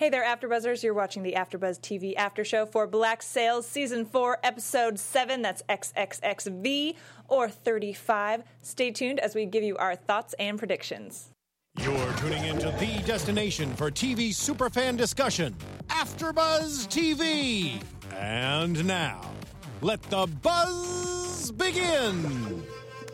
Hey 0.00 0.08
there, 0.08 0.24
AfterBuzzers! 0.24 0.82
You're 0.82 0.94
watching 0.94 1.22
the 1.22 1.34
AfterBuzz 1.34 1.78
TV 1.78 2.14
After 2.16 2.42
Show 2.42 2.64
for 2.64 2.86
Black 2.86 3.22
Sails 3.22 3.66
Season 3.66 4.06
Four, 4.06 4.38
Episode 4.42 4.98
Seven. 4.98 5.42
That's 5.42 5.60
XXXV 5.68 6.94
or 7.28 7.50
35. 7.50 8.42
Stay 8.62 8.92
tuned 8.92 9.20
as 9.20 9.34
we 9.34 9.44
give 9.44 9.62
you 9.62 9.76
our 9.76 9.94
thoughts 9.94 10.34
and 10.38 10.58
predictions. 10.58 11.28
You're 11.82 12.12
tuning 12.14 12.46
into 12.46 12.70
the 12.80 13.02
destination 13.04 13.74
for 13.74 13.90
TV 13.90 14.30
superfan 14.30 14.96
discussion, 14.96 15.54
AfterBuzz 15.88 16.88
TV. 16.88 17.82
And 18.16 18.82
now, 18.86 19.20
let 19.82 20.00
the 20.04 20.26
buzz 20.40 21.52
begin. 21.52 22.64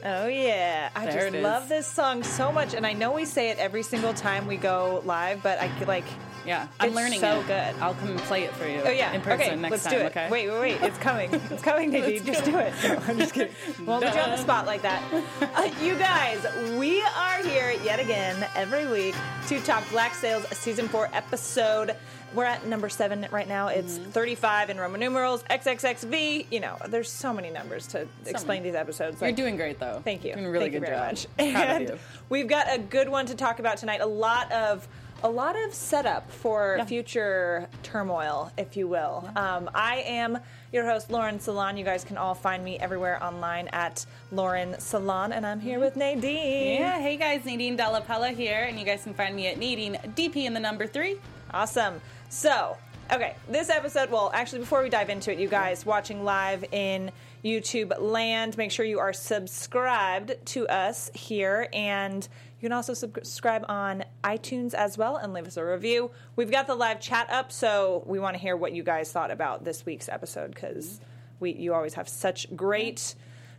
Oh 0.05 0.29
yeah, 0.29 0.91
I 0.95 1.07
There 1.07 1.31
just 1.31 1.43
love 1.43 1.69
this 1.69 1.89
song 1.89 2.23
so 2.23 2.53
much, 2.53 2.75
and 2.75 2.87
I 2.87 2.93
know 2.93 3.11
we 3.11 3.25
say 3.25 3.51
it 3.51 3.59
every 3.59 3.83
single 3.83 4.15
time 4.15 4.47
we 4.47 4.57
go 4.57 5.03
live, 5.05 5.43
but 5.43 5.59
I 5.59 5.69
like. 5.85 6.05
Yeah, 6.47 6.69
I'm 6.81 6.89
It's 6.89 6.97
learning 6.97 7.21
so 7.21 7.41
it. 7.41 7.47
good. 7.47 7.75
I'll 7.81 7.95
come 7.95 8.11
and 8.11 8.19
play 8.21 8.45
it 8.45 8.53
for 8.53 8.67
you. 8.69 8.81
Oh 8.85 8.91
yeah, 8.91 9.13
in 9.13 9.21
person 9.21 9.47
okay, 9.53 9.57
next 9.57 9.71
let's 9.73 9.85
time. 9.85 9.93
do 9.95 9.99
it. 10.01 10.07
Okay. 10.07 10.29
Wait, 10.31 10.49
wait, 10.51 10.61
wait! 10.61 10.83
It's 10.83 10.99
coming. 10.99 11.31
It's 11.51 11.63
coming, 11.63 11.91
Nadine. 11.91 12.25
Just 12.25 12.45
do 12.45 12.57
it. 12.59 12.73
No, 12.87 13.03
I'm 13.09 13.19
just 13.19 13.35
kidding. 13.35 13.53
Won't 13.85 14.05
put 14.05 14.15
you 14.15 14.21
on 14.21 14.31
the 14.31 14.37
spot 14.39 14.67
like 14.67 14.83
that. 14.83 15.03
Uh, 15.57 15.71
you 15.83 15.95
guys, 15.97 16.45
we 16.79 17.03
are 17.03 17.39
here 17.43 17.71
yet 17.83 17.99
again 17.99 18.47
every 18.55 18.87
week 18.87 19.15
to 19.49 19.59
talk 19.61 19.89
Black 19.91 20.15
Sails 20.15 20.47
season 20.57 20.87
four 20.89 21.09
episode. 21.15 21.97
We're 22.35 22.45
at 22.45 22.67
number 22.67 22.89
seven 22.91 23.27
right 23.31 23.49
now. 23.49 23.69
It's 23.69 23.99
Mm-hmm. 23.99 24.11
35 24.11 24.71
in 24.71 24.79
Roman 24.79 25.01
numerals. 25.01 25.43
XXXV. 25.45 26.47
You 26.51 26.61
know, 26.61 26.77
there's 26.89 27.11
so 27.11 27.33
many 27.33 27.49
numbers 27.51 27.87
to 27.89 28.07
explain 28.27 28.61
many. 28.63 28.71
these 28.71 28.75
episodes. 28.79 29.21
You're 29.21 29.29
Like- 29.29 29.37
doing 29.37 29.57
great 29.57 29.79
though. 29.79 30.01
Thank 30.05 30.25
you. 30.25 30.33
Doing 30.35 30.47
a 30.47 30.51
really 30.51 30.71
Thank 30.71 30.85
good 30.85 30.91
you 30.91 30.95
very 30.95 30.97
job. 30.99 31.07
much. 31.09 31.27
And 31.39 31.99
we've 32.29 32.49
got 32.49 32.67
a 32.73 32.79
good 32.79 33.09
one 33.09 33.27
to 33.27 33.35
talk 33.35 33.59
about 33.59 33.79
tonight. 33.79 34.01
A 34.01 34.07
lot 34.07 34.51
of 34.53 34.87
a 35.23 35.29
lot 35.29 35.57
of 35.57 35.73
setup 35.75 36.31
for 36.31 36.77
Yeah. 36.79 36.85
future 36.85 37.69
turmoil, 37.83 38.53
if 38.57 38.77
you 38.77 38.87
will. 38.87 39.29
Um, 39.35 39.71
I 39.75 39.97
am 40.07 40.39
your 40.73 40.85
host, 40.85 41.11
Lauren 41.11 41.41
Salon. 41.41 41.77
You 41.77 41.85
guys 41.85 42.05
can 42.05 42.17
all 42.17 42.35
find 42.35 42.63
me 42.65 42.79
everywhere 42.79 43.23
online 43.23 43.69
at 43.69 44.05
Lauren 44.31 44.79
Salon, 44.79 45.33
and 45.33 45.47
I'm 45.47 45.61
here 45.61 45.81
with 45.81 45.97
Nadine. 45.97 46.81
Yeah, 46.81 47.01
hey 47.01 47.17
guys, 47.17 47.45
Nadine 47.45 47.77
Dellapella 47.79 48.35
here, 48.35 48.65
and 48.69 48.79
you 48.79 48.85
guys 48.85 49.03
can 49.05 49.15
find 49.15 49.35
me 49.35 49.47
at 49.49 49.59
Nadine 49.59 49.99
DP 50.15 50.45
in 50.47 50.55
the 50.55 50.61
number 50.61 50.87
three. 50.87 51.17
Awesome. 51.53 52.01
So, 52.29 52.77
okay, 53.13 53.35
this 53.49 53.71
episode, 53.71 54.11
well, 54.11 54.31
actually, 54.35 54.59
before 54.61 54.83
we 54.83 54.91
dive 54.91 55.09
into 55.11 55.33
it, 55.33 55.39
you 55.39 55.49
guys 55.49 55.87
watching 55.87 56.25
live 56.25 56.65
in 56.73 57.11
YouTube 57.45 57.93
land, 58.01 58.57
make 58.57 58.71
sure 58.71 58.85
you 58.85 58.99
are 58.99 59.13
subscribed 59.13 60.35
to 60.47 60.69
us 60.69 61.11
here 61.15 61.69
and. 61.73 62.29
You 62.59 62.71
can 62.71 62.73
also 62.73 62.95
subscribe 62.95 63.67
on 63.69 64.03
iTunes 64.25 64.73
as 64.73 64.97
well 64.97 65.17
and 65.17 65.35
leave 65.35 65.47
us 65.47 65.59
a 65.59 65.65
review. 65.65 66.11
We've 66.37 66.51
got 66.51 66.67
the 66.67 66.75
live 66.75 67.01
chat 67.01 67.29
up, 67.31 67.53
so 67.53 68.03
we 68.07 68.19
want 68.19 68.35
to 68.35 68.41
hear 68.41 68.57
what 68.57 68.73
you 68.73 68.83
guys 68.83 69.13
thought 69.13 69.31
about 69.31 69.63
this 69.63 69.85
week's 69.85 70.09
episode 70.09 70.55
because 70.55 70.99
we 71.39 71.53
you 71.53 71.75
always 71.75 71.95
have 71.95 72.09
such 72.09 72.55
great, 72.57 73.15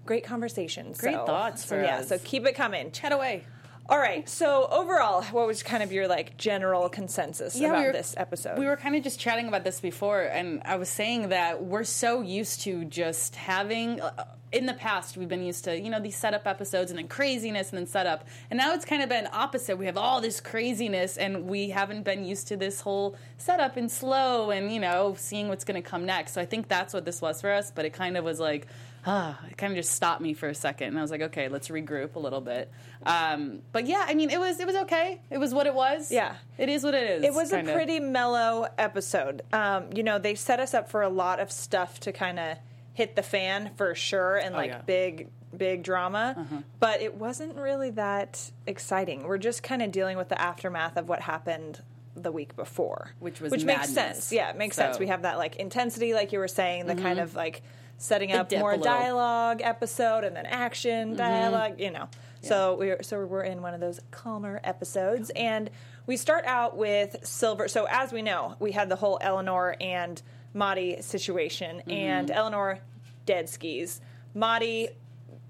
great 0.06 0.24
conversations. 0.24 0.98
Great 0.98 1.14
so, 1.14 1.26
thoughts 1.26 1.64
so 1.64 1.76
for 1.76 1.84
yeah, 1.84 2.00
us. 2.00 2.10
so 2.10 2.18
keep 2.18 2.48
it 2.48 2.56
coming. 2.56 2.92
Chat 2.92 3.12
away. 3.12 3.46
All 3.90 4.00
right. 4.00 4.28
So 4.28 4.68
overall, 4.70 5.24
what 5.24 5.48
was 5.48 5.64
kind 5.64 5.82
of 5.82 5.94
your 5.94 6.08
like 6.08 6.36
general 6.36 6.90
consensus 6.90 7.58
about 7.58 7.80
we 7.80 7.86
were, 7.86 7.94
this 7.94 8.14
episode? 8.18 8.58
We 8.58 8.66
were 8.66 8.76
kind 8.76 8.96
of 8.96 9.04
just 9.04 9.18
chatting 9.20 9.48
about 9.48 9.64
this 9.64 9.80
before, 9.80 10.24
and 10.24 10.62
I 10.66 10.76
was 10.76 10.90
saying 10.90 11.30
that 11.30 11.64
we're 11.64 11.86
so 11.86 12.22
used 12.22 12.62
to 12.62 12.86
just 12.86 13.36
having. 13.36 14.02
Uh, 14.02 14.26
in 14.50 14.66
the 14.66 14.74
past, 14.74 15.18
we've 15.18 15.28
been 15.28 15.44
used 15.44 15.66
to 15.66 15.78
you 15.78 15.90
know 15.90 16.00
these 16.00 16.16
setup 16.16 16.48
episodes 16.48 16.90
and 16.90 16.98
then 16.98 17.08
craziness 17.08 17.70
and 17.70 17.80
then 17.80 17.86
setup, 17.86 18.26
and 18.50 18.58
now 18.58 18.74
it's 18.74 18.86
kind 18.86 19.02
of 19.02 19.10
been 19.10 19.28
opposite. 19.32 19.78
We 19.78 19.86
have 19.86 19.98
all 19.98 20.20
this 20.20 20.42
craziness, 20.42 21.18
and 21.18 21.46
we 21.46 21.70
haven't 21.70 22.04
been 22.04 22.26
used 22.26 22.48
to 22.50 22.58
this 22.58 22.82
whole 22.82 23.16
setup 23.38 23.78
and 23.78 23.90
slow 23.90 24.52
and 24.52 24.72
you 24.72 24.80
know 24.82 25.16
seeing 25.18 25.48
what's 25.48 25.64
going 25.64 25.82
to 25.82 25.88
come 25.88 26.06
next. 26.06 26.34
So 26.34 26.42
I 26.42 26.46
think 26.46 26.68
that's 26.68 26.94
what 26.94 27.06
this 27.06 27.22
was 27.22 27.40
for 27.42 27.52
us. 27.52 27.72
But 27.72 27.86
it 27.86 27.94
kind 27.94 28.18
of 28.18 28.26
was 28.26 28.40
like. 28.40 28.68
Ah, 29.08 29.40
it 29.50 29.58
kind 29.58 29.72
of 29.72 29.78
just 29.78 29.94
stopped 29.94 30.22
me 30.22 30.34
for 30.34 30.50
a 30.50 30.54
second, 30.54 30.90
and 30.90 31.00
I 31.00 31.02
was 31.02 31.10
like, 31.12 31.22
"Okay, 31.22 31.48
let's 31.48 31.70
regroup 31.70 32.16
a 32.16 32.20
little 32.20 32.42
bit." 32.42 32.70
Um, 33.06 33.62
but 33.72 33.88
yeah, 33.88 34.04
I 34.08 34.14
mean, 34.14 34.30
it 34.30 34.40
was 34.40 34.60
it 34.60 34.68
was 34.68 34.76
okay. 34.76 35.22
It 35.30 35.38
was 35.38 35.54
what 35.54 35.66
it 35.66 35.74
was. 35.74 36.12
Yeah. 36.12 36.36
it 36.58 36.68
is 36.70 36.84
what 36.84 36.94
it 36.94 37.10
is. 37.10 37.24
It 37.24 37.34
was 37.34 37.52
kinda. 37.52 37.72
a 37.72 37.74
pretty 37.74 38.00
mellow 38.00 38.68
episode. 38.78 39.44
Um, 39.54 39.86
you 39.96 40.04
know, 40.04 40.20
they 40.20 40.36
set 40.36 40.60
us 40.60 40.74
up 40.74 40.90
for 40.90 41.02
a 41.02 41.10
lot 41.10 41.40
of 41.40 41.52
stuff 41.52 42.00
to 42.02 42.12
kind 42.12 42.38
of 42.38 42.58
hit 42.94 43.16
the 43.16 43.24
fan 43.24 43.72
for 43.78 43.96
sure, 43.96 44.36
and 44.38 44.54
like 44.54 44.70
yeah. 44.72 44.76
Uh-huh. 44.76 44.84
big, 44.86 45.30
big 45.56 45.84
drama. 45.84 46.64
But 46.80 47.02
it 47.02 47.16
wasn't 47.16 47.56
really 47.56 47.92
that 47.92 48.52
exciting. 48.66 49.24
We're 49.24 49.38
just 49.38 49.64
kind 49.64 49.82
of 49.82 49.92
dealing 49.92 50.18
with 50.18 50.28
the 50.30 50.40
aftermath 50.42 50.98
of 50.98 51.08
what 51.08 51.22
happened 51.22 51.82
the 52.16 52.32
week 52.32 52.56
before, 52.56 53.12
Which 53.20 53.40
was 53.40 53.52
which 53.52 53.64
makes 53.64 53.90
sense. 53.94 54.32
Yeah, 54.34 54.50
it 54.50 54.58
makes 54.58 54.76
So- 54.76 54.82
Mm-hmm. 54.82 54.92
sense. 54.94 55.00
We 55.00 55.08
have 55.08 55.22
that 55.22 55.38
like 55.38 55.58
intensity, 55.58 56.14
like 56.16 56.34
you 56.34 56.40
were 56.40 56.48
saying, 56.48 56.88
the 56.88 56.96
kind 56.96 57.20
of 57.20 57.36
like 57.36 57.62
setting 57.98 58.32
up 58.32 58.52
more. 58.52 58.74
Mm-hmm. 58.74 58.84
dialogue 58.84 59.62
episode 59.64 60.24
and 60.24 60.36
then 60.36 60.46
action 60.46 61.16
dialogue. 61.16 61.80
You 61.80 61.92
know, 61.92 62.10
so 62.42 62.76
we're 62.76 63.04
so 63.04 63.26
we're 63.26 63.44
in 63.44 63.62
one 63.62 63.74
of 63.74 63.80
those 63.80 64.00
calmer 64.12 64.60
episodes, 64.64 65.30
and 65.36 65.70
we 66.06 66.18
start 66.18 66.46
out 66.46 66.78
with 66.78 67.16
Silver. 67.26 67.68
So 67.68 67.86
as 67.90 68.12
we 68.12 68.22
know, 68.22 68.56
we 68.60 68.72
had 68.72 68.90
the 68.90 68.96
whole 68.96 69.18
Eleanor 69.22 69.76
and 69.82 70.22
Maddie 70.54 71.02
situation, 71.02 71.78
Mm-hmm. 71.80 71.92
and 71.92 72.32
Eleanor 72.32 72.80
dead 73.26 73.50
skis. 73.50 74.00
Maddie, 74.34 74.90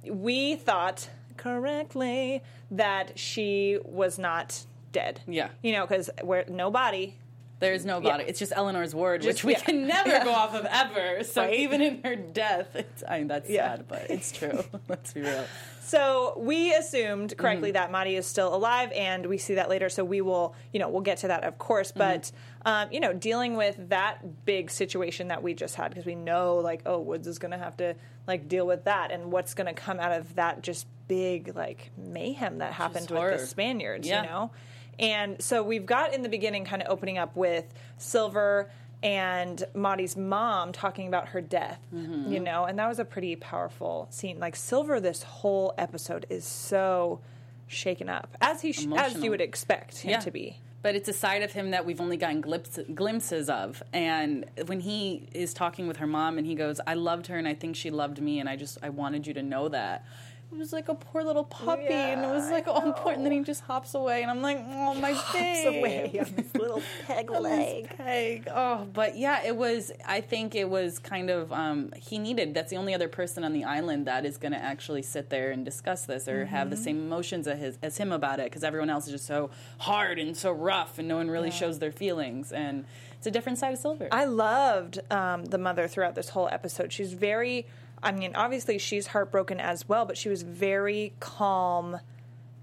we 0.09 0.55
thought 0.55 1.09
correctly 1.37 2.41
that 2.71 3.17
she 3.19 3.77
was 3.85 4.17
not 4.17 4.65
dead. 4.91 5.21
Yeah. 5.27 5.49
you 5.61 5.73
know, 5.73 5.85
because 5.85 6.09
we're 6.23 6.45
no 6.47 6.71
body. 6.71 7.15
There's 7.59 7.85
no 7.85 7.99
body. 7.99 8.23
Yeah. 8.23 8.29
It's 8.29 8.37
just 8.39 8.53
Eleanor's 8.55 8.93
word, 8.93 9.21
Just- 9.23 9.43
which 9.43 9.43
we 9.43 9.53
yeah. 9.53 9.59
can 9.59 9.87
never 9.87 10.09
Yeah. 10.09 10.23
go 10.23 10.31
off 10.31 10.53
of 10.53 10.65
ever. 10.69 11.23
So 11.23 11.41
Right. 11.41 11.55
even 11.55 11.81
in 11.81 12.03
her 12.03 12.15
death, 12.15 12.75
it's, 12.75 13.03
I 13.07 13.19
mean 13.19 13.27
that's 13.27 13.49
sad, 13.49 13.85
but 13.87 14.07
it's 14.09 14.31
true. 14.31 14.63
Let's 14.87 15.13
be 15.13 15.21
real. 15.21 15.45
So 15.81 16.33
we 16.37 16.73
assumed 16.75 17.31
Mm-hmm. 17.31 17.39
correctly 17.41 17.71
that 17.71 17.91
Maddie 17.91 18.15
is 18.15 18.27
still 18.27 18.53
alive, 18.53 18.91
and 18.91 19.25
we 19.25 19.37
see 19.37 19.55
that 19.55 19.69
later. 19.69 19.89
So 19.89 20.03
we 20.05 20.21
will, 20.21 20.53
you 20.73 20.79
know, 20.79 20.89
we'll 20.89 21.01
get 21.01 21.19
to 21.19 21.29
that, 21.29 21.43
of 21.45 21.57
course. 21.57 21.89
Mm-hmm. 21.91 21.99
But 21.99 22.31
um, 22.65 22.89
you 22.91 22.99
know, 22.99 23.13
dealing 23.13 23.55
with 23.55 23.89
that 23.89 24.45
big 24.45 24.69
situation 24.69 25.29
that 25.29 25.41
we 25.41 25.53
just 25.53 25.75
had, 25.75 25.89
because 25.89 26.05
we 26.05 26.15
know, 26.15 26.57
like, 26.57 26.81
oh, 26.85 26.99
Woodes 26.99 27.25
is 27.27 27.39
going 27.39 27.51
to 27.51 27.57
have 27.57 27.77
to 27.77 27.95
like 28.27 28.47
deal 28.49 28.67
with 28.67 28.83
that, 28.83 29.11
and 29.11 29.31
what's 29.31 29.53
going 29.53 29.67
to 29.67 29.73
come 29.73 29.99
out 29.99 30.11
of 30.11 30.35
that 30.35 30.61
just 30.61 30.85
big 31.07 31.55
like 31.55 31.89
mayhem 31.97 32.57
that 32.57 32.73
happened 32.73 33.09
with 33.09 33.39
the 33.39 33.47
Spaniards, 33.47 34.05
you 34.07 34.13
know. 34.21 34.51
And 34.99 35.41
so 35.41 35.61
we've 35.63 35.85
got 35.85 36.13
in 36.13 36.21
the 36.23 36.29
beginning 36.29 36.65
kind 36.65 36.81
of 36.81 36.89
opening 36.89 37.17
up 37.17 37.35
with 37.35 37.65
Silver 37.97 38.69
and 39.03 39.63
Maddie's 39.75 40.17
mom 40.17 40.71
talking 40.71 41.07
about 41.07 41.29
her 41.29 41.41
death, 41.41 41.79
Mm-hmm. 41.93 42.31
you 42.31 42.39
know, 42.39 42.65
and 42.65 42.79
that 42.79 42.87
was 42.87 42.97
a 42.99 43.05
pretty 43.05 43.35
powerful 43.35 44.07
scene. 44.09 44.39
Like 44.39 44.55
Silver, 44.55 44.99
this 44.99 45.21
whole 45.23 45.73
episode 45.77 46.25
is 46.29 46.45
so 46.45 47.19
shaken 47.67 48.09
up, 48.09 48.35
as 48.41 48.61
he 48.61 48.71
sh- 48.71 48.87
as 48.95 49.21
you 49.21 49.29
would 49.29 49.41
expect 49.41 49.99
him 49.99 50.11
Yeah. 50.11 50.19
to 50.21 50.31
be. 50.31 50.57
But 50.81 50.95
it's 50.95 51.09
a 51.09 51.13
side 51.13 51.41
of 51.41 51.51
him 51.51 51.71
that 51.71 51.85
we've 51.85 51.99
only 51.99 52.17
gotten 52.17 52.39
glimpse, 52.39 52.79
glimpses 52.95 53.49
of. 53.49 53.83
And 53.93 54.45
when 54.67 54.79
he 54.79 55.27
is 55.33 55.53
talking 55.53 55.87
with 55.87 55.97
her 55.97 56.07
mom 56.07 56.37
and 56.37 56.47
he 56.47 56.55
goes, 56.55 56.79
I 56.87 56.93
loved 56.93 57.27
her 57.27 57.37
and 57.37 57.47
I 57.47 57.55
think 57.55 57.75
she 57.75 57.89
loved 57.91 58.21
me 58.21 58.39
and 58.39 58.47
I 58.47 58.55
just, 58.55 58.77
I 58.81 58.89
wanted 58.89 59.27
you 59.27 59.33
to 59.33 59.43
know 59.43 59.67
that. 59.69 60.05
It 60.49 60.57
was 60.57 60.71
like 60.71 60.87
a 60.87 60.95
poor 60.95 61.23
little 61.23 61.43
puppy 61.43 61.93
and 61.93 62.23
it 62.23 62.27
was 62.27 62.49
like 62.49 62.67
on 62.67 62.93
point 62.93 63.17
and 63.17 63.25
then 63.25 63.33
he 63.33 63.41
just 63.41 63.61
hops 63.63 63.93
away 63.93 64.21
and 64.21 64.31
I'm 64.31 64.41
like, 64.41 64.57
oh 64.69 64.93
my 64.95 65.13
face. 65.13 65.63
hops 65.63 65.75
babe. 65.75 66.11
his 66.13 66.55
little 66.55 66.81
peg 67.05 67.29
leg, 67.29 67.95
Peg. 67.97 68.47
Oh, 68.49 68.87
but 68.93 69.17
yeah, 69.17 69.43
it 69.45 69.55
was. 69.55 69.91
I 70.05 70.21
think 70.21 70.55
it 70.55 70.69
was 70.69 70.99
kind 70.99 71.29
of 71.29 71.51
um, 71.51 71.91
he 71.97 72.17
needed. 72.17 72.53
That's 72.53 72.69
the 72.69 72.77
only 72.77 72.93
other 72.93 73.09
person 73.09 73.43
on 73.43 73.51
the 73.51 73.65
island 73.65 74.07
that 74.07 74.25
is 74.25 74.37
going 74.37 74.53
to 74.53 74.57
actually 74.57 75.01
sit 75.01 75.29
there 75.29 75.51
and 75.51 75.65
discuss 75.65 76.05
this 76.05 76.27
or 76.29 76.45
have 76.45 76.69
the 76.69 76.77
same 76.77 76.97
emotions 76.97 77.47
as, 77.47 77.59
his, 77.59 77.77
as 77.83 77.97
him 77.97 78.13
about 78.13 78.39
it 78.39 78.45
because 78.45 78.63
everyone 78.63 78.89
else 78.89 79.05
is 79.05 79.11
just 79.11 79.27
so 79.27 79.49
hard 79.79 80.17
and 80.17 80.35
so 80.35 80.51
rough 80.51 80.97
and 80.97 81.07
no 81.07 81.17
one 81.17 81.29
really 81.29 81.51
shows 81.51 81.79
their 81.79 81.91
feelings 81.91 82.51
and 82.51 82.85
it's 83.17 83.27
a 83.27 83.31
different 83.31 83.57
side 83.57 83.73
of 83.73 83.79
Silver. 83.79 84.07
I 84.11 84.25
loved 84.25 84.99
um, 85.11 85.45
the 85.45 85.57
mother 85.57 85.87
throughout 85.87 86.15
this 86.15 86.29
whole 86.29 86.47
episode. 86.51 86.93
She's 86.93 87.13
very, 87.13 87.65
I 88.01 88.11
mean, 88.11 88.35
obviously 88.35 88.77
she's 88.77 89.07
heartbroken 89.07 89.59
as 89.59 89.87
well, 89.87 90.05
but 90.05 90.17
she 90.17 90.29
was 90.29 90.43
very 90.43 91.13
calm, 91.19 91.99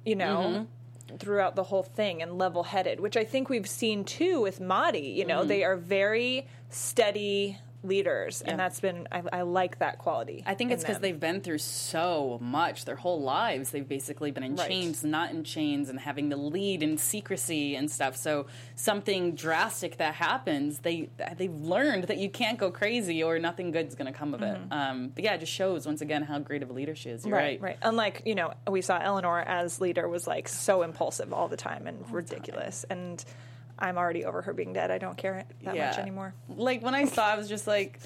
you 0.04 0.16
know, 0.16 0.68
mm-hmm. 1.08 1.16
throughout 1.16 1.56
the 1.56 1.64
whole 1.64 1.82
thing 1.82 2.22
and 2.22 2.38
level 2.38 2.64
headed, 2.64 3.00
which 3.00 3.16
I 3.16 3.24
think 3.24 3.48
we've 3.48 3.68
seen 3.68 4.04
too 4.04 4.40
with 4.40 4.60
Maddie. 4.60 5.00
You 5.00 5.24
know, 5.24 5.40
mm-hmm. 5.40 5.48
they 5.48 5.64
are 5.64 5.76
very 5.76 6.46
steady 6.70 7.58
leaders, 7.84 8.42
Yeah. 8.44 8.52
and 8.52 8.60
that's 8.60 8.80
been, 8.80 9.06
I, 9.12 9.22
I 9.32 9.42
like 9.42 9.78
that 9.78 9.98
quality. 9.98 10.42
I 10.46 10.54
think 10.54 10.72
it's 10.72 10.82
because 10.82 11.00
they've 11.00 11.18
been 11.20 11.40
through 11.40 11.58
so 11.58 12.38
much 12.40 12.84
their 12.84 12.96
whole 12.96 13.20
lives. 13.22 13.70
They've 13.70 13.86
basically 13.88 14.30
been 14.30 14.42
in 14.42 14.56
Right. 14.56 14.68
chains, 14.68 15.04
not 15.04 15.30
in 15.30 15.44
chains, 15.44 15.88
and 15.88 16.00
having 16.00 16.30
to 16.30 16.36
lead 16.36 16.82
in 16.82 16.96
secrecy 16.98 17.76
and 17.76 17.90
stuff. 17.90 18.16
So 18.16 18.46
something 18.74 19.34
drastic 19.34 19.98
that 19.98 20.14
happens, 20.14 20.80
they 20.80 21.10
they've 21.36 21.54
learned 21.54 22.04
that 22.04 22.18
you 22.18 22.30
can't 22.30 22.58
go 22.58 22.70
crazy 22.70 23.22
or 23.22 23.38
nothing 23.38 23.70
good's 23.70 23.94
going 23.94 24.12
to 24.12 24.18
come 24.18 24.34
of 24.34 24.42
it. 24.42 24.58
Um, 24.70 25.08
but 25.14 25.22
yeah, 25.24 25.34
it 25.34 25.40
just 25.40 25.52
shows 25.52 25.86
once 25.86 26.00
again 26.00 26.22
how 26.22 26.38
great 26.38 26.62
of 26.62 26.70
a 26.70 26.72
leader 26.72 26.94
she 26.94 27.10
is. 27.10 27.24
You're 27.26 27.36
Right, 27.36 27.60
right. 27.60 27.70
right. 27.70 27.78
Unlike, 27.82 28.22
you 28.24 28.34
know, 28.34 28.54
we 28.68 28.80
saw 28.80 28.98
Eleanor 29.00 29.40
as 29.40 29.80
leader 29.80 30.08
was 30.08 30.26
like 30.26 30.48
so 30.48 30.82
impulsive 30.82 31.32
all 31.32 31.48
the 31.48 31.56
time 31.56 31.86
and 31.86 32.10
ridiculous. 32.10 32.84
And 32.88 33.24
I'm 33.84 33.98
already 33.98 34.24
over 34.24 34.42
her 34.42 34.52
being 34.52 34.72
dead. 34.72 34.90
I 34.90 34.98
don't 34.98 35.16
care 35.16 35.44
that 35.62 35.74
much 35.76 35.98
anymore. 35.98 36.34
Like 36.48 36.82
when 36.82 36.94
I 36.94 37.04
saw, 37.04 37.26
I 37.26 37.36
was 37.36 37.48
just 37.48 37.66
like, 37.66 37.98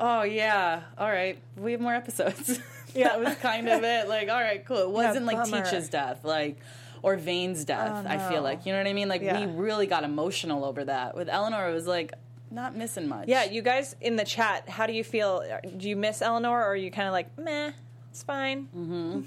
"Oh 0.00 0.22
yeah, 0.22 0.82
all 0.98 1.08
right, 1.10 1.38
we 1.56 1.72
have 1.72 1.80
more 1.80 1.94
episodes." 1.94 2.58
Yeah. 2.94 3.08
that 3.08 3.20
was 3.20 3.34
kind 3.36 3.68
of 3.68 3.84
it. 3.84 4.08
Like, 4.08 4.30
all 4.30 4.40
right, 4.40 4.64
cool. 4.64 4.78
It 4.78 4.88
wasn't 4.88 5.26
like 5.26 5.36
bummer. 5.36 5.62
Teach's 5.62 5.90
death, 5.90 6.24
like 6.24 6.56
or 7.02 7.16
Vane's 7.16 7.66
death. 7.66 8.06
Oh, 8.06 8.08
I 8.08 8.16
feel 8.30 8.40
like 8.40 8.64
you 8.64 8.72
know 8.72 8.78
what 8.78 8.86
I 8.86 8.94
mean. 8.94 9.08
Like 9.08 9.20
Yeah. 9.20 9.38
we 9.44 9.52
really 9.52 9.86
got 9.86 10.02
emotional 10.02 10.64
over 10.64 10.82
that. 10.82 11.14
With 11.14 11.28
Eleanor, 11.28 11.68
it 11.68 11.74
was 11.74 11.86
like 11.86 12.14
not 12.50 12.74
missing 12.74 13.06
much. 13.06 13.28
Yeah, 13.28 13.44
you 13.44 13.60
guys 13.60 13.96
in 14.00 14.16
the 14.16 14.24
chat, 14.24 14.66
how 14.70 14.86
do 14.86 14.94
you 14.94 15.04
feel? 15.04 15.44
Do 15.76 15.86
you 15.90 15.94
miss 15.96 16.22
Eleanor, 16.22 16.58
or 16.58 16.68
are 16.68 16.76
you 16.76 16.90
kind 16.90 17.06
of 17.06 17.12
like, 17.12 17.36
meh, 17.36 17.72
it's 18.10 18.22
fine? 18.22 18.68
Mm-hmm. 18.74 19.20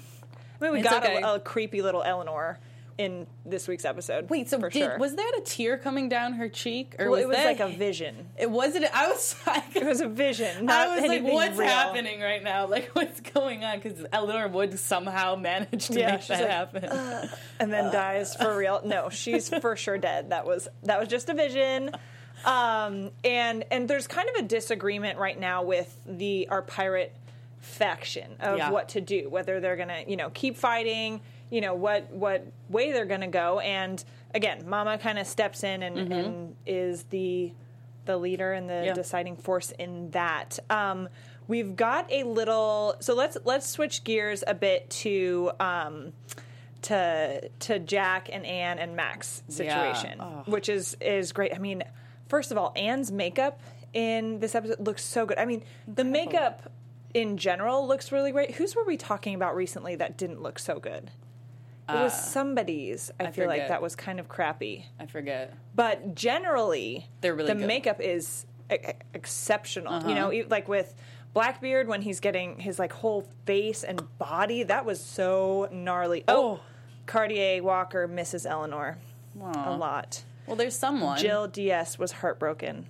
I 0.60 0.64
mean, 0.64 0.72
we 0.72 0.80
It's 0.80 0.88
got 0.90 1.04
okay. 1.04 1.22
a, 1.22 1.34
a 1.34 1.38
creepy 1.40 1.80
little 1.80 2.02
Eleanor 2.02 2.58
in 3.00 3.26
this 3.46 3.66
week's 3.66 3.84
episode. 3.84 4.28
Wait, 4.28 4.48
so 4.48 4.60
for 4.60 4.68
did, 4.68 4.78
sure. 4.80 4.98
was 4.98 5.14
that 5.16 5.32
a 5.38 5.40
tear 5.40 5.78
coming 5.78 6.08
down 6.08 6.34
her 6.34 6.48
cheek, 6.48 6.94
or 6.98 7.06
well, 7.06 7.12
was 7.12 7.20
it 7.22 7.28
was 7.28 7.36
that- 7.38 7.46
like 7.46 7.60
a 7.60 7.68
vision. 7.68 8.28
It 8.36 8.50
wasn't. 8.50 8.84
I 8.94 9.08
was 9.08 9.34
like, 9.46 9.74
It 9.76 9.84
was 9.86 10.00
a 10.00 10.08
vision. 10.08 10.68
I 10.68 10.94
was 11.00 11.08
like, 11.08 11.22
what's 11.22 11.56
real. 11.58 11.68
happening 11.68 12.20
right 12.20 12.42
now? 12.42 12.66
Like, 12.66 12.90
what's 12.94 13.20
going 13.20 13.64
on? 13.64 13.78
Because 13.80 14.04
Eleanor 14.12 14.48
would 14.48 14.78
somehow 14.78 15.34
manage 15.36 15.86
to 15.88 15.98
Yeah, 15.98 16.12
make 16.16 16.26
that 16.26 16.72
like, 16.72 16.82
happen. 16.84 17.30
and 17.60 17.72
then 17.72 17.92
dies 17.92 18.34
for 18.36 18.56
real. 18.56 18.82
No, 18.84 19.08
she's 19.08 19.48
for 19.48 19.76
sure 19.76 19.96
dead. 19.98 20.30
That 20.30 20.46
was 20.46 20.68
that 20.82 21.00
was 21.00 21.08
just 21.08 21.28
a 21.28 21.34
vision. 21.34 21.90
Um, 22.44 23.10
and 23.24 23.64
and 23.70 23.88
there's 23.88 24.06
kind 24.06 24.28
of 24.28 24.34
a 24.36 24.42
disagreement 24.48 25.18
right 25.18 25.38
now 25.38 25.62
with 25.62 25.94
the 26.06 26.48
our 26.50 26.62
pirate 26.62 27.14
faction 27.60 28.30
of 28.40 28.58
Yeah. 28.58 28.70
what 28.70 28.90
to 28.90 29.00
do, 29.00 29.28
whether 29.28 29.60
they're 29.60 29.76
gonna 29.76 30.04
you 30.06 30.16
know 30.16 30.30
keep 30.30 30.56
fighting, 30.56 31.20
you 31.50 31.60
know 31.60 31.74
what 31.74 32.10
what 32.12 32.46
way 32.68 32.92
they're 32.92 33.04
gonna 33.06 33.28
go. 33.28 33.58
And 33.60 34.02
again, 34.34 34.68
Mama 34.68 34.98
kind 34.98 35.18
of 35.18 35.26
steps 35.26 35.64
in 35.64 35.82
and, 35.82 36.12
and 36.12 36.56
is 36.66 37.02
the 37.04 37.52
the 38.06 38.16
leader 38.16 38.52
and 38.52 38.68
the 38.68 38.72
Mm-hmm. 38.74 38.84
Yeah. 38.86 38.94
deciding 38.94 39.36
force 39.36 39.72
in 39.72 40.10
that. 40.12 40.58
Um, 40.70 41.08
we've 41.48 41.76
got 41.76 42.10
a 42.10 42.22
little. 42.24 42.96
So 43.00 43.14
let's 43.14 43.36
let's 43.44 43.66
switch 43.66 44.04
gears 44.04 44.42
a 44.46 44.54
bit 44.54 44.88
to. 44.90 45.50
Um, 45.60 46.12
to 46.82 47.46
to 47.58 47.78
Jack 47.78 48.30
and 48.32 48.46
Anne 48.46 48.78
and 48.78 48.96
Max 48.96 49.42
situation, 49.48 50.16
Yeah. 50.18 50.24
Oh. 50.24 50.50
which 50.50 50.70
is 50.70 50.96
is 50.98 51.32
great. 51.32 51.54
I 51.54 51.58
mean, 51.58 51.82
first 52.28 52.52
of 52.52 52.56
all, 52.56 52.72
Anne's 52.74 53.12
makeup 53.12 53.60
in 53.92 54.38
this 54.40 54.54
episode 54.54 54.80
looks 54.80 55.04
so 55.04 55.26
good. 55.26 55.36
I 55.38 55.44
mean, 55.44 55.62
the 55.86 56.04
makeup 56.04 56.72
in 57.12 57.36
general 57.36 57.86
looks 57.86 58.12
really 58.12 58.32
great. 58.32 58.52
Whose 58.52 58.74
were 58.74 58.84
we 58.84 58.96
talking 58.96 59.34
about 59.34 59.54
recently 59.56 59.94
that 59.96 60.16
didn't 60.16 60.40
look 60.40 60.58
so 60.58 60.78
good? 60.80 61.10
It 61.98 62.02
was 62.02 62.12
somebody's. 62.30 63.10
I, 63.18 63.24
Uh, 63.24 63.26
I 63.28 63.30
feel 63.32 63.46
like 63.46 63.56
forget. 63.58 63.68
that 63.68 63.82
was 63.82 63.96
kind 63.96 64.20
of 64.20 64.28
crappy. 64.28 64.86
I 64.98 65.06
forget. 65.06 65.54
But 65.74 66.14
generally, 66.14 67.08
They're 67.20 67.34
really 67.34 67.48
the 67.48 67.54
good. 67.54 67.60
Uh-huh. 67.62 67.66
makeup 67.68 68.00
is 68.00 68.46
e- 68.72 68.76
exceptional. 69.14 70.08
You 70.08 70.14
know, 70.14 70.32
e- 70.32 70.44
like 70.44 70.68
with 70.68 70.94
Blackbeard 71.32 71.86
when 71.88 72.02
he's 72.02 72.20
getting 72.20 72.58
his 72.58 72.78
like 72.78 72.92
whole 72.92 73.26
face 73.46 73.84
and 73.84 74.02
body, 74.18 74.62
that 74.64 74.84
was 74.84 75.00
so 75.02 75.68
gnarly. 75.72 76.24
Oh, 76.28 76.58
Oh. 76.58 76.60
Cartier 77.06 77.62
Walker 77.62 78.06
misses 78.06 78.46
Eleanor 78.46 78.98
a 79.40 79.44
Aw. 79.44 79.74
lot. 79.76 80.22
Well, 80.46 80.56
there's 80.56 80.76
someone. 80.76 81.18
Jill 81.18 81.46
DS 81.48 81.98
was 81.98 82.10
heartbroken. 82.12 82.86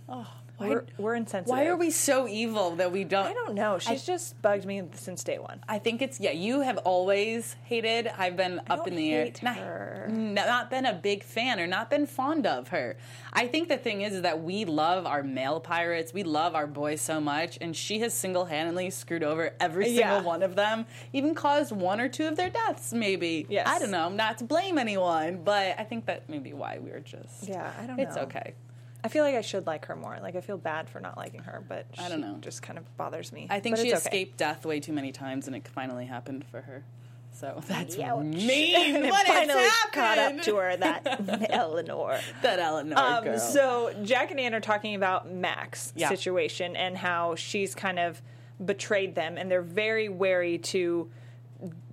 Why- 0.61 0.69
we're, 0.69 0.85
we're 0.99 1.15
insensitive. 1.15 1.51
Why 1.51 1.67
are 1.67 1.77
we 1.77 1.91
so 1.91 2.29
evil 2.29 2.77
that 2.77 2.93
we 2.93 3.05
don't? 3.05 3.27
I 3.27 3.33
don't 3.33 3.55
know. 3.55 3.79
She's 3.79 4.05
just 4.05 4.41
bugged 4.43 4.65
me 4.67 4.83
since 4.95 5.25
day 5.25 5.39
one. 5.39 5.61
I 5.69 5.79
think 5.79 6.03
it's 6.03 6.21
yeah. 6.21 6.31
You 6.33 6.61
have 6.61 6.79
always 6.79 7.57
hated. 7.65 8.09
I've 8.19 8.37
been 8.37 8.59
up 8.69 8.79
don't 8.85 8.89
in 8.89 8.97
the 8.97 9.13
air. 9.13 9.25
hate 9.25 9.43
Not, 9.43 10.47
not 10.47 10.71
been 10.71 10.87
a 10.87 10.95
big 10.95 11.23
fan 11.25 11.59
or 11.61 11.67
not 11.67 11.91
been 11.91 12.07
fond 12.07 12.47
of 12.47 12.69
her. 12.69 12.97
I 13.33 13.47
think 13.47 13.69
the 13.69 13.77
thing 13.79 14.03
is, 14.03 14.15
is 14.15 14.23
that 14.23 14.43
we 14.43 14.65
love 14.65 15.07
our 15.07 15.23
male 15.23 15.61
pirates. 15.61 16.13
We 16.13 16.23
love 16.25 16.55
our 16.55 16.67
boys 16.67 17.01
so 17.01 17.21
much, 17.21 17.59
and 17.61 17.75
she 17.77 18.01
has 18.01 18.13
single 18.13 18.45
handedly 18.45 18.91
screwed 18.91 19.23
over 19.23 19.53
every 19.61 19.85
single 19.87 20.01
Yeah. 20.01 20.21
one 20.23 20.43
of 20.43 20.57
them. 20.57 20.87
Even 21.13 21.35
caused 21.35 21.73
one 21.73 22.01
or 22.01 22.09
two 22.09 22.27
of 22.27 22.37
their 22.37 22.51
deaths. 22.51 22.93
Maybe. 22.93 23.47
Yes. 23.49 23.67
I 23.69 23.79
don't 23.79 23.91
know. 23.91 24.09
Not 24.09 24.39
to 24.39 24.45
blame 24.45 24.79
anyone, 24.79 25.43
but 25.45 25.79
I 25.79 25.85
think 25.85 26.07
that 26.07 26.29
maybe 26.29 26.53
why 26.53 26.79
we 26.79 26.91
were 26.91 27.01
just. 27.01 27.49
Yeah, 27.49 27.71
I 27.81 27.87
don't 27.87 27.99
It's 27.99 28.17
know. 28.17 28.23
okay. 28.23 28.55
I 29.03 29.09
feel 29.09 29.25
like 29.25 29.35
I 29.35 29.41
should 29.41 29.67
like 29.67 29.87
her 29.87 29.97
more. 29.97 30.19
Like 30.23 30.37
I 30.37 30.41
feel 30.41 30.59
bad 30.59 30.89
for 30.89 31.01
not 31.01 31.17
liking 31.17 31.43
her, 31.43 31.63
but 31.69 31.87
I 31.99 32.09
don't 32.09 32.21
know. 32.21 32.37
Just 32.41 32.63
kind 32.63 32.79
of 32.79 32.97
bothers 32.97 33.33
me. 33.33 33.47
I 33.51 33.61
think 33.61 33.77
But 33.77 33.83
she 33.83 33.89
it's 33.91 34.07
okay. 34.07 34.09
escaped 34.19 34.37
death 34.39 34.67
way 34.67 34.81
too 34.81 34.93
many 34.93 35.13
times, 35.13 35.47
and 35.47 35.57
it 35.57 35.67
finally 35.69 36.07
happened 36.07 36.45
for 36.45 36.61
her. 36.63 36.85
So 37.33 37.63
that's 37.69 37.99
Ouch. 37.99 38.25
mean. 38.25 39.03
what 39.09 39.27
finally 39.27 39.69
caught 39.93 40.19
up 40.19 40.43
to 40.43 40.57
her 40.57 40.77
that 40.77 41.47
Eleanor. 41.51 42.19
that 42.43 42.59
Eleanor 42.59 42.99
Um, 42.99 43.25
girl. 43.25 43.39
so 43.39 43.95
Jack 44.03 44.31
and 44.33 44.41
Anne 44.41 44.55
are 44.55 44.61
talking 44.61 44.95
about 44.95 45.31
Mac's 45.31 45.93
Yeah. 45.97 46.09
situation 46.09 46.75
and 46.77 46.99
how 46.99 47.37
she's 47.37 47.75
kind 47.75 47.99
of 47.99 48.21
betrayed 48.63 49.15
them, 49.15 49.39
and 49.39 49.51
they're 49.51 49.63
very 49.63 50.09
wary 50.09 50.59
to 50.59 51.11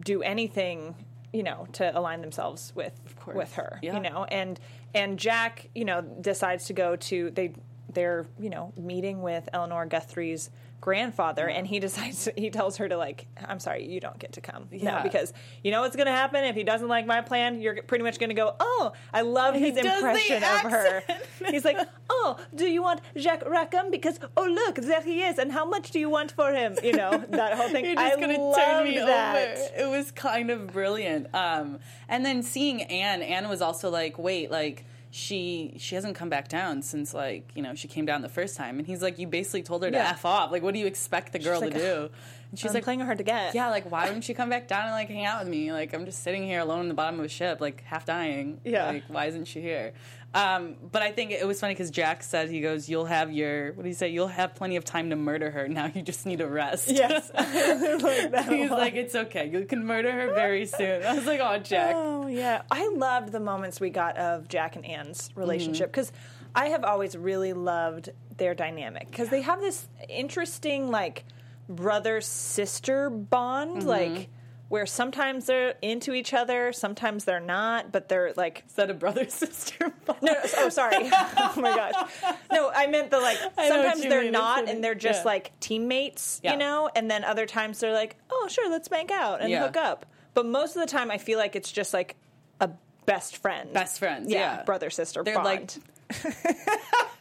do 0.03 0.21
anything, 0.23 0.95
you 1.31 1.43
know, 1.43 1.67
to 1.73 1.97
align 1.97 2.21
themselves 2.21 2.73
with 2.75 2.93
with 3.33 3.53
her. 3.53 3.79
Yeah. 3.81 3.95
You 3.95 3.99
know, 4.01 4.23
and 4.25 4.59
and 4.93 5.17
Jack, 5.17 5.69
you 5.75 5.85
know, 5.85 6.01
decides 6.01 6.65
to 6.65 6.73
go 6.73 6.95
to 6.95 7.31
they 7.31 7.53
they're 7.93 8.25
you 8.39 8.49
know 8.49 8.73
meeting 8.77 9.21
with 9.21 9.47
Eleanor 9.53 9.85
Guthrie's 9.85 10.49
grandfather 10.79 11.47
and 11.49 11.65
he 11.67 11.79
decides 11.87 12.29
he 12.37 12.49
tells 12.49 12.77
her 12.77 12.87
to 12.87 12.95
like 12.97 13.25
i'm 13.47 13.59
sorry 13.59 13.85
you 13.85 13.99
don't 13.99 14.19
get 14.19 14.33
to 14.33 14.41
come 14.41 14.67
no 14.71 14.77
Yeah. 14.79 15.03
because 15.03 15.33
you 15.63 15.71
know 15.71 15.81
what's 15.81 15.95
going 15.95 16.05
to 16.05 16.11
happen 16.11 16.43
if 16.43 16.55
he 16.55 16.63
doesn't 16.63 16.87
like 16.87 17.05
my 17.05 17.21
plan 17.21 17.59
you're 17.61 17.81
pretty 17.83 18.03
much 18.03 18.19
going 18.19 18.29
to 18.29 18.35
go 18.35 18.55
oh 18.59 18.93
i 19.13 19.21
love 19.21 19.55
He 19.55 19.71
his 19.71 19.75
the 19.75 19.93
impression 19.95 20.43
of 20.43 20.71
her. 20.71 21.03
He's 21.49 21.63
like, 21.65 21.77
"Oh, 22.09 22.37
do 22.53 22.65
you 22.67 22.81
want 22.83 23.01
Jack 23.15 23.43
Rackham? 23.47 23.89
Because 23.91 24.19
oh 24.35 24.43
look, 24.45 24.75
there 24.75 25.01
he 25.01 25.21
is, 25.23 25.37
and 25.37 25.51
how 25.51 25.65
much 25.65 25.91
do 25.91 25.99
you 25.99 26.09
want 26.09 26.31
for 26.31 26.51
him? 26.53 26.75
You 26.83 26.93
know 26.93 27.23
that 27.29 27.53
whole 27.57 27.69
thing. 27.69 27.85
You're 27.89 27.95
just 27.95 28.17
I 28.17 28.19
gonna 28.19 28.39
love 28.39 28.55
turn 28.55 28.83
me 28.85 28.97
that. 28.97 29.57
over. 29.57 29.69
It 29.77 29.89
was 29.89 30.11
kind 30.11 30.49
of 30.49 30.67
brilliant. 30.73 31.33
Um, 31.33 31.79
and 32.09 32.25
then 32.25 32.43
seeing 32.43 32.81
Anne, 32.83 33.21
Anne 33.21 33.47
was 33.47 33.61
also 33.61 33.89
like, 33.89 34.17
wait, 34.19 34.51
like 34.51 34.85
she 35.11 35.75
she 35.77 35.95
hasn't 35.95 36.15
come 36.15 36.29
back 36.29 36.47
down 36.49 36.81
since 36.81 37.13
like 37.13 37.49
you 37.55 37.61
know 37.61 37.73
she 37.75 37.87
came 37.87 38.05
down 38.05 38.21
the 38.21 38.29
first 38.29 38.55
time, 38.57 38.77
and 38.77 38.87
he's 38.87 39.01
like, 39.01 39.17
you 39.19 39.27
basically 39.27 39.63
told 39.63 39.83
her 39.83 39.89
to 39.91 39.97
Yeah. 39.97 40.09
f 40.11 40.25
off. 40.25 40.51
Like, 40.51 40.63
what 40.63 40.73
do 40.73 40.79
you 40.79 40.85
expect 40.85 41.33
the 41.33 41.39
girl 41.39 41.61
like, 41.61 41.73
to 41.73 41.79
do? 41.79 42.09
And 42.49 42.57
she's 42.59 42.69
I'm 42.71 42.75
like, 42.75 42.83
playing 42.85 42.99
hard 43.01 43.17
to 43.17 43.23
get. 43.25 43.53
yeah, 43.55 43.69
like 43.69 43.89
why 43.91 44.05
wouldn't 44.05 44.23
she 44.23 44.33
come 44.33 44.49
back 44.49 44.67
down 44.67 44.83
and 44.83 44.91
like 44.91 45.09
hang 45.09 45.25
out 45.25 45.39
with 45.39 45.49
me? 45.49 45.71
Like 45.73 45.93
I'm 45.93 46.05
just 46.05 46.23
sitting 46.23 46.43
here 46.43 46.59
alone 46.61 46.81
in 46.81 46.87
the 46.87 46.93
bottom 46.93 47.19
of 47.19 47.25
a 47.25 47.29
ship, 47.29 47.59
like 47.61 47.83
half 47.83 48.05
dying. 48.05 48.59
Yeah. 48.63 48.85
like 48.87 49.03
why 49.07 49.25
isn't 49.25 49.45
she 49.45 49.61
here? 49.61 49.93
Um, 50.33 50.75
but 50.91 51.01
I 51.01 51.11
think 51.11 51.31
it 51.31 51.47
was 51.47 51.59
funny 51.59 51.73
because 51.73 51.89
Jack 51.89 52.21
said 52.21 52.49
he 52.49 52.61
goes, 52.61 52.89
"You'll 52.89 53.05
have 53.05 53.31
your 53.31 53.71
what 53.73 53.83
do 53.83 53.89
you 53.89 53.95
say? 53.95 54.09
You'll 54.09 54.27
have 54.27 54.55
plenty 54.55 54.75
of 54.75 54.83
time 54.83 55.09
to 55.09 55.15
murder 55.15 55.49
her. 55.51 55.67
Now 55.67 55.89
you 55.93 56.01
just 56.01 56.25
need 56.25 56.41
a 56.41 56.47
rest." 56.47 56.89
Yes, 56.91 57.31
like 57.33 58.49
He's 58.49 58.69
like, 58.69 58.95
"It's 58.95 59.15
okay. 59.15 59.49
You 59.49 59.65
can 59.65 59.85
murder 59.85 60.11
her 60.11 60.33
very 60.33 60.65
soon." 60.65 61.03
I 61.03 61.13
was 61.13 61.25
like, 61.25 61.39
"Oh, 61.41 61.57
Jack." 61.59 61.93
Oh 61.95 62.27
yeah, 62.27 62.63
I 62.69 62.87
loved 62.89 63.31
the 63.31 63.39
moments 63.39 63.79
we 63.79 63.89
got 63.89 64.17
of 64.17 64.47
Jack 64.47 64.75
and 64.75 64.85
Anne's 64.85 65.29
relationship 65.35 65.91
because 65.91 66.11
I 66.53 66.67
have 66.67 66.83
always 66.83 67.15
really 67.15 67.53
loved 67.53 68.09
their 68.35 68.53
dynamic 68.53 69.07
because 69.07 69.29
they 69.29 69.41
have 69.41 69.59
this 69.61 69.87
interesting 70.09 70.91
like 70.91 71.23
brother 71.69 72.21
sister 72.21 73.09
bond, 73.09 73.83
like 73.83 74.29
where 74.69 74.85
sometimes 74.85 75.45
they're 75.45 75.75
into 75.81 76.13
each 76.13 76.33
other, 76.33 76.73
sometimes 76.73 77.23
they're 77.23 77.39
not, 77.39 77.91
but 77.91 78.09
they're 78.09 78.33
like 78.35 78.63
Is 78.67 78.73
that 78.73 78.89
a 78.89 78.93
brother 78.93 79.25
sister? 79.29 79.93
No, 80.07 80.15
no, 80.21 80.35
oh, 80.57 80.69
sorry. 80.69 80.97
oh 81.11 81.53
my 81.57 81.75
gosh. 81.75 82.09
No, 82.51 82.69
I 82.73 82.87
meant 82.87 83.09
the 83.11 83.19
like. 83.19 83.37
I 83.57 83.69
know 83.69 83.77
what 83.77 83.83
Sometimes 83.85 84.01
they're 84.01 84.23
mean. 84.23 84.31
not, 84.33 84.67
and 84.67 84.83
they're 84.83 84.95
just 84.95 85.21
yeah. 85.21 85.25
like 85.31 85.59
teammates, 85.59 86.41
Yeah. 86.43 86.53
you 86.53 86.57
know. 86.57 86.89
And 86.95 87.09
then 87.09 87.23
other 87.23 87.45
times 87.45 87.79
they're 87.79 87.93
like, 87.93 88.17
oh, 88.29 88.47
sure, 88.49 88.69
let's 88.69 88.87
bank 88.89 89.09
out 89.11 89.41
and 89.41 89.49
Yeah. 89.49 89.61
hook 89.65 89.77
up. 89.77 90.05
But 90.33 90.45
most 90.45 90.75
of 90.75 90.81
the 90.81 90.87
time, 90.87 91.11
I 91.11 91.17
feel 91.17 91.37
like 91.39 91.55
it's 91.55 91.71
just 91.71 91.93
like 91.93 92.15
a 92.59 92.69
best 93.05 93.37
friend, 93.37 93.71
Best 93.73 93.99
friends, 93.99 94.29
yeah, 94.29 94.57
yeah. 94.57 94.63
brother 94.63 94.89
sister. 94.89 95.23
They're 95.23 95.35
bond. 95.35 95.45
like- 95.45 95.71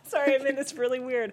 sorry, 0.04 0.34
I 0.34 0.38
mean 0.42 0.58
it's 0.58 0.74
really 0.74 1.00
weird, 1.00 1.32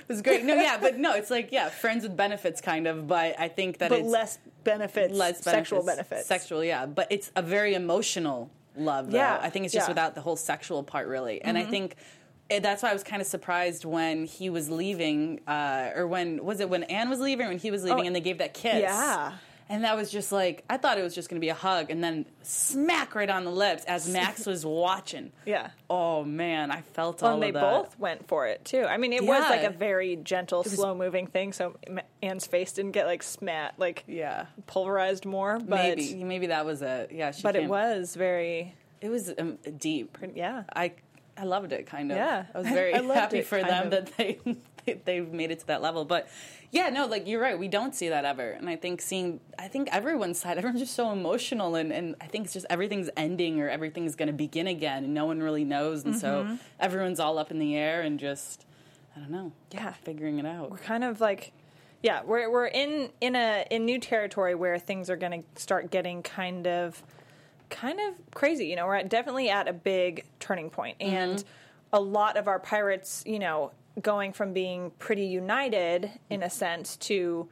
It 0.00 0.08
was 0.08 0.22
great. 0.22 0.44
No, 0.44 0.54
yeah, 0.54 0.78
but 0.80 0.98
no, 0.98 1.14
it's 1.14 1.30
like 1.30 1.52
yeah, 1.52 1.68
friends 1.68 2.02
with 2.02 2.16
benefits, 2.16 2.60
kind 2.60 2.86
of. 2.86 3.06
But 3.06 3.38
I 3.38 3.48
think 3.48 3.78
that 3.78 3.90
but 3.90 4.00
it's 4.00 4.08
less 4.08 4.38
benefits, 4.64 5.14
less 5.14 5.42
sexual 5.42 5.82
benefits. 5.82 6.08
benefits, 6.08 6.28
Sexual, 6.28 6.64
yeah. 6.64 6.86
But 6.86 7.08
it's 7.10 7.30
a 7.36 7.42
very 7.42 7.74
emotional 7.74 8.50
love, 8.76 9.10
though. 9.10 9.18
Yeah, 9.18 9.38
I 9.42 9.50
think 9.50 9.64
it's 9.64 9.74
just 9.74 9.86
yeah. 9.86 9.92
without 9.92 10.14
the 10.14 10.20
whole 10.20 10.36
sexual 10.36 10.82
part, 10.82 11.08
really. 11.08 11.42
And 11.42 11.58
I 11.58 11.64
think 11.64 11.96
eh, 12.50 12.60
that's 12.60 12.82
why 12.82 12.90
I 12.90 12.92
was 12.92 13.02
kind 13.02 13.20
of 13.20 13.28
surprised 13.28 13.84
when 13.84 14.24
he 14.24 14.50
was 14.50 14.70
leaving, 14.70 15.40
uh, 15.46 15.90
or 15.94 16.06
when, 16.06 16.44
was 16.44 16.60
it 16.60 16.68
when 16.68 16.84
Anne 16.84 17.10
was 17.10 17.20
leaving 17.20 17.46
or 17.46 17.50
when 17.50 17.58
he 17.58 17.70
was 17.70 17.82
leaving 17.84 18.04
Oh, 18.04 18.06
and 18.06 18.14
they 18.16 18.20
gave 18.20 18.38
that 18.38 18.54
kiss? 18.54 18.80
yeah. 18.82 19.32
And 19.70 19.84
that 19.84 19.96
was 19.96 20.10
just 20.10 20.32
like, 20.32 20.64
I 20.70 20.78
thought 20.78 20.98
it 20.98 21.02
was 21.02 21.14
just 21.14 21.28
going 21.28 21.36
to 21.38 21.44
be 21.44 21.50
a 21.50 21.54
hug 21.54 21.90
and 21.90 22.02
then 22.02 22.24
smack 22.42 23.14
right 23.14 23.28
on 23.28 23.44
the 23.44 23.50
lips 23.50 23.84
as 23.84 24.08
Max 24.08 24.46
was 24.52 24.64
watching. 24.64 25.30
Yeah. 25.44 25.70
Oh, 25.90 26.24
man, 26.24 26.70
I 26.70 26.80
felt 26.80 27.20
Well, 27.20 27.32
all 27.32 27.34
and 27.34 27.42
they 27.42 27.50
both 27.50 27.98
went 27.98 28.26
for 28.28 28.46
it 28.46 28.64
too. 28.64 28.84
I 28.84 28.96
mean, 28.96 29.12
it 29.12 29.24
was 29.26 29.42
like 29.42 29.64
a 29.64 29.70
very 29.70 30.16
gentle, 30.16 30.64
slow-moving 30.64 31.26
thing, 31.26 31.52
so 31.52 31.76
Anne's 32.22 32.46
face 32.46 32.72
didn't 32.72 32.92
get 32.92 33.06
like 33.06 33.22
smat, 33.22 33.74
like 33.76 34.04
Yeah. 34.06 34.46
pulverized 34.66 35.26
more. 35.26 35.58
But 35.58 35.68
maybe, 35.98 36.24
maybe 36.24 36.46
that 36.46 36.64
was 36.64 36.80
it. 36.82 37.12
Yeah, 37.12 37.30
she 37.32 37.42
but 37.42 37.54
it 37.54 37.68
was 37.68 38.14
very 38.16 38.74
It 39.02 39.10
was 39.10 39.32
um, 39.38 39.58
deep. 39.76 40.16
yeah. 40.34 40.64
I 40.74 40.92
I 41.38 41.44
loved 41.44 41.72
it. 41.72 41.86
Kind 41.86 42.10
of. 42.10 42.18
Yeah. 42.18 42.44
I 42.54 42.58
was 42.58 42.66
very 42.80 42.94
I 42.94 43.02
happy 43.02 43.38
it, 43.38 43.46
for 43.46 43.62
them 43.62 43.84
of. 43.86 43.90
that 43.92 44.16
they 44.16 44.38
they- 44.44 45.00
they've 45.04 45.30
made 45.30 45.50
it 45.50 45.60
to 45.60 45.66
that 45.66 45.82
level. 45.82 46.04
But 46.06 46.28
yeah, 46.70 46.88
no, 46.88 47.06
like 47.06 47.26
you're 47.28 47.40
right. 47.42 47.58
We 47.58 47.68
don't 47.68 47.94
see 47.94 48.08
that 48.08 48.24
ever, 48.24 48.50
and 48.52 48.68
I 48.70 48.76
think 48.76 49.02
seeing 49.02 49.38
I 49.58 49.68
think 49.68 49.88
everyone's 49.92 50.38
side, 50.40 50.56
everyone's 50.58 50.80
just 50.80 50.94
so 50.94 51.10
emotional, 51.12 51.74
and 51.76 51.92
and 51.92 52.14
I 52.22 52.26
think 52.26 52.44
it's 52.46 52.54
just 52.54 52.66
everything's 52.70 53.10
ending 53.16 53.60
or 53.60 53.68
everything's 53.68 54.16
going 54.16 54.28
to 54.28 54.32
begin 54.32 54.66
again, 54.66 55.04
and 55.04 55.12
no 55.14 55.26
one 55.26 55.40
really 55.42 55.64
knows, 55.64 56.04
and 56.04 56.14
Mm-hmm. 56.14 56.20
so 56.54 56.58
everyone's 56.80 57.20
all 57.20 57.38
up 57.38 57.50
in 57.50 57.58
the 57.58 57.76
air 57.76 58.00
and 58.00 58.18
just 58.18 58.64
I 59.14 59.20
don't 59.20 59.30
know. 59.30 59.52
Yeah. 59.72 59.92
figuring 59.92 60.38
it 60.38 60.46
out. 60.46 60.70
we're 60.70 60.78
kind 60.78 61.04
of 61.04 61.20
like 61.20 61.52
yeah 62.02 62.22
we're, 62.24 62.48
we're 62.50 62.66
in 62.68 63.10
in 63.20 63.34
a 63.36 63.66
in 63.70 63.84
new 63.84 63.98
territory 63.98 64.54
where 64.54 64.78
things 64.78 65.10
are 65.10 65.16
going 65.16 65.42
to 65.42 65.60
start 65.60 65.90
getting 65.90 66.22
kind 66.22 66.66
of 66.66 67.02
kind 67.70 67.98
of 68.00 68.14
crazy 68.34 68.66
you 68.66 68.76
know 68.76 68.86
we're 68.86 68.96
at, 68.96 69.08
definitely 69.08 69.50
at 69.50 69.68
a 69.68 69.72
big 69.72 70.24
turning 70.40 70.70
point. 70.70 70.98
Mm-hmm. 70.98 71.14
And 71.14 71.44
a 71.92 72.00
lot 72.00 72.36
of 72.36 72.48
our 72.48 72.58
pirates 72.58 73.22
you 73.26 73.38
know 73.38 73.72
going 74.00 74.32
from 74.32 74.52
being 74.52 74.90
pretty 74.98 75.26
united 75.26 76.10
in 76.30 76.42
a 76.42 76.50
sense 76.50 76.96
to 76.96 77.48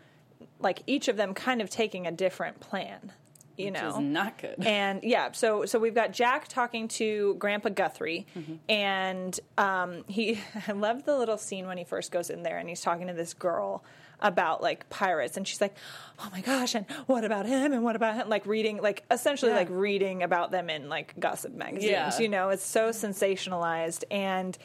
like 0.61 0.82
each 0.87 1.08
of 1.08 1.16
them 1.16 1.35
kind 1.35 1.61
of 1.61 1.70
taking 1.70 2.06
a 2.06 2.12
different 2.12 2.61
plan 2.61 3.12
you 3.56 3.66
Which 3.66 3.75
know 3.80 3.88
is 3.90 3.98
not 3.98 4.38
good. 4.38 4.56
and 4.66 5.02
yeah, 5.02 5.32
so 5.32 5.64
so 5.66 5.78
we've 5.78 5.94
got 5.94 6.12
Jack 6.12 6.48
talking 6.48 6.88
to 6.88 7.34
Grandpa 7.38 7.70
Guthrie, 7.70 8.26
and 8.68 9.38
um, 9.58 10.04
he 10.08 10.38
I 10.68 10.72
love 10.72 11.04
the 11.04 11.16
little 11.16 11.38
scene 11.38 11.66
when 11.66 11.78
he 11.78 11.84
first 11.84 12.10
goes 12.12 12.30
in 12.30 12.42
there 12.42 12.58
and 12.58 12.68
he's 12.68 12.80
talking 12.80 13.06
to 13.08 13.12
this 13.14 13.34
girl 13.34 13.84
about 14.20 14.62
like 14.62 14.88
pirates, 14.88 15.36
and 15.36 15.46
she's 15.46 15.60
like, 15.60 15.75
"Oh 16.18 16.28
my 16.32 16.40
gosh!" 16.40 16.75
and 16.75 16.86
what 17.06 17.25
about 17.25 17.44
him? 17.46 17.72
And 17.72 17.82
what 17.84 17.96
about 17.96 18.14
him? 18.14 18.28
Like 18.28 18.46
reading, 18.46 18.80
like 18.80 19.04
essentially 19.10 19.50
Yeah. 19.52 19.58
like 19.58 19.68
reading 19.70 20.22
about 20.22 20.50
them 20.50 20.70
in 20.70 20.88
like 20.88 21.14
gossip 21.20 21.52
magazines. 21.54 21.90
Yeah. 21.90 22.18
You 22.18 22.28
know, 22.28 22.48
it's 22.50 22.64
so 22.64 22.90
sensationalized, 22.90 24.04
and 24.10 24.56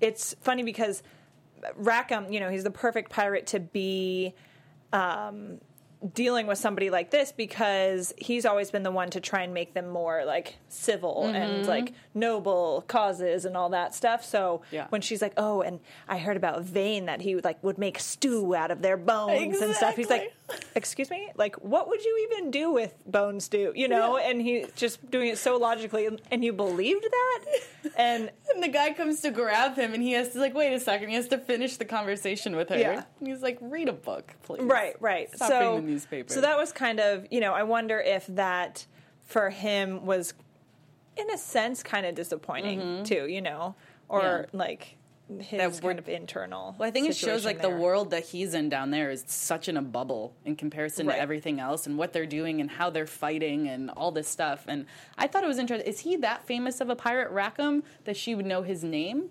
it's 0.00 0.34
funny 0.40 0.62
because 0.64 1.02
Rackham, 1.76 2.32
you 2.32 2.40
know, 2.40 2.50
he's 2.50 2.64
the 2.64 2.70
perfect 2.70 3.10
pirate 3.10 3.46
to 3.48 3.60
be 3.60 4.34
um, 4.92 5.58
dealing 6.14 6.46
with 6.46 6.58
somebody 6.58 6.90
like 6.90 7.10
this 7.10 7.32
because 7.32 8.12
he's 8.18 8.44
always 8.44 8.70
been 8.70 8.82
the 8.82 8.90
one 8.90 9.10
to 9.10 9.20
try 9.20 9.42
and 9.42 9.54
make 9.54 9.74
them 9.74 9.88
more 9.88 10.24
like 10.24 10.56
civil 10.68 11.24
Mm-hmm. 11.24 11.34
and 11.36 11.66
like 11.66 11.92
noble 12.14 12.84
causes 12.88 13.44
and 13.44 13.56
all 13.56 13.70
that 13.70 13.94
stuff. 13.94 14.24
So 14.24 14.62
Yeah. 14.70 14.86
when 14.90 15.00
she's 15.00 15.22
like, 15.22 15.32
"Oh, 15.36 15.62
and 15.62 15.80
I 16.08 16.18
heard 16.18 16.36
about 16.36 16.62
Vane 16.62 17.06
that 17.06 17.20
he 17.22 17.36
like 17.36 17.62
would 17.64 17.78
make 17.78 17.98
stew 17.98 18.54
out 18.54 18.70
of 18.70 18.82
their 18.82 18.96
bones 18.96 19.60
and 19.60 19.74
stuff," 19.74 19.96
he's 19.96 20.10
like, 20.10 20.32
"Excuse 20.74 21.10
me, 21.10 21.30
like 21.36 21.56
what 21.56 21.88
would 21.88 22.04
you 22.04 22.28
even 22.30 22.50
do 22.50 22.70
with 22.70 22.94
bone 23.06 23.40
stew?" 23.40 23.72
You 23.74 23.88
know, 23.88 24.16
and 24.18 24.40
he's 24.40 24.70
just 24.76 25.10
doing 25.10 25.28
it 25.28 25.38
so 25.38 25.56
logically, 25.56 26.08
and 26.30 26.44
you 26.44 26.52
believed 26.52 27.04
that, 27.04 27.44
and 27.96 28.30
And 28.54 28.62
the 28.62 28.68
guy 28.68 28.92
comes 28.92 29.20
to 29.22 29.30
grab 29.30 29.76
him, 29.76 29.92
and 29.94 30.02
he 30.02 30.12
has 30.12 30.30
to 30.30 30.38
like 30.40 30.54
wait 30.54 30.72
a 30.72 30.80
second. 30.80 31.08
He 31.08 31.14
has 31.16 31.28
to 31.28 31.38
finish 31.38 31.76
the 31.76 31.84
conversation 31.84 32.54
with 32.56 32.68
her. 32.70 32.78
Yeah. 32.78 33.02
And 33.18 33.28
he's 33.28 33.42
like, 33.42 33.58
"Read 33.60 33.88
a 33.88 33.92
book, 33.92 34.34
please." 34.44 34.62
Right, 34.62 34.94
right. 35.00 35.34
Stop 35.34 35.48
so, 35.48 35.78
newspaper. 35.86 36.32
so 36.32 36.40
that 36.40 36.56
was 36.56 36.72
kind 36.72 37.00
of, 37.00 37.26
you 37.30 37.40
know, 37.40 37.52
I 37.54 37.62
wonder 37.62 37.98
if 38.00 38.26
that 38.28 38.86
for 39.24 39.50
him 39.50 40.04
was, 40.06 40.34
in 41.16 41.30
a 41.30 41.38
sense, 41.38 41.82
kind 41.82 42.04
of 42.06 42.14
disappointing 42.14 43.04
too, 43.04 43.26
you 43.26 43.40
know, 43.40 43.74
or 44.08 44.20
Mm-hmm. 44.20 44.56
Yeah. 44.56 44.62
like 44.64 44.96
his 45.40 45.58
That 45.58 45.82
kind 45.82 45.98
of 45.98 46.08
internal. 46.08 46.76
Well, 46.78 46.88
I 46.88 46.92
think 46.92 47.08
it 47.08 47.16
shows 47.16 47.44
like 47.44 47.60
there. 47.60 47.72
the 47.72 47.76
world 47.76 48.10
that 48.12 48.24
he's 48.26 48.54
in 48.54 48.68
down 48.68 48.92
there 48.92 49.10
is 49.10 49.24
such 49.26 49.68
in 49.68 49.76
a 49.76 49.82
bubble 49.82 50.32
in 50.44 50.54
comparison 50.54 51.08
Right. 51.08 51.16
to 51.16 51.20
everything 51.20 51.58
else 51.58 51.88
and 51.88 51.98
what 51.98 52.12
they're 52.12 52.26
doing 52.26 52.60
and 52.60 52.70
how 52.70 52.90
they're 52.90 53.08
fighting 53.08 53.66
and 53.66 53.90
all 53.90 54.12
this 54.12 54.28
stuff. 54.28 54.64
And 54.68 54.86
I 55.18 55.26
thought 55.26 55.42
it 55.42 55.48
was 55.48 55.58
interesting. 55.58 55.88
Is 55.92 55.98
he 56.00 56.14
that 56.18 56.46
famous 56.46 56.80
of 56.80 56.90
a 56.90 56.94
pirate, 56.94 57.30
Rackham, 57.32 57.82
that 58.04 58.16
she 58.16 58.36
would 58.36 58.46
know 58.46 58.62
his 58.62 58.84
name? 58.84 59.30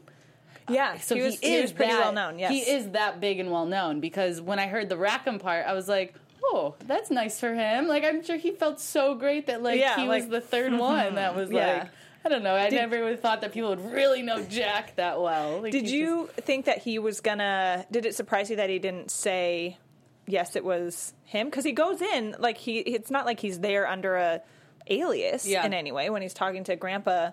Yeah, 0.67 0.97
So 0.97 1.15
he 1.15 1.21
was, 1.21 1.39
he, 1.39 1.47
he 1.47 1.55
is 1.55 1.61
was 1.61 1.71
pretty 1.73 1.93
that- 1.93 1.99
well 1.99 2.11
known. 2.11 2.39
Yes, 2.39 2.51
he 2.51 2.59
is 2.59 2.89
that 2.89 3.21
big 3.21 3.39
and 3.39 3.49
well 3.49 3.65
known 3.67 4.01
because 4.01 4.41
when 4.41 4.59
I 4.59 4.67
heard 4.67 4.89
the 4.89 4.97
Rackham 4.97 5.39
part, 5.39 5.65
I 5.65 5.71
was 5.73 5.87
like. 5.87 6.13
Oh, 6.47 6.75
that's 6.85 7.09
nice 7.09 7.39
for 7.39 7.53
him. 7.53 7.87
Like 7.87 8.03
I'm 8.03 8.23
sure 8.23 8.37
he 8.37 8.51
felt 8.51 8.79
so 8.79 9.15
great 9.15 9.47
that 9.47 9.61
like 9.63 9.79
Yeah, 9.79 9.95
he 9.95 10.07
like- 10.07 10.21
was 10.23 10.29
the 10.29 10.41
third 10.41 10.73
one 10.77 11.15
that 11.15 11.35
was 11.35 11.49
Yeah. 11.51 11.79
like 11.79 11.89
I 12.23 12.29
don't 12.29 12.41
know. 12.43 12.55
I 12.55 12.69
never 12.69 13.03
would 13.03 13.21
thought 13.21 13.41
that 13.41 13.53
people 13.53 13.69
would 13.69 13.91
really 13.93 14.23
know 14.23 14.41
Jack 14.43 14.95
that 14.95 15.21
well. 15.21 15.61
Like, 15.61 15.71
Did 15.71 15.87
you 15.87 16.27
think 16.37 16.65
that 16.65 16.79
he 16.79 16.97
was 16.97 17.21
gonna? 17.21 17.85
Did 17.91 18.07
it 18.07 18.15
surprise 18.15 18.49
you 18.49 18.55
that 18.55 18.69
he 18.71 18.79
didn't 18.79 19.11
say 19.11 19.77
yes? 20.25 20.55
It 20.55 20.63
was 20.65 21.13
him 21.25 21.47
because 21.47 21.63
he 21.63 21.71
goes 21.71 22.01
in 22.01 22.35
like 22.39 22.57
he. 22.57 22.79
It's 22.79 23.11
not 23.11 23.27
like 23.27 23.39
he's 23.39 23.59
there 23.59 23.87
under 23.87 24.15
a 24.15 24.41
alias 24.87 25.47
Yeah. 25.47 25.65
in 25.65 25.73
any 25.73 25.91
way 25.91 26.09
when 26.09 26.21
he's 26.23 26.33
talking 26.33 26.63
to 26.63 26.75
Grandpa 26.75 27.31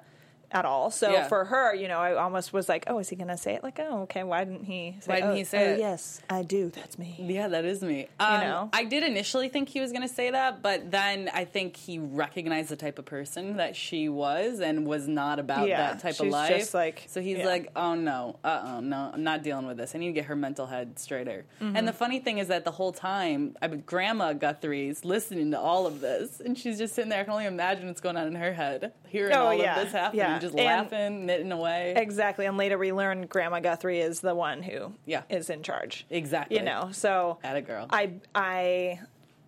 at 0.52 0.64
all. 0.64 0.90
So 0.90 1.10
Yeah. 1.10 1.28
for 1.28 1.46
her, 1.46 1.74
you 1.74 1.88
know, 1.88 1.98
I 1.98 2.14
almost 2.14 2.52
was 2.52 2.68
like, 2.68 2.84
oh, 2.86 2.98
is 2.98 3.08
he 3.08 3.16
gonna 3.16 3.36
say 3.38 3.54
it? 3.54 3.62
Like, 3.62 3.78
oh, 3.80 4.02
okay. 4.02 4.22
Why 4.22 4.44
didn't 4.44 4.64
he? 4.64 4.96
Say, 5.00 5.12
Why 5.12 5.16
didn't 5.16 5.30
oh, 5.30 5.34
he 5.34 5.44
say 5.44 5.70
oh, 5.70 5.74
it? 5.74 5.78
Yes, 5.80 6.20
I 6.28 6.42
do. 6.42 6.70
That's 6.70 6.98
me. 6.98 7.16
Yeah, 7.18 7.48
that 7.48 7.64
is 7.64 7.82
me. 7.82 8.08
Um, 8.20 8.40
know? 8.40 8.70
I 8.72 8.84
did 8.84 9.02
initially 9.02 9.48
think 9.48 9.68
he 9.68 9.80
was 9.80 9.92
going 9.92 10.02
to 10.02 10.14
say 10.14 10.30
that, 10.30 10.62
but 10.62 10.90
then 10.90 11.30
I 11.32 11.44
think 11.44 11.76
he 11.76 11.98
recognized 11.98 12.68
the 12.68 12.76
type 12.76 12.98
of 12.98 13.04
person 13.04 13.56
that 13.56 13.76
she 13.76 14.08
was 14.08 14.60
and 14.60 14.86
was 14.86 15.08
not 15.08 15.38
about 15.38 15.68
Yeah, 15.68 15.92
that 15.92 16.00
type 16.00 16.20
of 16.20 16.28
life. 16.28 16.56
just 16.56 16.74
like- 16.74 17.04
so 17.08 17.20
he's 17.20 17.38
yeah. 17.38 17.46
like, 17.46 17.70
"Oh 17.74 17.94
no, 17.94 18.38
uh, 18.44 18.62
uh 18.76 18.80
no, 18.80 19.10
I'm 19.14 19.22
not 19.24 19.42
dealing 19.42 19.66
with 19.66 19.76
this. 19.76 19.94
I 19.94 19.98
need 19.98 20.08
to 20.08 20.12
get 20.12 20.26
her 20.26 20.36
mental 20.36 20.66
head 20.66 20.98
straighter." 20.98 21.44
Mm-hmm. 21.60 21.76
And 21.76 21.88
the 21.88 21.92
funny 21.92 22.18
thing 22.20 22.38
is 22.38 22.48
that 22.48 22.64
the 22.64 22.70
whole 22.72 22.92
time, 22.92 23.56
I 23.62 23.68
mean, 23.68 23.82
Grandma 23.86 24.32
Guthrie's 24.32 25.04
listening 25.04 25.50
to 25.52 25.60
all 25.60 25.86
of 25.86 26.00
this, 26.00 26.40
and 26.40 26.56
she's 26.58 26.78
just 26.78 26.94
sitting 26.94 27.10
there. 27.10 27.20
I 27.20 27.24
can 27.24 27.32
only 27.32 27.46
imagine 27.46 27.86
what's 27.86 28.00
going 28.00 28.16
on 28.16 28.26
in 28.26 28.34
her 28.34 28.52
head, 28.52 28.92
hearing 29.08 29.34
Oh, 29.34 29.46
all 29.46 29.54
yeah, 29.54 29.76
of 29.78 29.84
this 29.84 29.92
happen, 29.92 30.18
yeah. 30.18 30.38
Just 30.42 30.54
laughing, 30.54 31.24
knitting 31.26 31.50
away. 31.52 31.94
Exactly. 31.96 32.44
And 32.46 32.56
later 32.56 32.76
we 32.78 32.92
learn 32.92 33.26
Grandma 33.26 33.60
Guthrie 33.60 34.00
is 34.00 34.20
the 34.20 34.34
one 34.34 34.62
who 34.62 34.92
Yeah. 35.06 35.22
is 35.30 35.48
in 35.50 35.62
charge. 35.62 36.04
Exactly. 36.10 36.58
You 36.58 36.62
know, 36.62 36.90
so 36.92 37.38
Atta 37.42 37.62
girl. 37.62 37.86
I 37.90 38.12
I 38.34 39.00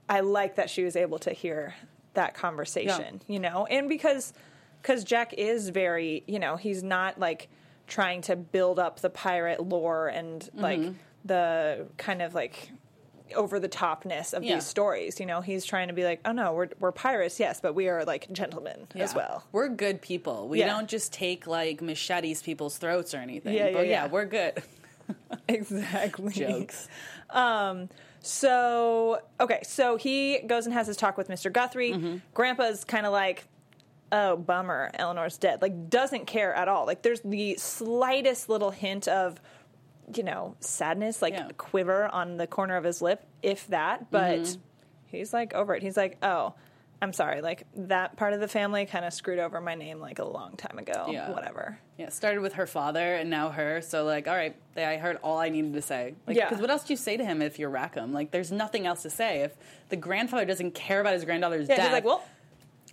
I 0.09 0.21
like 0.21 0.55
that 0.57 0.71
she 0.71 0.85
was 0.85 0.97
able 0.97 1.19
to 1.21 1.33
hear 1.33 1.75
that 2.15 2.35
conversation, 2.35 3.21
you 3.27 3.41
know, 3.41 3.67
and 3.67 3.89
because 3.89 4.33
because 4.81 5.03
Jack 5.05 5.33
is 5.35 5.71
very, 5.71 6.25
you 6.27 6.39
know, 6.39 6.57
he's 6.57 6.83
not 6.83 7.19
like 7.19 7.49
trying 7.87 8.21
to 8.23 8.37
build 8.37 8.79
up 8.79 9.01
the 9.01 9.11
pirate 9.11 9.61
lore 9.67 10.09
and 10.09 10.49
like 10.55 10.79
Mm-hmm. 10.79 10.93
the 11.25 11.87
kind 11.97 12.23
of 12.23 12.35
like 12.35 12.71
over 13.35 13.59
the 13.61 13.69
topness 13.69 14.33
of 14.35 14.43
Yeah. 14.43 14.55
these 14.57 14.67
stories. 14.67 15.21
You 15.21 15.27
know, 15.27 15.41
he's 15.41 15.65
trying 15.65 15.89
to 15.89 15.95
be 15.95 16.05
like, 16.05 16.21
oh 16.25 16.33
no, 16.33 16.53
we're 16.53 16.69
we're 16.81 16.93
pirates, 16.93 17.39
yes, 17.41 17.61
but 17.61 17.75
we 17.75 17.89
are 17.89 18.05
like 18.05 18.31
gentlemen 18.33 18.87
as 18.95 19.15
well. 19.15 19.45
We're 19.53 19.69
good 19.69 20.01
people. 20.03 20.49
We 20.49 20.61
Yeah. 20.61 20.69
don't 20.69 20.89
just 20.89 21.13
take 21.13 21.47
like 21.47 21.83
machetes 21.83 22.43
people's 22.43 22.79
throats 22.79 23.15
or 23.15 23.19
anything. 23.19 23.55
Yeah, 23.55 23.67
yeah, 23.67 23.73
but 23.73 23.87
yeah. 23.89 24.07
we're 24.09 24.25
good. 24.27 24.63
Exactly. 25.49 26.33
Jokes. 26.33 26.89
Um, 27.31 27.89
So 28.23 29.21
okay, 29.39 29.61
so 29.65 29.97
he 29.97 30.39
goes 30.47 30.65
and 30.65 30.73
has 30.73 30.87
his 30.87 30.97
talk 30.97 31.19
with 31.19 31.29
Mr. 31.29 31.53
Guthrie. 31.53 31.93
Mm-hmm. 31.93 32.17
Grandpa's 32.33 32.85
kind 32.85 33.05
of 33.05 33.13
like, 33.13 33.45
"Oh, 34.13 34.37
bummer, 34.37 34.91
Eleanor's 34.95 35.37
dead." 35.37 35.61
Like, 35.61 35.91
doesn't 35.91 36.27
care 36.27 36.55
at 36.55 36.67
all. 36.69 36.87
Like, 36.87 37.03
there's 37.03 37.21
the 37.21 37.57
slightest 37.59 38.49
little 38.49 38.71
hint 38.71 39.09
of, 39.09 39.39
you 40.15 40.23
know, 40.23 40.57
sadness, 40.61 41.23
like 41.23 41.35
Yeah. 41.35 41.49
a 41.49 41.53
quiver 41.55 42.07
on 42.07 42.37
the 42.37 42.47
corner 42.47 42.77
of 42.77 42.85
his 42.85 43.01
lip, 43.01 43.25
if 43.43 43.67
that. 43.69 44.11
But 44.11 44.41
Mm-hmm. 44.41 44.61
he's 45.07 45.33
like 45.33 45.55
over 45.55 45.75
it. 45.75 45.83
He's 45.83 45.97
like, 45.97 46.19
"Oh." 46.23 46.55
I'm 47.03 47.13
sorry, 47.13 47.43
like 47.43 47.67
that 47.77 48.17
part 48.17 48.33
of 48.33 48.41
the 48.41 48.49
family 48.49 48.87
kind 48.87 49.05
of 49.05 49.13
screwed 49.13 49.39
over 49.39 49.61
my 49.61 49.75
name 49.75 50.01
like 50.01 50.21
a 50.21 50.25
long 50.25 50.57
time 50.57 50.79
ago. 50.79 51.09
Yeah. 51.11 51.33
Whatever. 51.33 51.79
Yeah, 51.99 52.09
started 52.09 52.41
with 52.41 52.55
her 52.55 52.67
father 52.67 53.17
and 53.17 53.29
now 53.29 53.51
her. 53.51 53.83
So 53.83 54.05
like, 54.05 54.27
all 54.27 54.35
right, 54.35 54.57
I 54.75 54.97
heard 54.97 55.19
all 55.23 55.37
I 55.37 55.51
needed 55.51 55.75
to 55.75 55.83
say. 55.83 56.15
Like, 56.27 56.37
Yeah. 56.37 56.49
Because 56.49 56.63
what 56.63 56.71
else 56.71 56.85
do 56.85 56.95
you 56.95 56.97
say 56.97 57.19
to 57.19 57.25
him 57.25 57.43
if 57.43 57.59
you're 57.59 57.69
Rackham? 57.69 58.15
Like, 58.15 58.31
there's 58.31 58.51
nothing 58.51 58.87
else 58.87 59.03
to 59.03 59.11
say. 59.11 59.41
If 59.43 59.53
the 59.91 59.97
grandfather 59.97 60.47
doesn't 60.47 60.75
care 60.75 61.01
about 61.01 61.13
his 61.13 61.27
granddaughter's 61.27 61.69
Yeah, 61.69 61.77
death, 61.77 61.85
he's 61.87 61.93
like, 61.93 62.05
well, 62.05 62.25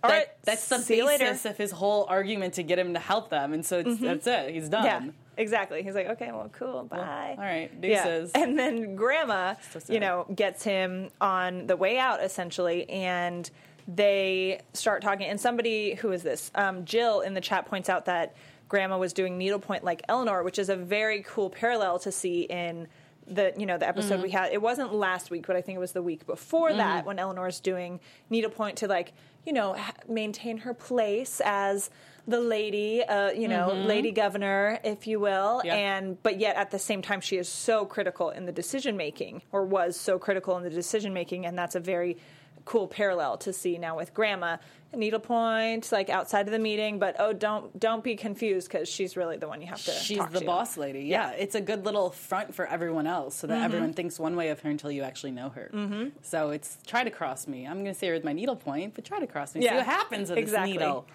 all 0.04 0.10
that- 0.10 0.16
right, 0.16 0.26
that's 0.42 0.68
the 0.68 0.78
see 0.80 0.96
you 0.98 1.06
later. 1.06 1.24
basis 1.24 1.46
of 1.46 1.56
his 1.56 1.70
whole 1.70 2.04
argument 2.06 2.54
to 2.54 2.62
get 2.64 2.78
him 2.78 2.92
to 2.92 3.00
help 3.00 3.30
them. 3.30 3.54
And 3.54 3.64
so 3.64 3.78
it's, 3.78 3.98
that's 3.98 4.26
it. 4.26 4.50
He's 4.52 4.68
done. 4.68 4.84
Yeah, 4.84 5.00
exactly. 5.36 5.82
He's 5.82 5.94
like, 5.94 6.08
okay, 6.10 6.30
well, 6.32 6.50
cool, 6.52 6.84
bye. 6.84 7.34
All 7.36 7.44
right, 7.44 7.70
Yeah. 7.82 8.04
deuces. 8.04 8.32
And 8.34 8.58
then 8.58 8.96
grandma, 8.96 9.54
So 9.72 9.92
you 9.92 10.00
know, 10.00 10.26
gets 10.34 10.62
him 10.64 11.10
on 11.20 11.66
the 11.66 11.76
way 11.76 11.98
out 11.98 12.22
essentially, 12.22 12.88
and 12.90 13.50
they 13.88 14.60
start 14.72 15.02
talking. 15.02 15.26
And 15.26 15.40
somebody 15.40 15.94
who 15.94 16.12
is 16.12 16.22
this? 16.22 16.50
Um, 16.54 16.84
Jill 16.84 17.20
in 17.20 17.34
the 17.34 17.40
chat 17.40 17.66
points 17.66 17.88
out 17.88 18.04
that 18.06 18.34
grandma 18.68 18.96
was 18.98 19.12
doing 19.12 19.36
needlepoint 19.38 19.84
like 19.84 20.02
Eleanor, 20.08 20.42
which 20.42 20.58
is 20.58 20.68
a 20.68 20.76
very 20.76 21.22
cool 21.26 21.50
parallel 21.50 21.98
to 22.00 22.12
see 22.12 22.42
in 22.42 22.88
the 23.26 23.52
you 23.56 23.66
know 23.66 23.78
the 23.78 23.86
episode 23.86 24.14
Mm-hmm. 24.14 24.22
we 24.24 24.30
had. 24.30 24.52
It 24.52 24.60
wasn't 24.62 24.92
last 24.94 25.30
week, 25.30 25.46
but 25.46 25.56
I 25.56 25.60
think 25.60 25.76
it 25.76 25.80
was 25.80 25.92
the 25.92 26.02
week 26.02 26.26
before 26.26 26.72
that 26.72 27.06
when 27.06 27.18
Eleanor's 27.18 27.60
doing 27.60 28.00
needlepoint 28.30 28.78
to 28.78 28.88
like 28.88 29.12
you 29.46 29.52
know 29.52 29.74
ha- 29.74 29.92
maintain 30.08 30.58
her 30.58 30.74
place 30.74 31.40
as 31.44 31.90
the 32.28 32.40
lady, 32.40 33.02
uh, 33.02 33.30
you 33.32 33.48
know, 33.48 33.72
lady 33.72 34.12
governor, 34.12 34.78
if 34.84 35.06
you 35.06 35.18
will, 35.20 35.58
Mm-hmm. 35.58 35.66
Yeah. 35.66 35.74
and 35.74 36.22
but 36.22 36.38
yet 36.38 36.56
at 36.56 36.70
the 36.70 36.78
same 36.78 37.02
time 37.02 37.20
she 37.20 37.36
is 37.36 37.48
so 37.48 37.84
critical 37.84 38.30
in 38.30 38.46
the 38.46 38.52
decision 38.52 38.96
making 38.96 39.42
or 39.52 39.64
was 39.64 39.98
so 39.98 40.18
critical 40.18 40.56
in 40.56 40.62
the 40.62 40.70
decision 40.70 41.12
making 41.12 41.46
and 41.46 41.58
that's 41.58 41.74
a 41.74 41.80
very 41.80 42.16
cool 42.64 42.86
parallel 42.86 43.36
to 43.38 43.52
see 43.52 43.76
now 43.76 43.96
with 43.96 44.14
grandma 44.14 44.56
needlepoint 44.94 45.90
like 45.92 46.08
outside 46.08 46.46
of 46.46 46.52
the 46.52 46.58
meeting 46.58 46.98
but 46.98 47.16
oh 47.18 47.32
don't 47.32 47.78
don't 47.78 48.02
be 48.04 48.14
confused 48.16 48.68
because 48.70 48.88
she's 48.88 49.16
really 49.16 49.36
the 49.36 49.48
one 49.48 49.60
you 49.60 49.66
have 49.66 49.82
to 49.84 49.90
She's 49.90 50.24
the 50.30 50.40
to. 50.40 50.46
boss 50.46 50.76
lady. 50.76 51.00
Yeah. 51.00 51.30
it's 51.32 51.54
a 51.56 51.60
good 51.60 51.84
little 51.84 52.10
front 52.10 52.54
for 52.54 52.66
everyone 52.66 53.06
else, 53.06 53.34
so 53.34 53.46
that 53.48 53.52
Mm-hmm. 53.56 53.64
everyone 53.64 53.92
thinks 53.94 54.18
one 54.18 54.36
way 54.36 54.48
of 54.50 54.60
her 54.60 54.70
until 54.70 54.90
you 54.90 55.02
actually 55.02 55.32
know 55.32 55.50
her. 55.50 55.70
Mm-hmm. 55.74 56.08
So 56.22 56.50
it's 56.50 56.78
try 56.86 57.04
to 57.04 57.10
cross 57.10 57.46
me. 57.46 57.66
I'm 57.66 57.82
going 57.82 57.92
to 57.92 57.98
say 57.98 58.08
her 58.08 58.14
with 58.14 58.24
my 58.24 58.32
needlepoint 58.32 58.94
but 58.94 59.04
try 59.04 59.18
to 59.20 59.26
cross 59.26 59.54
me. 59.54 59.62
See 59.62 59.74
what 59.74 59.84
happens 59.86 60.30
with 60.30 60.38
exactly. 60.38 60.72
this 60.74 60.80
needle. 60.80 61.06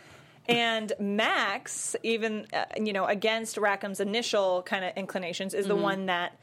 And 0.49 0.93
Max, 0.99 1.95
even 2.03 2.47
uh, 2.53 2.65
you 2.81 2.93
know, 2.93 3.05
against 3.05 3.57
Rackham's 3.57 3.99
initial 3.99 4.63
kind 4.63 4.85
of 4.85 4.93
inclinations, 4.95 5.53
is 5.53 5.67
the 5.67 5.73
Mm-hmm. 5.73 5.83
one 5.83 6.05
that 6.07 6.39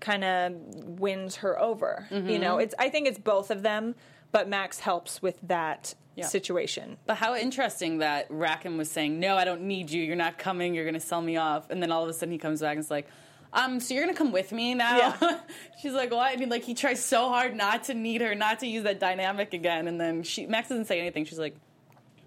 kind 0.00 0.24
of 0.24 0.52
wins 1.00 1.36
her 1.36 1.58
over. 1.58 2.06
Mm-hmm. 2.10 2.28
You 2.28 2.38
know, 2.38 2.58
it's 2.58 2.74
I 2.78 2.90
think 2.90 3.06
it's 3.08 3.18
both 3.18 3.50
of 3.50 3.62
them, 3.62 3.94
but 4.32 4.48
Max 4.48 4.80
helps 4.80 5.22
with 5.22 5.38
that 5.42 5.94
Yeah. 6.16 6.26
situation. 6.26 6.98
But 7.06 7.16
how 7.16 7.34
interesting 7.34 7.98
that 7.98 8.26
Rackham 8.30 8.76
was 8.76 8.90
saying, 8.90 9.18
"No, 9.20 9.36
I 9.36 9.44
don't 9.44 9.62
need 9.62 9.90
you. 9.90 10.02
You're 10.02 10.16
not 10.16 10.38
coming. 10.38 10.74
You're 10.74 10.84
going 10.84 10.94
to 10.94 11.00
sell 11.00 11.22
me 11.22 11.36
off." 11.36 11.70
And 11.70 11.82
then 11.82 11.90
all 11.92 12.02
of 12.02 12.08
a 12.10 12.12
sudden 12.12 12.32
he 12.32 12.38
comes 12.38 12.60
back 12.60 12.72
and 12.76 12.80
is 12.80 12.90
like, 12.90 13.06
"Um, 13.54 13.80
so 13.80 13.94
you're 13.94 14.04
going 14.04 14.14
to 14.14 14.18
come 14.18 14.32
with 14.32 14.52
me 14.52 14.74
now?" 14.74 14.96
Yeah. 15.20 15.40
She's 15.82 15.92
like, 15.94 16.10
"What?" 16.10 16.30
I 16.30 16.36
mean, 16.36 16.50
like 16.50 16.64
he 16.64 16.74
tries 16.74 17.02
so 17.02 17.28
hard 17.30 17.54
not 17.56 17.84
to 17.84 17.94
need 17.94 18.20
her, 18.20 18.34
not 18.34 18.58
to 18.60 18.66
use 18.66 18.84
that 18.84 19.00
dynamic 19.00 19.54
again, 19.54 19.88
and 19.88 19.98
then 20.00 20.22
she 20.24 20.46
Max 20.46 20.68
doesn't 20.68 20.86
say 20.86 21.00
anything. 21.00 21.24
She's 21.24 21.38
like, 21.38 21.56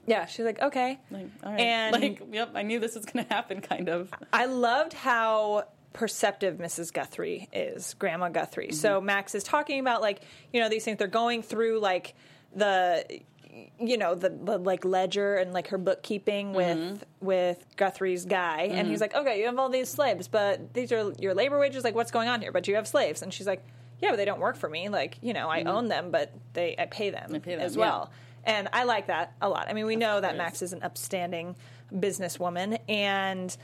Yeah, 0.10 0.26
she's 0.26 0.46
like, 0.46 0.62
okay. 0.62 1.00
like 1.12 1.28
all 1.44 1.52
right, 1.52 1.62
And- 1.62 2.02
like, 2.02 2.22
yep, 2.32 2.52
I 2.56 2.64
knew 2.64 2.80
this 2.80 2.96
was 2.96 3.06
going 3.06 3.26
to 3.26 3.34
happen, 3.34 3.62
kind 3.62 3.90
of. 3.90 4.12
I 4.34 4.46
loved 4.46 4.94
how 4.94 5.66
perceptive 5.94 6.58
Mrs. 6.58 6.94
Guthrie 6.94 7.48
is, 7.54 7.94
Grandma 8.00 8.30
Guthrie. 8.30 8.68
Mm-hmm. 8.68 8.76
So 8.76 9.02
Max 9.02 9.36
is 9.36 9.44
talking 9.44 9.80
about 9.80 10.02
like, 10.02 10.22
you 10.54 10.60
know, 10.62 10.70
these 10.70 10.84
things 10.86 10.98
they're 10.98 11.08
going 11.08 11.42
through 11.44 11.80
like 11.80 12.16
the 12.56 13.06
you 13.80 13.98
know, 13.98 14.14
the, 14.16 14.30
the 14.30 14.58
like 14.58 14.86
ledger 14.86 15.36
and 15.36 15.52
like 15.54 15.68
her 15.70 15.78
bookkeeping 15.78 16.54
with 16.54 16.78
Mm-hmm. 16.78 17.26
with 17.26 17.66
Guthrie's 17.76 18.26
guy. 18.26 18.70
And 18.72 18.88
he's 18.88 19.02
like, 19.02 19.14
Okay, 19.16 19.40
you 19.40 19.48
have 19.48 19.58
all 19.58 19.70
these 19.70 19.90
slaves, 19.90 20.28
but 20.28 20.74
these 20.74 20.92
are 20.92 21.12
your 21.20 21.34
labor 21.34 21.60
wages, 21.60 21.84
like 21.84 21.96
what's 21.96 22.12
going 22.12 22.30
on 22.30 22.42
here? 22.42 22.52
But 22.52 22.68
you 22.68 22.76
have 22.76 22.88
slaves 22.88 23.22
and 23.22 23.34
she's 23.34 23.48
like, 23.48 23.64
Yeah, 24.02 24.12
but 24.12 24.18
they 24.18 24.26
don't 24.26 24.40
work 24.40 24.56
for 24.56 24.70
me. 24.70 24.88
Like, 24.90 25.18
you 25.22 25.34
know, 25.34 25.50
I 25.50 25.64
own 25.64 25.88
them, 25.88 26.12
but 26.12 26.32
they 26.54 26.76
I 26.78 26.86
pay 26.86 27.10
them, 27.10 27.24
Mm-hmm. 27.26 27.36
I 27.36 27.40
pay 27.40 27.56
them, 27.56 27.66
as 27.66 27.76
yeah. 27.76 28.06
And 28.46 28.68
I 28.74 28.84
like 28.84 29.08
that 29.08 29.34
a 29.42 29.50
lot. 29.50 29.68
I 29.70 29.74
mean, 29.74 29.86
we 29.86 29.96
know 29.96 30.20
that. 30.22 30.38
Max 30.38 30.62
is 30.62 30.74
an 30.74 30.82
upstanding 30.84 31.56
businesswoman, 31.94 32.80
and 32.88 33.56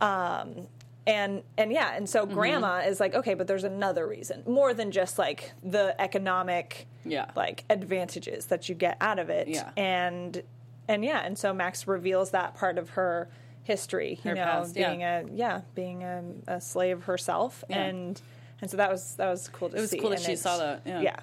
um, 0.00 0.66
and 1.06 1.42
and 1.56 1.72
yeah, 1.72 1.94
and 1.94 2.08
so 2.08 2.24
Mm-hmm. 2.24 2.34
Grandma 2.34 2.78
is 2.86 3.00
like, 3.00 3.14
okay, 3.14 3.34
but 3.34 3.46
there's 3.46 3.64
another 3.64 4.06
reason, 4.06 4.42
more 4.46 4.74
than 4.74 4.90
just 4.90 5.18
like 5.18 5.52
the 5.62 5.98
economic, 6.00 6.86
Yeah. 7.04 7.26
like 7.36 7.64
advantages 7.70 8.46
that 8.46 8.68
you 8.68 8.74
get 8.74 8.96
out 9.00 9.18
of 9.18 9.28
it, 9.30 9.48
Yeah. 9.48 9.70
and 9.76 10.42
and 10.88 11.04
yeah, 11.04 11.20
and 11.24 11.38
so 11.38 11.52
Max 11.52 11.86
reveals 11.86 12.30
that 12.32 12.54
part 12.54 12.78
of 12.78 12.90
her 12.90 13.28
history, 13.62 14.18
you 14.24 14.30
Her 14.30 14.34
know, 14.36 14.44
past, 14.44 14.76
yeah. 14.76 14.88
being 14.90 15.02
a 15.02 15.24
yeah, 15.32 15.60
being 15.74 16.02
a, 16.02 16.22
a 16.46 16.60
slave 16.60 17.04
herself, 17.04 17.64
Yeah. 17.68 17.82
and 17.84 18.20
and 18.60 18.70
so 18.70 18.76
that 18.78 18.90
was 18.90 19.14
that 19.16 19.30
was 19.30 19.48
cool 19.48 19.68
to 19.70 19.76
It 19.76 19.80
was 19.80 19.90
see. 19.90 19.98
cool 19.98 20.10
that 20.10 20.16
and 20.18 20.24
she 20.24 20.36
saw 20.36 20.56
that, 20.58 20.82
yeah. 20.84 21.00
yeah. 21.00 21.16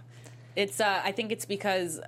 It's. 0.53 0.81
Uh, 0.81 0.99
I 1.03 1.13
think 1.13 1.31
it's 1.31 1.45
because 1.45 2.01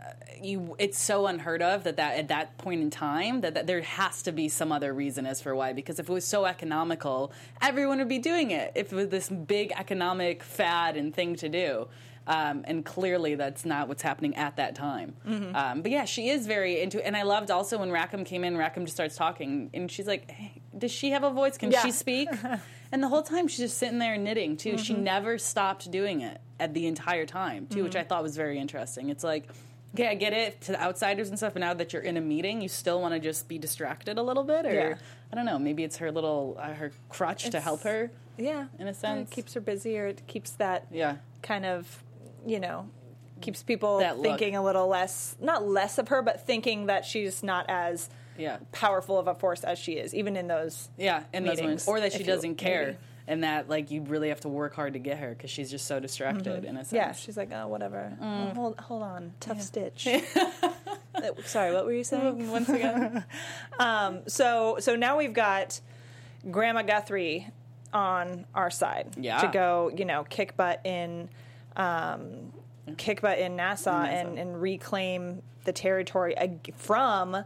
you. 0.46 0.76
It's 0.80 0.98
so 0.98 1.28
unheard 1.28 1.62
of 1.62 1.84
that, 1.84 1.98
that 1.98 2.18
at 2.18 2.28
that 2.30 2.58
point 2.58 2.82
in 2.82 2.90
time 2.90 3.42
that, 3.42 3.54
that 3.56 3.68
there 3.68 3.82
has 3.82 4.22
to 4.24 4.32
be 4.32 4.50
some 4.50 4.72
other 4.72 4.94
reason 4.94 5.26
as 5.26 5.42
for 5.42 5.56
why. 5.56 5.74
Because 5.74 6.00
if 6.00 6.10
it 6.10 6.14
was 6.14 6.26
so 6.26 6.46
economical, 6.46 7.32
everyone 7.62 8.00
would 8.00 8.10
be 8.10 8.20
doing 8.20 8.52
it. 8.52 8.72
If 8.76 8.92
it 8.92 8.96
was 8.96 9.10
this 9.10 9.30
big 9.30 9.72
economic 9.78 10.44
fad 10.44 10.98
and 10.98 11.14
thing 11.14 11.36
to 11.38 11.50
do. 11.50 11.88
Um, 12.26 12.64
and 12.66 12.86
clearly, 12.86 13.36
that's 13.36 13.66
not 13.66 13.90
what's 13.90 14.02
happening 14.02 14.36
at 14.38 14.56
that 14.56 14.76
time. 14.76 15.14
Mm-hmm. 15.28 15.56
Um, 15.58 15.82
but 15.82 15.92
yeah, 15.92 16.06
she 16.06 16.30
is 16.30 16.48
very 16.48 16.80
into. 16.82 17.06
And 17.06 17.18
I 17.18 17.24
loved 17.24 17.52
also 17.52 17.78
when 17.80 17.92
Rackham 17.92 18.24
came 18.24 18.46
in. 18.46 18.56
Rackham 18.56 18.86
just 18.86 18.96
starts 18.96 19.18
talking, 19.18 19.70
and 19.74 19.92
she's 19.92 20.08
like, 20.08 20.32
hey, 20.32 20.62
"Does 20.78 20.90
she 20.92 21.12
have 21.12 21.24
a 21.24 21.30
voice? 21.32 21.58
Can 21.58 21.70
Yeah. 21.72 21.82
she 21.84 21.92
speak?" 21.92 22.30
and 22.94 23.04
the 23.04 23.10
whole 23.10 23.24
time 23.24 23.50
she's 23.50 23.60
just 23.60 23.78
sitting 23.78 24.00
there 24.00 24.16
knitting 24.18 24.56
too. 24.56 24.78
She 24.78 24.94
Mm-hmm. 24.94 25.04
never 25.04 25.38
stopped 25.38 25.92
doing 25.92 26.22
it 26.22 26.40
at 26.62 26.74
the 26.74 26.88
entire 26.88 27.26
time 27.26 27.68
too, 27.68 27.84
which 27.84 27.98
I 27.98 28.04
thought 28.06 28.24
was 28.24 28.38
very 28.38 28.58
interesting. 28.58 29.10
It's 29.10 29.26
like, 29.26 29.50
okay, 29.94 30.08
I 30.08 30.16
get 30.16 30.34
it 30.34 30.62
to 30.62 30.72
the 30.74 30.82
outsiders 30.82 31.30
and 31.30 31.38
stuff, 31.38 31.54
but 31.54 31.60
now 31.60 31.74
that 31.74 31.94
you're 31.94 32.02
in 32.02 32.18
a 32.18 32.22
meeting, 32.22 32.62
you 32.62 32.70
still 32.70 33.02
want 33.02 33.14
to 33.14 33.20
just 33.20 33.48
be 33.48 33.58
distracted 33.58 34.18
a 34.18 34.24
little 34.24 34.44
bit, 34.44 34.66
or 34.66 34.74
Yeah. 34.74 34.96
I 35.32 35.36
don't 35.36 35.46
know, 35.46 35.58
maybe 35.60 35.84
it's 35.84 35.98
her 35.98 36.12
little 36.12 36.58
uh, 36.60 36.74
her 36.74 36.92
crutch 37.10 37.50
to 37.50 37.60
help 37.60 37.82
her. 37.84 38.12
Yeah, 38.38 38.66
In 38.80 38.88
a 38.88 38.94
sense, 38.94 39.32
It 39.32 39.36
keeps 39.36 39.54
her 39.54 39.62
busy, 39.62 39.98
or 40.00 40.08
it 40.08 40.24
keeps 40.28 40.52
that 40.54 40.88
Yeah, 40.92 41.18
kind 41.44 41.66
of, 41.66 42.04
you 42.46 42.60
know, 42.60 42.90
keeps 43.42 43.62
people 43.62 44.00
That 44.00 44.18
look. 44.18 44.26
thinking 44.40 44.56
a 44.56 44.64
little 44.64 44.88
less, 44.88 45.36
not 45.40 45.68
less 45.68 45.98
of 46.00 46.08
her, 46.08 46.22
but 46.24 46.46
thinking 46.48 46.88
that 46.88 47.06
she's 47.06 47.44
not 47.44 47.66
as 47.70 48.10
yeah, 48.38 48.58
powerful 48.72 49.20
of 49.20 49.28
a 49.28 49.36
force 49.36 49.64
as 49.64 49.78
she 49.78 49.94
is, 49.94 50.16
even 50.16 50.36
in 50.36 50.48
those. 50.48 50.90
yeah, 50.98 51.24
in 51.32 51.44
those 51.44 51.58
Meetings, 51.58 51.62
moments, 51.62 51.88
or 51.88 52.00
that 52.00 52.14
she 52.14 52.24
doesn't 52.24 52.56
care. 52.56 52.86
maybe. 52.86 52.98
And 53.28 53.44
that, 53.46 53.70
like, 53.70 53.90
you 53.90 54.02
really 54.02 54.30
have 54.30 54.42
to 54.42 54.50
work 54.50 54.76
hard 54.76 54.94
to 54.94 55.00
get 55.00 55.18
her 55.20 55.30
because 55.30 55.50
she's 55.50 55.72
just 55.72 55.88
so 55.88 56.00
distracted. 56.00 56.66
In 56.66 56.76
a 56.76 56.80
sense, 56.84 56.92
Yeah, 56.94 57.12
she's 57.14 57.38
like, 57.38 57.52
oh, 57.54 57.68
whatever. 57.68 58.12
Mm. 58.22 58.52
Oh, 58.52 58.54
hold, 58.54 58.80
hold 58.80 59.04
on, 59.04 59.34
tough 59.40 59.62
stitch. 59.62 60.08
Uh, 61.16 61.30
Sorry, 61.46 61.72
what 61.72 61.86
were 61.86 61.94
you 61.94 62.04
saying? 62.04 62.50
Once 62.50 62.68
again, 62.70 63.24
So, 64.28 64.78
so 64.80 64.96
now 64.96 65.16
we've 65.18 65.32
got 65.32 65.80
Grandma 66.50 66.82
Guthrie 66.82 67.48
on 67.94 68.46
our 68.56 68.72
side 68.72 69.10
Yeah. 69.16 69.38
to 69.42 69.48
go, 69.48 69.92
you 69.96 70.06
know, 70.06 70.24
kick 70.24 70.58
butt 70.58 70.82
in, 70.84 71.30
um, 71.76 72.52
kick 72.98 73.22
butt 73.22 73.38
in 73.38 73.56
Nassau, 73.56 74.02
Nassau. 74.04 74.12
and, 74.12 74.40
and 74.40 74.60
reclaim 74.60 75.44
the 75.66 75.72
territory 75.72 76.36
from 76.76 77.46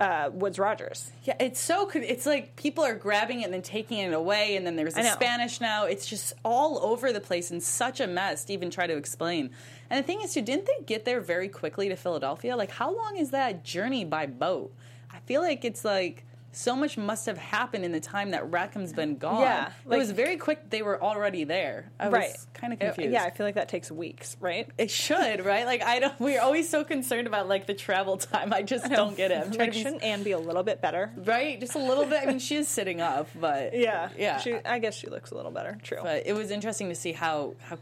uh, 0.00 0.30
Woodes 0.32 0.58
Rogers. 0.58 1.10
Yeah, 1.24 1.34
it's 1.38 1.60
so. 1.60 1.88
It's 1.94 2.24
like 2.24 2.56
people 2.56 2.82
are 2.82 2.94
grabbing 2.94 3.42
it 3.42 3.44
and 3.44 3.54
then 3.54 3.62
taking 3.62 3.98
it 3.98 4.14
away, 4.14 4.56
and 4.56 4.66
then 4.66 4.74
there's 4.74 4.96
know. 4.96 5.02
Spanish 5.02 5.60
now. 5.60 5.84
It's 5.84 6.06
just 6.06 6.32
all 6.44 6.82
over 6.82 7.12
the 7.12 7.20
place 7.20 7.50
and 7.50 7.62
such 7.62 8.00
a 8.00 8.06
mess 8.06 8.44
to 8.46 8.52
even 8.54 8.70
try 8.70 8.86
to 8.86 8.96
explain. 8.96 9.50
And 9.90 10.02
the 10.02 10.06
thing 10.06 10.22
is, 10.22 10.32
too, 10.32 10.42
didn't 10.42 10.66
they 10.66 10.84
get 10.86 11.04
there 11.04 11.20
very 11.20 11.48
quickly 11.48 11.88
to 11.90 11.96
Philadelphia? 11.96 12.56
Like, 12.56 12.70
how 12.70 12.96
long 12.96 13.18
is 13.18 13.30
that 13.30 13.62
journey 13.62 14.04
by 14.04 14.26
boat? 14.26 14.72
I 15.12 15.18
feel 15.20 15.42
like 15.42 15.64
it's 15.64 15.84
like 15.84 16.24
so 16.52 16.74
much 16.74 16.98
must 16.98 17.26
have 17.26 17.38
happened 17.38 17.84
in 17.84 17.92
the 17.92 18.00
time 18.00 18.32
that 18.32 18.50
Rackham's 18.50 18.92
been 18.92 19.16
gone. 19.18 19.42
Yeah, 19.42 19.70
it 19.88 19.96
was 19.96 20.10
very 20.10 20.36
quick. 20.36 20.68
They 20.68 20.82
were 20.82 21.00
already 21.00 21.44
there. 21.44 21.90
I 22.00 22.08
right. 22.08 22.30
was 22.32 22.46
kind 22.54 22.72
of 22.72 22.80
confused. 22.80 23.12
Yeah, 23.12 23.22
I 23.22 23.30
feel 23.30 23.46
like 23.46 23.54
that 23.54 23.68
takes 23.68 23.90
weeks, 23.90 24.36
right? 24.40 24.68
It 24.76 24.90
should, 24.90 25.44
right? 25.44 25.64
Like 25.64 25.82
I 25.82 26.00
don't. 26.00 26.18
We're 26.20 26.40
always 26.40 26.68
so 26.68 26.82
concerned 26.82 27.28
about 27.28 27.48
like 27.48 27.66
the 27.66 27.74
travel 27.74 28.16
time. 28.16 28.52
I 28.52 28.62
just 28.62 28.90
don't 28.90 29.16
get 29.16 29.30
it. 29.30 29.56
Like, 29.56 29.72
be 29.72 29.82
shouldn't 29.82 30.02
Anne 30.02 30.22
be 30.24 30.32
a 30.32 30.38
little 30.38 30.62
bit 30.64 30.80
better? 30.82 31.12
right 31.24 31.60
just 31.60 31.74
a 31.74 31.78
little 31.78 32.04
bit 32.06 32.22
i 32.22 32.26
mean 32.26 32.38
she 32.38 32.56
is 32.56 32.66
sitting 32.68 33.00
up 33.00 33.28
but 33.38 33.74
Yeah, 33.74 34.08
yeah 34.18 34.38
She, 34.38 34.54
I 34.54 34.78
guess 34.78 34.94
she 34.94 35.06
looks 35.08 35.30
a 35.30 35.34
little 35.34 35.50
better. 35.50 35.78
True. 35.82 35.98
but 36.02 36.26
it 36.26 36.32
was 36.32 36.50
interesting 36.50 36.88
to 36.88 36.94
see 36.94 37.12
how 37.12 37.54
how 37.60 37.78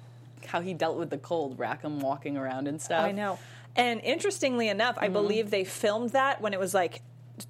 how 0.47 0.61
he 0.61 0.75
dealt 0.75 0.99
with 0.99 1.11
the 1.11 1.19
cold 1.19 1.59
rackham 1.59 2.01
walking 2.01 2.37
around 2.37 2.69
and 2.69 2.81
stuff 2.81 3.05
I 3.05 3.13
know. 3.13 3.39
And 3.77 4.01
interestingly 4.03 4.69
enough, 4.69 4.97
Mm-hmm. 4.97 5.05
I 5.05 5.09
believe 5.09 5.51
they 5.51 5.65
filmed 5.65 6.11
that 6.11 6.41
when 6.41 6.53
it 6.53 6.61
was 6.61 6.75
like 6.75 7.01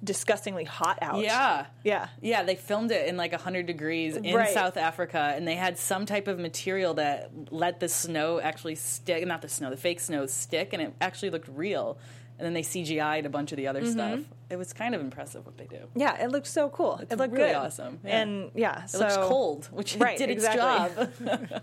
disgustingly 0.03 0.63
hot 0.63 0.99
out. 1.01 1.19
yeah 1.23 1.65
Yeah. 1.83 2.07
yeah 2.21 2.43
they 2.43 2.55
filmed 2.55 2.91
it 2.91 3.07
in 3.07 3.17
like 3.17 3.31
100 3.31 3.65
degrees 3.65 4.15
in 4.15 4.35
Right. 4.35 4.49
south 4.53 4.77
africa 4.77 5.33
and 5.35 5.47
they 5.47 5.55
had 5.55 5.77
some 5.77 6.05
type 6.05 6.27
of 6.27 6.39
material 6.39 6.93
that 6.95 7.31
let 7.51 7.79
the 7.79 7.87
snow 7.89 8.39
actually 8.39 8.75
stick 8.75 9.25
not 9.27 9.41
the 9.41 9.49
snow 9.49 9.69
the 9.69 9.77
fake 9.77 9.99
snow 9.99 10.25
stick 10.25 10.73
and 10.73 10.81
it 10.81 10.93
actually 11.01 11.29
looked 11.29 11.47
real 11.49 11.97
and 12.37 12.45
then 12.45 12.53
they 12.53 12.61
cgi'd 12.63 13.25
a 13.25 13.29
bunch 13.29 13.51
of 13.51 13.57
the 13.57 13.67
other 13.67 13.81
Mm-hmm. 13.81 13.91
stuff 13.91 14.19
it 14.49 14.57
was 14.57 14.73
kind 14.73 14.95
of 14.95 15.01
impressive 15.01 15.45
what 15.45 15.57
they 15.57 15.65
do 15.65 15.87
Yeah, 15.95 16.23
it 16.23 16.31
looked 16.31 16.47
so 16.47 16.69
cool. 16.69 16.99
it 17.07 17.15
looked 17.17 17.33
really 17.33 17.49
good. 17.49 17.55
awesome, 17.55 17.99
yeah. 18.03 18.21
And 18.21 18.51
yeah, 18.55 18.83
it 18.85 18.89
so 18.89 18.99
looks 18.99 19.17
cold 19.17 19.69
which 19.71 19.95
Right, 19.97 20.17
did 20.17 20.29
its 20.31 20.43
exactly. 20.43 21.05
job 21.27 21.61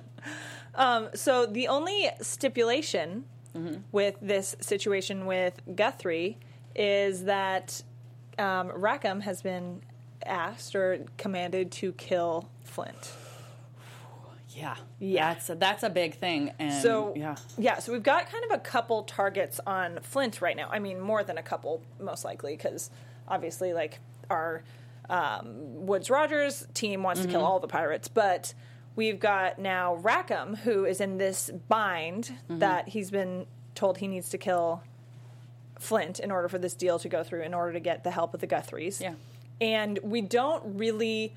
So 1.15 1.47
the 1.47 1.69
only 1.69 2.11
stipulation 2.21 3.25
Mm-hmm. 3.57 3.77
with 3.91 4.17
this 4.21 4.55
situation 4.61 5.25
with 5.25 5.59
Guthrie 5.75 6.37
is 6.75 7.25
that 7.25 7.83
um, 8.39 8.71
Rackham 8.75 9.21
has 9.21 9.43
been 9.43 9.83
asked 10.25 10.75
or 10.75 11.05
commanded 11.19 11.71
to 11.73 11.93
kill 11.93 12.49
Flint. 12.65 13.13
yeah 14.51 14.77
Yeah. 14.99 15.35
that's 15.35 15.51
a, 15.51 15.55
that's 15.55 15.83
a 15.83 15.91
big 15.91 16.15
thing 16.17 16.53
and 16.59 16.73
So 16.83 17.13
yeah 17.17 17.37
yeah, 17.59 17.79
so 17.79 17.93
we've 17.93 18.03
got 18.03 18.31
kind 18.31 18.45
of 18.45 18.51
a 18.53 18.59
couple 18.59 19.03
targets 19.05 19.61
on 19.67 19.99
Flint 20.03 20.41
right 20.41 20.57
now. 20.57 20.69
I 20.71 20.79
mean, 20.79 21.01
more 21.01 21.23
than 21.23 21.39
a 21.39 21.43
couple, 21.43 21.83
most 22.01 22.25
likely, 22.25 22.57
because 22.57 22.91
obviously, 23.29 23.73
like 23.73 23.99
our 24.31 24.63
um, 25.09 25.87
Woodes 25.87 26.11
Rogers 26.11 26.67
team 26.75 27.03
wants 27.03 27.23
to 27.23 27.29
kill 27.29 27.45
all 27.45 27.61
the 27.61 27.69
pirates, 27.69 28.09
but 28.09 28.55
we've 28.97 29.21
got 29.21 29.59
now 29.59 29.95
Rackham, 29.97 30.57
who 30.57 30.85
is 30.85 31.01
in 31.01 31.19
this 31.19 31.51
bind 31.69 32.33
that 32.49 32.89
he's 32.89 33.11
been 33.11 33.47
told 33.75 33.99
he 33.99 34.09
needs 34.09 34.31
to 34.31 34.39
kill 34.39 34.83
Flint 35.79 36.21
in 36.21 36.31
order 36.31 36.49
for 36.49 36.59
this 36.59 36.75
deal 36.75 36.99
to 36.99 37.09
go 37.09 37.23
through, 37.23 37.43
in 37.43 37.55
order 37.55 37.73
to 37.73 37.81
get 37.81 38.05
the 38.05 38.11
help 38.11 38.35
of 38.35 38.41
the 38.41 38.47
Guthries. 38.47 39.01
Yeah. 39.01 39.15
And 39.61 39.99
we 40.03 40.21
don't 40.21 40.63
really. 40.79 41.35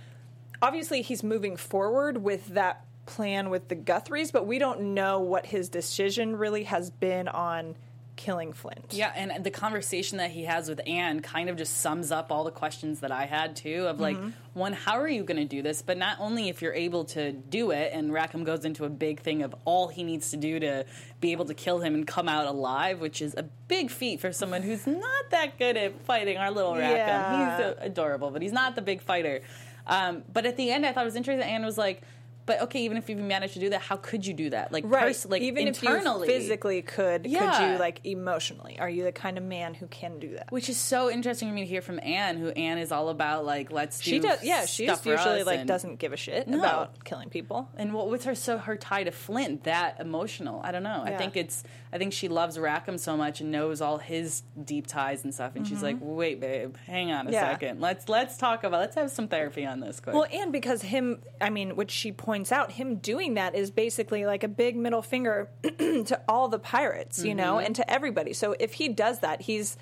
Obviously, 0.61 1.01
he's 1.01 1.23
moving 1.23 1.55
forward 1.55 2.17
with 2.17 2.47
that 2.47 2.85
plan 3.05 3.49
with 3.49 3.69
the 3.69 3.75
Guthries, 3.75 4.31
but 4.31 4.45
we 4.45 4.59
don't 4.59 4.93
know 4.93 5.19
what 5.19 5.47
his 5.47 5.69
decision 5.69 6.35
really 6.35 6.63
has 6.63 6.89
been 6.89 7.27
on 7.27 7.75
killing 8.19 8.51
Flint. 8.51 8.87
Yeah, 8.91 9.11
and 9.15 9.43
the 9.45 9.49
conversation 9.49 10.17
that 10.17 10.29
he 10.31 10.43
has 10.43 10.67
with 10.67 10.81
Anne 10.85 11.21
kind 11.21 11.49
of 11.49 11.55
just 11.55 11.77
sums 11.77 12.11
up 12.11 12.31
all 12.33 12.43
the 12.43 12.51
questions 12.51 12.99
that 12.99 13.11
I 13.11 13.25
had 13.25 13.55
too. 13.55 13.87
Of 13.87 13.99
like, 14.01 14.17
Mm-hmm. 14.17 14.29
one, 14.59 14.73
how 14.73 14.99
are 14.99 15.07
you 15.07 15.23
going 15.23 15.37
to 15.39 15.45
do 15.45 15.61
this? 15.61 15.81
But 15.81 15.97
not 15.97 16.17
only 16.19 16.49
if 16.49 16.61
you're 16.61 16.73
able 16.73 17.05
to 17.05 17.31
do 17.31 17.71
it, 17.71 17.91
and 17.93 18.11
Rackham 18.11 18.43
goes 18.43 18.65
into 18.65 18.83
a 18.83 18.89
big 18.89 19.21
thing 19.21 19.41
of 19.41 19.55
all 19.63 19.87
he 19.87 20.03
needs 20.03 20.31
to 20.31 20.37
do 20.37 20.59
to 20.59 20.85
be 21.21 21.31
able 21.31 21.45
to 21.45 21.53
kill 21.53 21.79
him 21.79 21.93
and 21.95 22.05
come 22.05 22.27
out 22.27 22.45
alive, 22.45 22.99
which 22.99 23.21
is 23.21 23.33
a 23.35 23.43
big 23.69 23.89
feat 23.89 24.19
for 24.19 24.33
someone 24.33 24.61
who's 24.63 24.85
not 24.85 25.29
that 25.31 25.57
good 25.57 25.77
at 25.77 26.01
fighting. 26.05 26.35
Our 26.37 26.51
little 26.51 26.75
Rackham, 26.75 26.97
Yeah. 26.97 27.57
he's 27.57 27.75
adorable, 27.79 28.31
but 28.31 28.41
he's 28.41 28.51
not 28.51 28.75
the 28.75 28.81
big 28.81 29.01
fighter. 29.01 29.39
Um, 29.87 30.23
but 30.31 30.45
at 30.45 30.57
the 30.57 30.69
end, 30.71 30.85
I 30.85 30.91
thought 30.91 31.01
it 31.03 31.05
was 31.05 31.15
interesting. 31.15 31.39
that 31.39 31.47
Anne 31.51 31.65
was 31.65 31.77
like. 31.77 32.01
But 32.49 32.61
okay, 32.63 32.81
even 32.81 32.97
if 32.97 33.07
you've 33.09 33.19
managed 33.19 33.53
to 33.53 33.59
do 33.59 33.69
that, 33.69 33.81
how 33.81 33.95
could 33.97 34.25
you 34.25 34.33
do 34.33 34.49
that? 34.49 34.71
Like, 34.71 34.83
Right. 34.87 35.03
pers- 35.03 35.27
like 35.27 35.43
Even 35.43 35.67
internally, 35.67 36.27
if 36.27 36.33
you 36.33 36.39
physically 36.39 36.81
could, 36.81 37.23
could 37.23 37.31
you 37.31 37.77
like 37.77 38.01
emotionally? 38.05 38.77
Are 38.79 38.89
you 38.89 39.03
the 39.03 39.11
kind 39.11 39.37
of 39.37 39.43
man 39.43 39.75
who 39.75 39.85
can 39.85 40.17
do 40.17 40.33
that? 40.33 40.51
Which 40.51 40.67
is 40.67 40.77
so 40.77 41.11
interesting 41.11 41.47
for 41.47 41.53
me 41.53 41.61
to 41.61 41.67
hear 41.67 41.81
from 41.83 41.99
Anne, 42.01 42.37
who 42.37 42.49
Anne 42.49 42.79
is 42.79 42.91
all 42.91 43.09
about 43.09 43.45
like 43.45 43.71
let's 43.71 43.99
do 43.99 44.09
She 44.09 44.19
does. 44.19 44.43
Yeah, 44.43 44.65
she's 44.65 45.05
usually 45.05 45.43
like 45.43 45.67
doesn't 45.67 45.97
give 45.99 46.11
a 46.11 46.17
shit 46.17 46.47
No. 46.47 46.57
about 46.57 47.03
killing 47.05 47.29
people. 47.29 47.69
And 47.77 47.93
what 47.93 48.09
was 48.09 48.23
her 48.25 48.33
so 48.33 48.57
her 48.57 48.75
tie 48.77 49.03
to 49.03 49.11
Flint 49.11 49.65
that 49.65 49.99
emotional? 49.99 50.59
I 50.63 50.71
don't 50.71 50.81
know. 50.83 51.03
I 51.05 51.11
think 51.17 51.37
it's 51.37 51.63
I 51.93 51.97
think 51.99 52.13
she 52.13 52.29
loves 52.29 52.57
Rackham 52.57 52.97
so 52.97 53.15
much 53.15 53.41
and 53.41 53.51
knows 53.51 53.79
all 53.79 53.99
his 53.99 54.41
deep 54.63 54.87
ties 54.87 55.23
and 55.23 55.33
stuff. 55.33 55.55
And 55.55 55.67
she's 55.67 55.81
like, 55.83 55.97
wait, 55.99 56.39
babe, 56.39 56.75
hang 56.87 57.11
on 57.11 57.21
a 57.27 57.29
Mm-hmm. 57.29 57.33
Yeah. 57.33 57.51
second. 57.51 57.79
Let's 57.81 58.09
let's 58.09 58.37
talk 58.37 58.63
about 58.63 58.79
let's 58.79 58.95
have 58.95 59.11
some 59.11 59.27
therapy 59.27 59.65
on 59.67 59.81
this 59.81 59.99
quick. 59.99 60.15
Well, 60.15 60.25
and 60.31 60.51
because 60.51 60.81
him, 60.81 61.21
I 61.41 61.49
mean, 61.51 61.75
which 61.75 61.91
she 61.91 62.11
points 62.11 62.38
out, 62.51 62.71
him 62.73 62.95
doing 62.95 63.35
that 63.35 63.55
is 63.55 63.71
basically 63.71 64.25
like 64.25 64.43
a 64.43 64.47
big 64.47 64.75
middle 64.75 65.01
finger 65.01 65.49
to 65.63 66.21
all 66.27 66.47
the 66.47 66.59
pirates, 66.59 67.23
you 67.23 67.35
know, 67.35 67.59
and 67.59 67.75
to 67.75 67.89
everybody. 67.89 68.33
So 68.33 68.55
if 68.59 68.73
he 68.73 68.89
does 68.89 69.19
that, 69.19 69.41
he's 69.41 69.77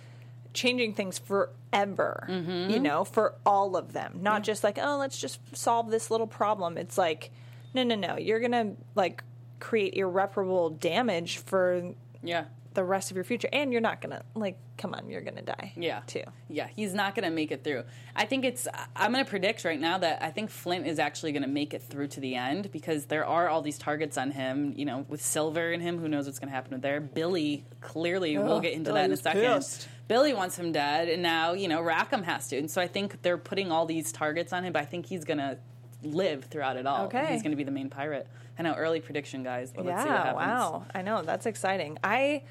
changing 0.53 0.93
things 0.93 1.19
forever, 1.19 2.27
mm-hmm. 2.29 2.69
you 2.69 2.79
know, 2.79 3.03
for 3.03 3.35
all 3.45 3.77
of 3.77 3.93
them. 3.93 4.19
Not 4.21 4.43
just 4.43 4.63
like, 4.63 4.77
oh, 4.81 4.97
let's 4.97 5.17
just 5.17 5.39
solve 5.55 5.91
this 5.91 6.09
little 6.09 6.27
problem. 6.27 6.77
It's 6.77 6.97
like, 6.97 7.31
no, 7.73 7.83
no, 7.83 7.95
no. 7.95 8.17
You're 8.17 8.39
going 8.39 8.51
to 8.51 8.75
like 8.95 9.23
create 9.59 9.93
irreparable 9.93 10.71
damage 10.71 11.37
for 11.37 11.93
yeah. 12.23 12.45
The 12.77 12.83
rest 12.83 13.09
of 13.09 13.17
your 13.17 13.23
future. 13.23 13.49
And 13.51 13.71
you're 13.71 13.81
not 13.81 14.01
going 14.01 14.15
to, 14.15 14.21
like, 14.35 14.55
come 14.77 14.93
on, 14.93 15.09
you're 15.09 15.21
going 15.21 15.35
to 15.35 15.41
die. 15.41 15.73
Yeah. 15.75 16.01
Too. 16.05 16.21
Yeah, 16.47 16.67
he's 16.75 16.93
not 16.93 17.15
going 17.15 17.23
to 17.23 17.31
make 17.31 17.51
it 17.51 17.63
through. 17.63 17.83
I 18.15 18.25
think 18.25 18.45
it's, 18.45 18.67
I'm 18.95 19.11
going 19.11 19.25
to 19.25 19.29
predict 19.29 19.65
right 19.65 19.79
now 19.79 19.97
that 19.97 20.21
I 20.21 20.29
think 20.29 20.51
Flint 20.51 20.85
is 20.85 20.99
actually 20.99 21.31
going 21.31 21.41
to 21.41 21.49
make 21.49 21.73
it 21.73 21.81
through 21.81 22.09
to 22.09 22.19
the 22.19 22.35
end 22.35 22.71
because 22.71 23.05
there 23.05 23.25
are 23.25 23.49
all 23.49 23.63
these 23.63 23.79
targets 23.79 24.15
on 24.15 24.29
him, 24.29 24.73
you 24.77 24.85
know, 24.85 25.07
with 25.09 25.23
Silver 25.23 25.71
and 25.71 25.81
him, 25.81 25.97
who 25.97 26.07
knows 26.07 26.27
what's 26.27 26.37
going 26.37 26.49
to 26.49 26.55
happen 26.55 26.71
with 26.73 26.83
there. 26.83 27.01
Billy, 27.01 27.65
clearly, 27.81 28.37
we'll 28.37 28.59
get 28.59 28.73
into 28.73 28.91
Billy 28.91 29.01
that 29.01 29.05
in 29.05 29.11
a 29.11 29.17
second. 29.17 29.41
pissed. 29.41 29.87
Billy 30.07 30.35
wants 30.35 30.57
him 30.57 30.71
dead, 30.71 31.09
and 31.09 31.23
now, 31.23 31.53
you 31.53 31.67
know, 31.67 31.81
Rackham 31.81 32.21
has 32.23 32.47
to. 32.49 32.57
And 32.57 32.69
so 32.69 32.79
I 32.79 32.87
think 32.87 33.23
they're 33.23 33.39
putting 33.39 33.71
all 33.71 33.87
these 33.87 34.11
targets 34.11 34.53
on 34.53 34.63
him, 34.63 34.71
but 34.71 34.83
I 34.83 34.85
think 34.85 35.07
he's 35.07 35.25
going 35.25 35.39
to 35.39 35.57
live 36.03 36.45
throughout 36.45 36.77
it 36.77 36.85
all. 36.85 37.05
Okay. 37.05 37.25
He's 37.31 37.41
going 37.41 37.51
to 37.51 37.57
be 37.57 37.63
the 37.63 37.71
main 37.71 37.89
pirate. 37.89 38.27
I 38.59 38.63
know, 38.63 38.73
early 38.73 39.01
prediction, 39.01 39.43
guys. 39.43 39.71
But 39.71 39.85
let's 39.85 40.01
see 40.01 40.07
what 40.07 40.15
yeah, 40.15 40.23
happens. 40.23 40.47
wow. 40.47 40.85
I 40.93 41.01
know 41.01 41.21
that's 41.21 41.45
exciting. 41.45 41.97
I, 42.03 42.43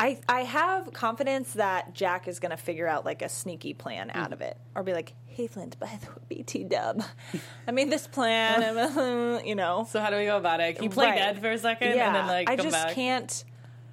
I, 0.00 0.18
I 0.28 0.40
have 0.42 0.92
confidence 0.92 1.52
that 1.52 1.94
Jack 1.94 2.26
is 2.26 2.40
going 2.40 2.50
to 2.50 2.56
figure 2.56 2.86
out 2.88 3.04
like 3.04 3.22
a 3.22 3.28
sneaky 3.28 3.74
plan 3.74 4.08
Mm. 4.08 4.16
out 4.16 4.32
of 4.32 4.40
it, 4.40 4.56
or 4.74 4.82
be 4.82 4.92
like, 4.94 5.12
"Hey, 5.26 5.46
Flint, 5.46 5.78
by 5.78 5.86
the 6.00 6.06
way, 6.06 6.16
BT 6.28 6.64
Dub, 6.64 7.02
I 7.68 7.70
made 7.70 7.90
this 7.90 8.06
plan," 8.06 9.44
you 9.46 9.54
know. 9.54 9.86
So 9.90 10.00
how 10.00 10.10
do 10.10 10.16
we 10.16 10.24
go 10.24 10.36
about 10.36 10.60
it? 10.60 10.74
Can 10.76 10.84
you 10.84 10.90
play 10.90 11.06
Right. 11.08 11.16
dead 11.18 11.40
for 11.40 11.50
a 11.50 11.58
second 11.58 11.94
yeah, 11.94 12.06
and 12.06 12.14
then 12.16 12.26
like 12.26 12.48
I 12.48 12.56
just 12.56 12.70
back? 12.72 12.94
can't 12.94 13.44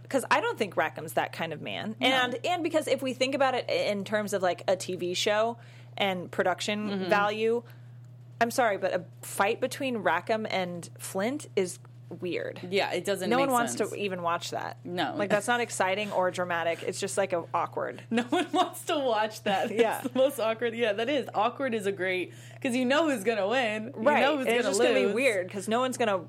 because 0.03 0.23
I 0.31 0.39
don't 0.39 0.57
think 0.57 0.75
Rackham's 0.75 1.13
that 1.13 1.33
kind 1.33 1.51
of 1.51 1.61
man, 1.61 1.95
and 1.99 2.37
and 2.45 2.63
because 2.63 2.87
if 2.87 3.01
we 3.01 3.13
think 3.13 3.35
about 3.35 3.53
it 3.55 3.69
in 3.69 4.03
terms 4.05 4.33
of 4.33 4.41
like 4.41 4.63
a 4.67 4.75
TV 4.77 5.15
show 5.15 5.57
and 5.97 6.31
production 6.31 6.89
Mm-hmm. 6.89 7.09
value, 7.09 7.63
I'm 8.39 8.51
sorry, 8.51 8.77
but 8.77 8.93
a 8.93 9.03
fight 9.23 9.59
between 9.59 9.97
Rackham 9.97 10.45
and 10.49 10.89
Flint 10.99 11.47
is 11.55 11.79
weird. 12.09 12.59
Yeah, 12.69 12.91
it 12.91 13.05
doesn't. 13.05 13.29
No 13.29 13.39
one 13.39 13.51
wants 13.51 13.75
sense. 13.77 13.91
to 13.91 13.95
even 13.95 14.21
watch 14.21 14.51
that. 14.51 14.77
No. 14.83 15.13
like 15.15 15.29
that's 15.29 15.47
not 15.47 15.59
exciting 15.59 16.11
or 16.11 16.31
dramatic. 16.31 16.83
It's 16.83 16.99
just 16.99 17.17
like 17.17 17.33
a, 17.33 17.43
awkward. 17.53 18.01
No 18.11 18.23
one 18.23 18.47
wants 18.51 18.81
to 18.83 18.97
watch 18.97 19.43
that. 19.43 19.71
Yeah. 19.77 20.01
It's 20.01 20.11
the 20.11 20.17
most 20.17 20.39
awkward. 20.39 20.75
Yeah, 20.75 20.93
that 20.93 21.09
is. 21.09 21.27
Awkward 21.33 21.73
is 21.75 21.85
a 21.85 21.91
great 21.91 22.33
because 22.53 22.75
you 22.75 22.85
know 22.85 23.09
who's 23.09 23.23
gonna 23.23 23.47
win. 23.47 23.91
Right? 23.95 24.19
You 24.19 24.25
know 24.25 24.37
who's 24.37 24.47
and 24.47 24.55
it's 24.55 24.63
gonna 24.63 24.69
just 24.71 24.79
lose. 24.79 24.89
gonna 24.89 25.07
be 25.07 25.13
weird 25.13 25.47
because 25.47 25.67
no 25.67 25.79
one's 25.79 25.97
gonna. 25.97 26.21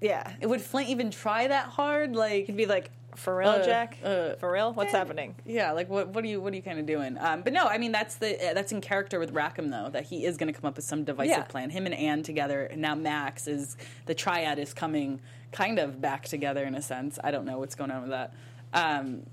Yeah, 0.00 0.32
it 0.40 0.48
Would 0.48 0.60
Flint 0.60 0.88
even 0.88 1.10
try 1.12 1.46
that 1.46 1.66
hard? 1.66 2.16
Like, 2.16 2.44
it'd 2.44 2.56
be 2.56 2.66
like 2.66 2.90
for 3.16 3.36
real, 3.36 3.48
Uh, 3.50 3.64
Jack. 3.64 3.98
uh, 4.02 4.34
for 4.36 4.50
real, 4.52 4.72
what's 4.72 4.92
happening? 4.92 5.34
yeah, 5.44 5.72
like 5.72 5.88
what? 5.88 6.08
What 6.08 6.24
are 6.24 6.26
you? 6.26 6.40
What 6.40 6.52
are 6.52 6.56
you 6.56 6.62
kind 6.62 6.78
of 6.78 6.86
doing? 6.86 7.16
Um, 7.18 7.42
but 7.42 7.52
no, 7.52 7.64
I 7.66 7.78
mean 7.78 7.92
that's 7.92 8.14
the 8.16 8.50
uh, 8.50 8.54
that's 8.54 8.72
in 8.72 8.80
character 8.80 9.18
with 9.18 9.32
Rackham 9.32 9.68
though 9.70 9.88
that 9.90 10.04
he 10.04 10.24
is 10.24 10.36
going 10.36 10.52
to 10.52 10.58
come 10.58 10.68
up 10.68 10.76
with 10.76 10.84
some 10.84 11.04
divisive 11.04 11.30
Yeah. 11.30 11.42
plan. 11.44 11.70
Him 11.70 11.86
and 11.86 11.94
Anne 11.94 12.22
together, 12.22 12.64
and 12.64 12.80
now 12.80 12.94
Max 12.94 13.46
is 13.46 13.76
the 14.06 14.14
triad 14.14 14.58
is 14.58 14.72
coming 14.74 15.20
kind 15.52 15.78
of 15.78 16.00
back 16.00 16.24
together 16.24 16.64
in 16.64 16.74
a 16.74 16.82
sense. 16.82 17.18
I 17.22 17.30
don't 17.30 17.44
know 17.44 17.58
what's 17.58 17.74
going 17.74 17.90
on 17.90 18.02
with 18.02 18.10
that. 18.10 18.32
Um, 18.72 19.26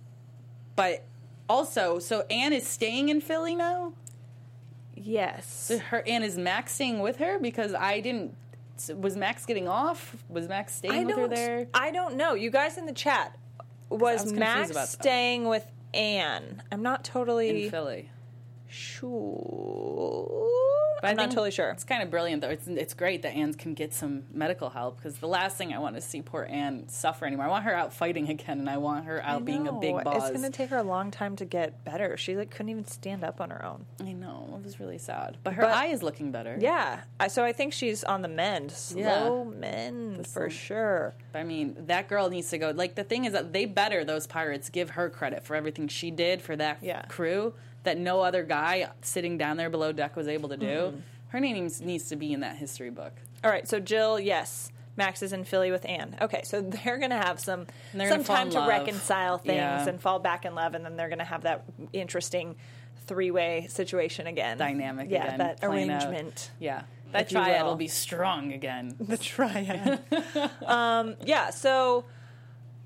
but 0.76 1.06
also, 1.48 2.00
so 2.00 2.26
Anne 2.30 2.54
is 2.54 2.68
staying 2.68 3.10
in 3.10 3.22
Philly 3.22 3.56
now. 3.56 3.94
Yes. 4.96 5.72
her 5.90 6.04
and 6.06 6.24
is 6.24 6.38
Max 6.38 6.74
staying 6.74 7.00
with 7.00 7.18
her 7.18 7.40
because 7.40 7.74
I 7.74 8.02
didn't. 8.02 8.36
Was 8.96 9.18
Max 9.18 9.46
getting 9.46 9.68
off? 9.68 10.16
Was 10.30 10.48
Max 10.48 10.74
staying 10.76 10.94
I 10.94 11.04
with 11.06 11.18
her 11.18 11.28
there? 11.28 11.68
I 11.74 11.92
don't 11.92 12.16
know. 12.16 12.34
You 12.34 12.50
guys 12.50 12.78
in 12.78 12.86
the 12.86 12.94
chat 12.94 13.38
was, 13.90 14.32
Max 14.32 14.90
staying 14.90 15.48
with 15.48 15.66
Anne? 15.94 16.62
I'm 16.72 16.82
not 16.84 17.04
totally 17.04 17.66
in 17.66 17.72
Philly. 17.72 18.10
sure. 18.68 20.49
I'm 21.04 21.16
not 21.16 21.30
totally 21.32 21.52
sure. 21.52 21.70
It's 21.70 21.84
kind 21.84 22.04
of 22.04 22.10
brilliant 22.12 22.42
though. 22.42 22.50
It's 22.50 22.68
it's 22.68 22.94
great 22.94 23.22
that 23.24 23.34
Anne 23.36 23.54
can 23.54 23.74
get 23.74 23.94
some 23.94 24.24
medical 24.34 24.70
help 24.70 24.98
because 24.98 25.18
the 25.18 25.28
last 25.28 25.58
thing 25.58 25.74
I 25.74 25.80
want 25.80 25.96
to 25.96 26.02
see 26.02 26.22
poor 26.22 26.46
Anne 26.50 26.88
suffer 26.90 27.26
anymore. 27.26 27.46
I 27.46 27.50
want 27.50 27.64
her 27.66 27.74
out 27.74 27.94
fighting 27.94 28.30
again, 28.30 28.60
and 28.60 28.70
I 28.70 28.78
want 28.78 29.06
her 29.06 29.24
out 29.24 29.46
being 29.46 29.68
a 29.68 29.74
big 29.74 30.04
boss. 30.04 30.30
It's 30.30 30.40
going 30.40 30.52
to 30.52 30.56
take 30.58 30.70
her 30.70 30.78
a 30.78 30.84
long 30.84 31.12
time 31.12 31.36
to 31.38 31.46
get 31.46 31.84
better. 31.86 32.18
She 32.18 32.36
like 32.36 32.50
couldn't 32.52 32.70
even 32.70 32.86
stand 32.86 33.24
up 33.24 33.40
on 33.42 33.50
her 33.50 33.64
own. 33.64 33.86
I 34.02 34.12
know 34.14 34.54
it 34.58 34.64
was 34.64 34.80
really 34.80 34.98
sad, 34.98 35.38
but 35.44 35.54
her 35.54 35.62
But- 35.64 35.72
eye 35.76 35.88
is 35.88 36.04
looking 36.04 36.32
better. 36.32 36.58
Yeah, 36.60 37.02
I, 37.20 37.28
so 37.28 37.44
I 37.44 37.54
think 37.54 37.74
she's 37.74 38.04
on 38.04 38.22
the 38.22 38.28
mend. 38.28 38.72
Slow 38.72 39.46
mend 39.46 40.28
for 40.28 40.50
sure. 40.50 41.14
I 41.34 41.44
mean, 41.44 41.76
that 41.88 42.08
girl 42.08 42.30
needs 42.30 42.50
to 42.50 42.58
go. 42.58 42.72
Like 42.72 42.96
the 42.96 43.04
thing 43.04 43.26
is 43.26 43.34
that 43.34 43.54
they 43.54 43.66
better 43.66 44.04
those 44.04 44.28
pirates 44.28 44.70
give 44.70 44.92
her 44.92 45.10
credit 45.10 45.44
for 45.44 45.56
everything 45.56 45.88
she 45.88 46.12
did 46.12 46.42
for 46.42 46.56
that 46.56 46.80
Yeah. 46.82 47.04
crew 47.04 47.54
that 47.84 47.98
no 47.98 48.22
other 48.22 48.44
guy 48.44 48.90
sitting 49.02 49.38
down 49.38 49.58
there 49.58 49.70
below 49.70 49.92
deck 49.92 50.16
was 50.16 50.28
able 50.28 50.50
to 50.50 50.58
do. 50.58 50.66
Mm-hmm. 50.66 51.00
Her 51.30 51.40
name 51.40 51.70
needs, 51.82 52.10
to 52.10 52.16
be 52.16 52.34
in 52.34 52.40
that 52.40 52.58
history 52.58 52.90
book. 52.90 53.14
All 53.44 53.52
right, 53.52 53.68
so 53.68 53.80
Jill, 53.80 54.20
yes. 54.20 54.72
Max 54.98 55.22
is 55.22 55.32
in 55.32 55.46
Philly 55.46 55.72
with 55.72 55.86
Anne. 55.88 56.18
Okay, 56.22 56.42
so 56.44 56.62
they're 56.84 56.98
going 56.98 57.12
to 57.12 57.18
have 57.18 57.40
some 57.40 57.68
some 57.96 58.24
time 58.24 58.50
to 58.52 58.60
reconcile 58.60 59.38
things 59.38 59.56
Yeah. 59.56 59.88
and 59.88 60.02
fall 60.02 60.20
back 60.20 60.46
in 60.46 60.56
love, 60.56 60.74
and 60.76 60.84
then 60.84 60.98
they're 60.98 61.08
going 61.08 61.20
to 61.20 61.26
have 61.26 61.44
that 61.44 61.64
interesting 61.94 62.56
three 63.06 63.32
way 63.32 63.68
situation 63.70 64.28
again. 64.28 64.58
Dynamic 64.58 65.10
yeah, 65.10 65.26
again, 65.26 65.38
that 65.40 65.64
out. 65.64 65.70
arrangement. 65.70 66.52
Yeah, 66.60 66.84
that 67.12 67.30
triad 67.30 67.62
will. 67.64 67.72
will 67.72 67.76
be 67.78 67.88
strong 67.88 68.54
again. 68.54 68.96
The 69.00 69.18
triad. 69.18 70.00
um, 70.66 71.16
yeah, 71.26 71.50
so 71.52 72.06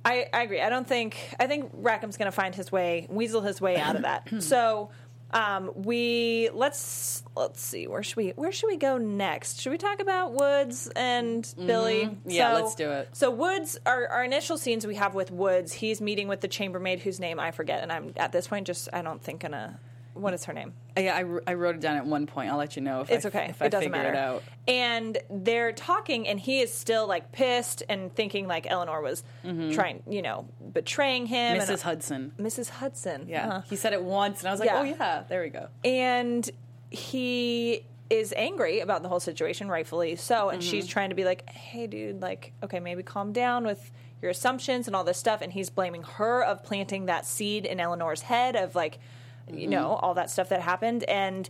I, 0.06 0.28
I 0.34 0.44
agree. 0.44 0.62
I 0.62 0.70
don't 0.70 0.88
think 0.88 1.18
I 1.40 1.48
think 1.48 1.74
Rackham's 1.82 2.18
going 2.18 2.26
to 2.28 2.32
find 2.32 2.54
his 2.54 2.72
way, 2.72 3.08
weasel 3.10 3.42
his 3.42 3.62
way 3.62 3.78
out 3.78 3.96
of 3.96 4.02
that. 4.04 4.30
so 4.44 4.90
um, 5.32 5.72
we 5.76 6.50
let's 6.54 7.24
let's 7.36 7.60
see 7.62 7.88
where 7.88 8.04
should 8.04 8.18
we 8.18 8.30
where 8.36 8.52
should 8.52 8.68
we 8.68 8.78
go 8.78 8.98
next? 8.98 9.62
Should 9.62 9.72
we 9.72 9.78
talk 9.78 10.00
about 10.00 10.34
Woodes 10.34 10.90
and 10.96 11.52
Billy? 11.66 12.04
Mm-hmm. 12.06 12.30
Yeah, 12.30 12.50
So- 12.56 12.62
let's 12.64 12.76
do 12.76 12.92
it. 12.92 13.10
So 13.14 13.32
Woodes, 13.32 13.78
our, 13.86 14.08
our 14.08 14.24
initial 14.24 14.58
scenes 14.58 14.86
we 14.86 14.96
have 14.96 15.16
with 15.16 15.32
Woodes, 15.32 15.74
he's 15.74 16.02
meeting 16.02 16.28
with 16.28 16.42
the 16.42 16.48
chambermaid 16.48 17.00
whose 17.00 17.20
name 17.20 17.40
I 17.40 17.52
forget, 17.52 17.82
and 17.82 17.92
I'm 17.92 18.14
at 18.18 18.32
this 18.32 18.48
point 18.48 18.68
just 18.68 18.90
I 18.94 19.02
don't 19.02 19.22
think 19.24 19.42
gonna. 19.42 19.80
What 20.14 20.34
is 20.34 20.46
her 20.46 20.54
name? 20.54 20.74
Yeah, 20.98 21.16
I, 21.16 21.52
I 21.52 21.54
wrote 21.56 21.76
it 21.76 21.82
down 21.82 21.98
at 21.98 22.06
one 22.06 22.28
point. 22.28 22.52
I'll 22.52 22.58
let 22.58 22.76
you 22.76 22.82
know 22.82 23.02
if 23.02 23.10
It's 23.10 23.26
I, 23.26 23.30
okay. 23.30 23.48
if 23.50 23.62
I 23.62 23.66
it 23.66 23.70
doesn't 23.70 23.92
matter. 23.92 24.10
it 24.10 24.16
out. 24.16 24.44
And 24.68 25.18
they're 25.30 25.72
talking, 25.72 26.28
and 26.28 26.40
he 26.40 26.62
is 26.62 26.72
still 26.74 27.08
like 27.08 27.32
pissed 27.32 27.84
and 27.90 28.14
thinking 28.14 28.48
like 28.48 28.68
Eleanor 28.70 29.02
was 29.02 29.24
trying, 29.44 30.04
you 30.08 30.22
know, 30.22 30.48
betraying 30.72 31.26
him. 31.26 31.58
Mrs. 31.58 31.70
And, 31.70 31.82
Hudson. 31.82 32.32
Mrs. 32.40 32.70
Hudson. 32.70 33.26
Yeah, 33.28 33.48
uh-huh. 33.48 33.62
he 33.70 33.76
said 33.76 33.94
it 33.94 34.04
once, 34.04 34.40
and 34.40 34.50
I 34.50 34.52
was 34.52 34.60
like, 34.60 34.70
Yeah. 34.70 34.80
"Oh 34.80 34.84
yeah, 34.84 35.24
there 35.28 35.42
we 35.42 35.50
go." 35.50 35.68
And 35.84 36.50
he 36.90 37.86
is 38.10 38.34
angry 38.38 38.80
about 38.80 39.02
the 39.02 39.10
whole 39.10 39.20
situation, 39.20 39.68
rightfully 39.68 40.16
so. 40.16 40.50
And 40.50 40.64
she's 40.64 40.88
trying 40.88 41.10
to 41.10 41.16
be 41.16 41.24
like, 41.24 41.50
hey, 41.50 41.88
dude, 41.88 42.22
like, 42.22 42.54
okay, 42.62 42.80
maybe 42.80 43.02
calm 43.02 43.34
down 43.34 43.66
with 43.66 43.92
your 44.22 44.30
assumptions 44.32 44.88
and 44.88 44.96
all 44.96 45.04
this 45.04 45.18
stuff. 45.18 45.42
And 45.42 45.52
he's 45.52 45.70
blaming 45.70 46.04
her 46.04 46.44
of 46.44 46.64
planting 46.64 47.08
that 47.08 47.26
seed 47.26 47.66
in 47.66 47.80
Eleanor's 47.80 48.22
head 48.22 48.56
of 48.56 48.76
like, 48.76 49.00
you 49.48 49.62
mm-hmm. 49.62 49.72
know, 49.72 49.88
all 50.02 50.14
that 50.16 50.30
stuff 50.30 50.50
that 50.50 50.62
happened. 50.62 51.04
And 51.06 51.50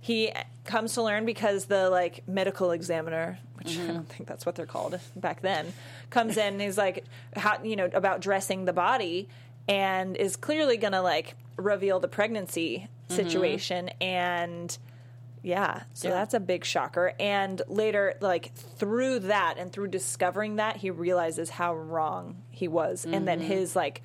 he 0.00 0.32
comes 0.64 0.94
to 0.94 1.02
learn 1.02 1.24
because 1.24 1.66
the 1.66 1.90
like 1.90 2.26
medical 2.28 2.70
examiner, 2.72 3.38
which 3.54 3.76
I 3.76 3.80
mm-hmm. 3.80 3.92
don't 3.94 4.08
think 4.08 4.28
that's 4.28 4.44
what 4.44 4.54
they're 4.54 4.66
called 4.66 4.98
back 5.16 5.40
then, 5.40 5.72
comes 6.10 6.36
in 6.36 6.54
and 6.54 6.60
he's 6.60 6.78
like, 6.78 7.04
how, 7.36 7.62
you 7.62 7.76
know, 7.76 7.88
about 7.92 8.20
dressing 8.20 8.64
the 8.64 8.72
body. 8.72 9.28
and 9.66 10.16
is 10.16 10.36
clearly 10.36 10.76
gonna 10.76 11.00
like 11.02 11.36
reveal 11.56 12.00
the 12.00 12.08
pregnancy 12.08 12.88
mm-hmm. 13.08 13.14
situation 13.14 13.88
and 14.00 14.76
yeah 15.42 15.82
so 15.92 16.08
Yeah. 16.08 16.14
that's 16.14 16.34
a 16.34 16.40
big 16.40 16.64
shocker 16.64 17.12
and 17.20 17.62
later 17.68 18.14
like 18.20 18.54
through 18.54 19.20
that 19.20 19.56
and 19.58 19.72
through 19.72 19.88
discovering 19.88 20.56
that 20.56 20.76
he 20.76 20.90
realizes 20.90 21.50
how 21.50 21.74
wrong 21.74 22.42
he 22.50 22.68
was 22.68 23.04
and 23.04 23.26
then 23.28 23.40
his 23.40 23.76
like 23.76 24.02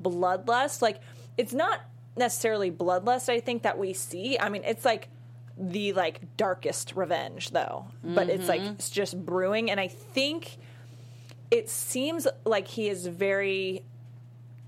bloodlust 0.00 0.82
like 0.82 1.00
it's 1.36 1.52
not 1.52 1.80
necessarily 2.18 2.70
bloodlust 2.70 3.28
i 3.28 3.40
think 3.40 3.62
that 3.62 3.78
we 3.78 3.92
see. 3.92 4.38
I 4.38 4.48
mean 4.48 4.62
it's 4.64 4.84
like 4.84 5.08
the 5.56 5.92
like 5.92 6.36
darkest 6.36 6.94
revenge 6.94 7.50
though. 7.50 7.86
But 8.04 8.28
it's 8.28 8.46
like 8.48 8.60
mm-hmm. 8.60 8.74
it's 8.74 8.90
just 8.90 9.16
brewing. 9.24 9.70
And 9.70 9.80
i 9.80 9.88
think 9.88 10.56
it 11.50 11.68
seems 11.68 12.26
like 12.44 12.68
he 12.68 12.88
is 12.88 13.06
very 13.06 13.82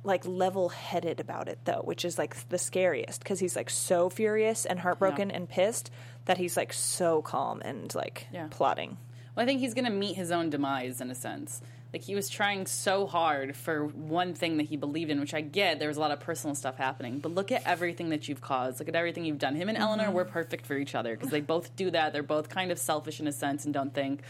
like 0.03 0.25
level-headed 0.27 1.21
about 1.21 1.47
it 1.47 1.59
though 1.65 1.83
which 1.85 2.05
is 2.05 2.19
like 2.19 2.49
the 2.49 2.59
scariest. 2.59 3.23
Because 3.23 3.39
he's 3.39 3.55
like 3.55 3.71
so 3.71 4.09
furious 4.11 4.65
and 4.67 4.79
heartbroken 4.81 5.31
Yeah. 5.31 5.37
and 5.37 5.49
pissed 5.49 5.91
that 6.25 6.39
he's 6.39 6.57
like 6.57 6.73
so 6.73 7.23
calm 7.23 7.61
and 7.65 7.95
like 7.95 8.27
Yeah. 8.33 8.49
plotting 8.51 8.97
Well, 9.35 9.45
I 9.45 9.47
think 9.47 9.61
he's 9.61 9.75
going 9.75 9.85
to 9.85 9.91
meet 9.91 10.17
his 10.17 10.31
own 10.31 10.51
demise 10.51 11.01
in 11.01 11.11
a 11.11 11.15
sense. 11.15 11.63
Like 11.93 12.03
he 12.03 12.15
was 12.15 12.29
trying 12.29 12.67
so 12.67 13.07
hard 13.07 13.57
for 13.57 13.85
one 13.85 14.35
thing 14.35 14.59
that 14.59 14.65
he 14.65 14.77
believed 14.77 15.11
in, 15.11 15.19
which 15.19 15.35
I 15.35 15.41
get. 15.41 15.79
There 15.79 15.89
was 15.89 15.97
a 15.97 16.01
lot 16.01 16.13
of 16.13 16.21
personal 16.21 16.55
stuff 16.55 16.77
happening, 16.77 17.19
but 17.19 17.33
look 17.35 17.51
at 17.51 17.67
everything 17.67 18.11
that 18.11 18.29
you've 18.29 18.41
caused. 18.41 18.79
Look 18.79 18.89
at 18.89 18.95
everything 18.95 19.25
you've 19.25 19.39
done. 19.39 19.57
Him 19.57 19.69
and 19.69 19.77
Eleanor 19.77 20.11
were 20.11 20.25
perfect 20.25 20.67
for 20.67 20.77
each 20.77 20.95
other 20.95 21.17
because 21.17 21.31
they 21.31 21.41
both 21.41 21.75
do 21.75 21.91
that. 21.91 22.13
They're 22.13 22.23
both 22.23 22.49
kind 22.49 22.71
of 22.71 22.79
selfish 22.79 23.19
in 23.19 23.27
a 23.27 23.33
sense 23.33 23.65
and 23.65 23.75
don't 23.75 23.93
think. 23.93 24.21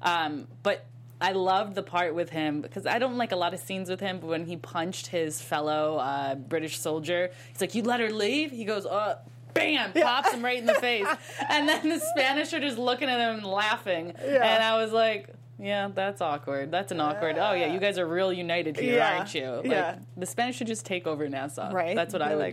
Um, 0.00 0.46
but 0.62 0.86
I 1.20 1.32
loved 1.32 1.74
the 1.74 1.82
part 1.82 2.14
with 2.14 2.30
him 2.30 2.62
because 2.62 2.86
I 2.86 2.98
don't 2.98 3.18
like 3.18 3.32
a 3.32 3.36
lot 3.36 3.52
of 3.52 3.60
scenes 3.60 3.90
with 3.90 4.00
him. 4.00 4.20
But 4.20 4.28
when 4.28 4.46
he 4.46 4.56
punched 4.56 5.08
his 5.08 5.42
fellow 5.42 5.98
uh, 5.98 6.36
British 6.36 6.78
soldier, 6.80 7.30
he's 7.52 7.60
like, 7.60 7.74
"You 7.74 7.82
let 7.82 8.00
her 8.00 8.10
leave." 8.10 8.50
He 8.50 8.64
goes, 8.64 8.86
"Uh." 8.86 9.18
Bam! 9.54 9.92
Pops 9.92 10.32
him 10.32 10.44
right 10.44 10.58
in 10.58 10.66
the 10.66 10.74
face, 10.74 11.06
and 11.48 11.68
then 11.68 11.88
the 11.88 11.98
Spanish 12.00 12.52
are 12.52 12.60
just 12.60 12.78
looking 12.78 13.08
at 13.08 13.18
him 13.20 13.36
and 13.38 13.46
laughing. 13.46 14.10
And 14.10 14.62
I 14.62 14.76
was 14.82 14.92
like, 14.92 15.28
"Yeah, 15.58 15.88
that's 15.94 16.20
awkward. 16.20 16.70
That's 16.70 16.90
an 16.92 17.00
awkward. 17.00 17.36
Oh 17.38 17.52
yeah, 17.52 17.72
you 17.72 17.78
guys 17.80 17.98
are 17.98 18.06
real 18.06 18.32
united 18.32 18.76
here, 18.78 18.96
Yeah. 18.96 19.18
aren't 19.18 19.34
you? 19.34 19.50
Like, 19.50 19.64
Yeah. 19.66 19.98
The 20.16 20.26
Spanish 20.26 20.56
should 20.56 20.66
just 20.66 20.86
take 20.86 21.06
over 21.06 21.28
Nassau. 21.28 21.70
Right. 21.72 21.94
That's 21.94 22.12
what 22.12 22.22
I 22.22 22.28
They're 22.28 22.36
would 22.38 22.52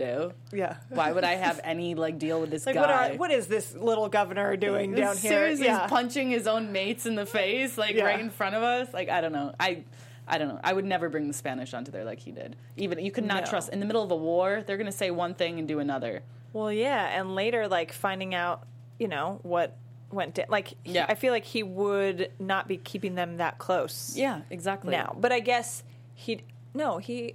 do. 0.50 0.56
yeah 0.56 0.76
Why 0.90 1.12
would 1.12 1.24
I 1.24 1.34
have 1.34 1.60
any 1.64 1.94
like 1.94 2.18
deal 2.18 2.40
with 2.40 2.50
this 2.50 2.66
like 2.66 2.74
guy? 2.74 2.80
what 2.80 2.90
are 2.90 3.16
what 3.16 3.30
is 3.30 3.46
this 3.46 3.74
little 3.74 4.08
governor 4.08 4.56
doing 4.56 4.92
down 4.94 5.16
here 5.16 5.30
Seriously, 5.32 5.66
yeah 5.66 5.82
he's 5.82 5.90
punching 5.90 6.30
his 6.30 6.46
own 6.46 6.72
mates 6.72 7.06
in 7.06 7.14
the 7.14 7.26
face, 7.26 7.78
like 7.78 7.94
Yeah. 7.96 8.04
right 8.04 8.20
in 8.20 8.30
front 8.30 8.54
of 8.54 8.62
us. 8.62 8.92
Like 8.92 9.08
I 9.08 9.20
don't 9.20 9.32
know. 9.32 9.54
I 9.58 9.84
I 10.30 10.36
don't 10.36 10.48
know. 10.48 10.60
I 10.62 10.74
would 10.74 10.84
never 10.84 11.08
bring 11.08 11.26
the 11.26 11.32
Spanish 11.32 11.72
onto 11.72 11.90
there 11.90 12.04
like 12.04 12.18
he 12.18 12.32
did. 12.32 12.54
Even 12.76 12.98
you 13.02 13.10
could 13.10 13.24
not 13.24 13.44
No. 13.44 13.50
trust 13.50 13.70
in 13.70 13.80
the 13.80 13.86
middle 13.86 14.02
of 14.02 14.10
a 14.10 14.16
war. 14.16 14.62
They're 14.66 14.76
going 14.76 14.84
to 14.84 14.92
say 14.92 15.10
one 15.10 15.32
thing 15.32 15.58
and 15.58 15.66
do 15.66 15.78
another. 15.78 16.20
Well, 16.52 16.72
yeah, 16.72 17.06
and 17.18 17.34
later, 17.34 17.68
like 17.68 17.92
finding 17.92 18.34
out, 18.34 18.66
you 18.98 19.08
know, 19.08 19.40
what 19.42 19.76
went 20.10 20.34
down. 20.34 20.46
Like, 20.48 20.68
he- 20.82 20.92
Yeah. 20.94 21.06
I 21.08 21.14
feel 21.14 21.32
like 21.32 21.44
he 21.44 21.62
would 21.62 22.32
not 22.38 22.66
be 22.68 22.76
keeping 22.78 23.14
them 23.14 23.36
that 23.36 23.58
close 23.58 24.16
Yeah, 24.16 24.40
exactly. 24.50 24.90
now. 24.92 25.14
But 25.18 25.32
I 25.32 25.40
guess 25.40 25.82
he 26.14 26.40
no, 26.74 26.98
he 26.98 27.34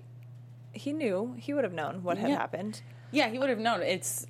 he 0.71 0.91
knew 0.91 1.35
he 1.37 1.53
would 1.53 1.63
have 1.63 1.73
known 1.73 2.01
what 2.03 2.17
had 2.17 2.29
Yeah. 2.31 2.37
happened. 2.37 2.81
Yeah, 3.11 3.27
he 3.29 3.37
would 3.37 3.49
have 3.49 3.59
known. 3.59 3.81
It's. 3.83 4.25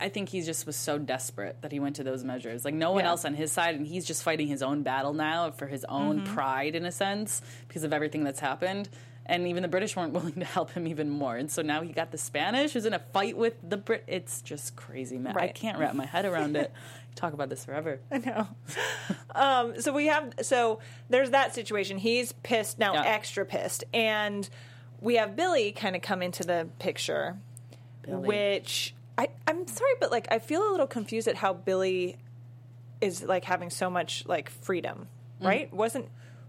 I 0.00 0.08
think 0.08 0.28
he 0.28 0.42
just 0.42 0.64
was 0.64 0.76
so 0.76 0.96
desperate 0.96 1.60
that 1.62 1.72
he 1.72 1.80
went 1.80 1.96
to 1.96 2.04
those 2.04 2.22
measures. 2.22 2.64
Like 2.64 2.74
no 2.74 2.92
one 2.92 3.02
Yeah. 3.02 3.10
else 3.10 3.24
on 3.24 3.34
his 3.34 3.50
side, 3.50 3.74
and 3.74 3.84
he's 3.84 4.04
just 4.04 4.22
fighting 4.22 4.46
his 4.46 4.62
own 4.62 4.84
battle 4.84 5.12
now 5.12 5.50
for 5.50 5.66
his 5.66 5.84
own 5.88 6.20
Mm-hmm. 6.20 6.34
pride, 6.34 6.76
in 6.76 6.84
a 6.86 6.92
sense, 6.92 7.42
because 7.66 7.82
of 7.82 7.92
everything 7.92 8.22
that's 8.22 8.38
happened. 8.38 8.88
And 9.28 9.46
even 9.46 9.62
the 9.62 9.68
British 9.68 9.94
weren't 9.94 10.12
willing 10.14 10.34
to 10.34 10.44
help 10.44 10.70
him 10.70 10.86
even 10.86 11.10
more. 11.10 11.36
And 11.36 11.50
so 11.50 11.62
now 11.62 11.82
he 11.82 11.92
got 11.92 12.10
the 12.10 12.18
Spanish, 12.18 12.72
who's 12.72 12.86
in 12.86 12.94
a 12.94 12.98
fight 12.98 13.36
with 13.36 13.54
the 13.62 13.76
Brit. 13.76 14.04
It's 14.06 14.40
just 14.40 14.74
crazy, 14.74 15.18
man. 15.18 15.36
I 15.36 15.48
can't 15.48 15.78
wrap 15.78 15.94
my 15.94 16.06
head 16.06 16.24
around 16.24 16.56
it. 16.56 16.72
Talk 17.14 17.32
about 17.32 17.48
this 17.48 17.64
forever. 17.64 18.00
I 18.10 18.18
know. 18.18 18.46
um, 19.34 19.80
so 19.80 19.92
we 19.92 20.06
have 20.06 20.32
so 20.42 20.78
there's 21.10 21.30
that 21.30 21.54
situation. 21.54 21.98
He's 21.98 22.32
pissed 22.32 22.78
now, 22.78 22.94
Yeah. 22.94 23.02
extra 23.04 23.44
pissed, 23.44 23.84
and 23.92 24.48
we 25.00 25.16
have 25.16 25.34
Billy 25.36 25.72
kind 25.72 25.96
of 25.96 26.02
come 26.02 26.22
into 26.22 26.44
the 26.44 26.68
picture, 26.78 27.36
Billy. 28.02 28.26
which 28.26 28.94
I 29.18 29.28
I'm 29.48 29.66
sorry, 29.66 29.94
but 30.00 30.12
like 30.12 30.28
I 30.30 30.38
feel 30.38 30.62
a 30.62 30.70
little 30.70 30.86
confused 30.86 31.26
at 31.26 31.34
how 31.34 31.52
Billy 31.52 32.16
is 33.00 33.24
like 33.24 33.44
having 33.44 33.70
so 33.70 33.90
much 33.90 34.24
like 34.26 34.48
freedom. 34.48 35.08
Mm. 35.42 35.46
Right? 35.46 35.72
Wasn't 35.74 36.08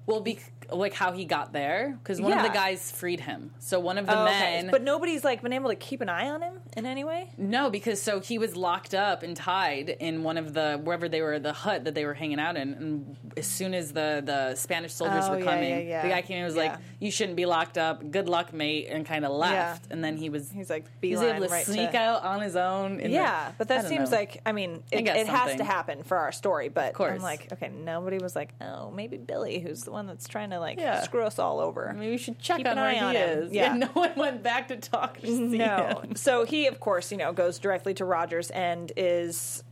Well, 0.10 0.22
be 0.22 0.39
like 0.72 0.93
how 0.93 1.12
he 1.13 1.26
got 1.26 1.52
there, 1.54 1.98
because 2.04 2.19
one 2.22 2.32
of 2.32 2.43
the 2.43 2.50
guys 2.50 2.91
freed 2.91 3.19
him. 3.19 3.52
So 3.60 3.80
one 3.80 3.98
of 3.98 4.06
the 4.06 4.17
Oh, 4.19 4.24
okay. 4.26 4.62
men, 4.62 4.69
but 4.72 4.84
nobody's 4.84 5.24
like 5.24 5.41
been 5.41 5.54
able 5.54 5.69
to 5.69 5.76
keep 5.76 6.02
an 6.02 6.10
eye 6.10 6.30
on 6.30 6.41
him 6.43 6.60
in 6.78 6.86
any 6.86 7.04
way. 7.04 7.30
No, 7.38 7.69
because 7.72 8.00
so 8.02 8.19
he 8.19 8.38
was 8.38 8.56
locked 8.56 8.93
up 8.93 9.24
and 9.24 9.36
tied 9.36 9.89
in 9.89 10.22
one 10.24 10.38
of 10.38 10.54
the 10.54 10.80
wherever 10.84 11.10
they 11.10 11.22
were 11.22 11.39
the 11.39 11.54
hut 11.54 11.86
that 11.86 11.95
they 11.95 12.06
were 12.06 12.13
hanging 12.13 12.39
out 12.39 12.56
in. 12.56 12.74
And 12.76 13.17
as 13.38 13.48
soon 13.48 13.74
as 13.74 13.93
the 13.93 14.22
the 14.24 14.56
Spanish 14.56 14.93
soldiers 14.93 15.26
Oh, 15.28 15.38
were 15.38 15.43
coming, 15.43 15.69
yeah, 15.69 15.78
yeah. 15.80 16.02
the 16.04 16.10
guy 16.10 16.22
came 16.22 16.38
in 16.38 16.43
and 16.43 16.54
was 16.54 16.56
Yeah. 16.63 16.72
like, 16.72 16.80
"You 17.00 17.10
shouldn't 17.12 17.36
be 17.38 17.45
locked 17.48 17.78
up. 17.80 18.10
Good 18.12 18.30
luck, 18.30 18.54
mate," 18.54 18.88
and 18.91 19.06
kind 19.06 19.26
of 19.26 19.32
left. 19.32 19.88
And 19.91 20.04
then 20.04 20.17
he 20.17 20.30
was 20.30 20.52
He's 20.52 20.69
like 20.69 20.86
he 21.02 21.12
was 21.12 21.22
able 21.22 21.45
to 21.48 21.52
right 21.52 21.65
sneak 21.65 21.91
to, 21.91 21.98
out 21.98 22.24
on 22.24 22.41
his 22.41 22.56
own. 22.56 23.00
in 23.00 23.10
the- 23.12 23.17
Yeah, 23.17 23.52
but 23.58 23.67
that 23.69 23.86
seems 23.88 24.12
know. 24.12 24.17
like 24.17 24.41
I 24.45 24.52
mean 24.54 24.84
it, 24.91 25.02
guess 25.04 25.17
it 25.17 25.28
has 25.28 25.56
to 25.58 25.63
happen 25.63 26.04
for 26.04 26.17
our 26.17 26.32
story. 26.32 26.69
But 26.69 26.93
course. 26.93 27.13
I'm 27.13 27.22
like, 27.22 27.52
okay, 27.54 27.69
nobody 27.69 28.17
was 28.19 28.36
like, 28.36 28.54
oh, 28.62 28.91
maybe 28.91 29.17
Billy, 29.17 29.60
who's 29.60 29.82
the 29.84 29.91
one 29.91 29.98
that's 30.07 30.27
trying 30.27 30.49
to 30.51 30.59
like 30.59 30.79
Yeah. 30.79 31.01
screw 31.01 31.23
us 31.23 31.39
all 31.39 31.59
over. 31.59 31.93
maybe 31.95 32.12
we 32.12 32.17
should 32.17 32.39
check 32.39 32.57
Keep 32.57 32.67
on 32.67 32.73
an 32.73 32.77
where 32.79 32.89
eye 32.89 32.93
he 32.95 32.99
on 32.99 33.15
him. 33.15 33.39
is. 33.43 33.51
Yeah. 33.53 33.73
no 33.73 33.88
one 33.88 34.12
went 34.15 34.43
back 34.43 34.67
to 34.69 34.77
talk 34.77 35.17
or 35.23 35.25
see 35.27 35.57
No. 35.57 36.01
him. 36.03 36.15
so 36.15 36.45
he, 36.45 36.67
of 36.67 36.79
course, 36.79 37.12
you 37.12 37.17
know, 37.17 37.33
goes 37.33 37.59
directly 37.59 37.93
to 37.95 38.05
Rogers 38.05 38.49
and 38.51 38.91
is 38.97 39.63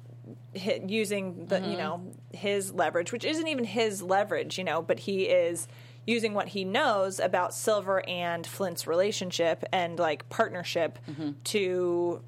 hit, 0.54 0.90
using 0.90 1.46
the, 1.46 1.58
Mm-hmm. 1.58 1.72
you 1.72 1.78
know, 1.78 2.02
his 2.34 2.74
leverage, 2.74 3.12
which 3.12 3.24
isn't 3.26 3.48
even 3.48 3.64
his 3.66 4.02
leverage, 4.02 4.58
you 4.58 4.64
know, 4.64 4.82
but 4.82 5.00
he 5.00 5.24
is 5.24 5.68
using 6.06 6.34
what 6.34 6.48
he 6.50 6.64
knows 6.64 7.20
about 7.20 7.54
Silver 7.54 8.02
and 8.08 8.48
Flint's 8.48 8.88
relationship 8.88 9.64
and 9.74 10.00
like 10.00 10.28
partnership 10.30 11.00
to, 11.46 12.22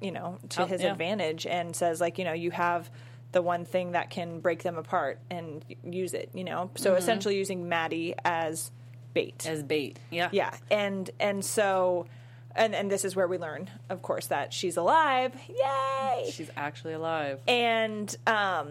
you 0.00 0.12
know, 0.12 0.38
to 0.50 0.62
Oh, 0.62 0.66
his 0.66 0.82
yeah. 0.82 0.92
advantage 0.92 1.44
and 1.46 1.74
says 1.74 2.00
like, 2.00 2.18
you 2.18 2.24
know, 2.24 2.32
you 2.32 2.50
have 2.52 2.88
the 3.32 3.42
one 3.42 3.64
thing 3.64 3.92
that 3.92 4.10
can 4.10 4.40
break 4.40 4.62
them 4.62 4.76
apart 4.76 5.20
and 5.30 5.64
use 5.84 6.14
it, 6.14 6.30
you 6.34 6.44
know. 6.44 6.70
So 6.76 6.94
essentially 6.94 7.36
using 7.36 7.68
Maddie 7.68 8.14
as 8.24 8.70
bait 9.14 9.38
Mm-hmm. 9.38 9.52
as 9.52 9.62
bait. 9.62 9.98
Yeah, 10.10 10.28
yeah 10.32 10.54
and 10.70 11.10
and 11.18 11.44
so 11.44 12.06
and 12.54 12.74
and 12.76 12.90
this 12.90 13.04
is 13.04 13.14
where 13.16 13.26
we 13.28 13.38
learn 13.38 13.68
of 13.88 14.02
course 14.02 14.26
that 14.28 14.52
she's 14.52 14.76
alive 14.76 15.32
yay 15.48 16.30
She's 16.30 16.50
actually 16.56 16.92
alive. 16.94 17.40
and 17.48 18.14
um 18.28 18.68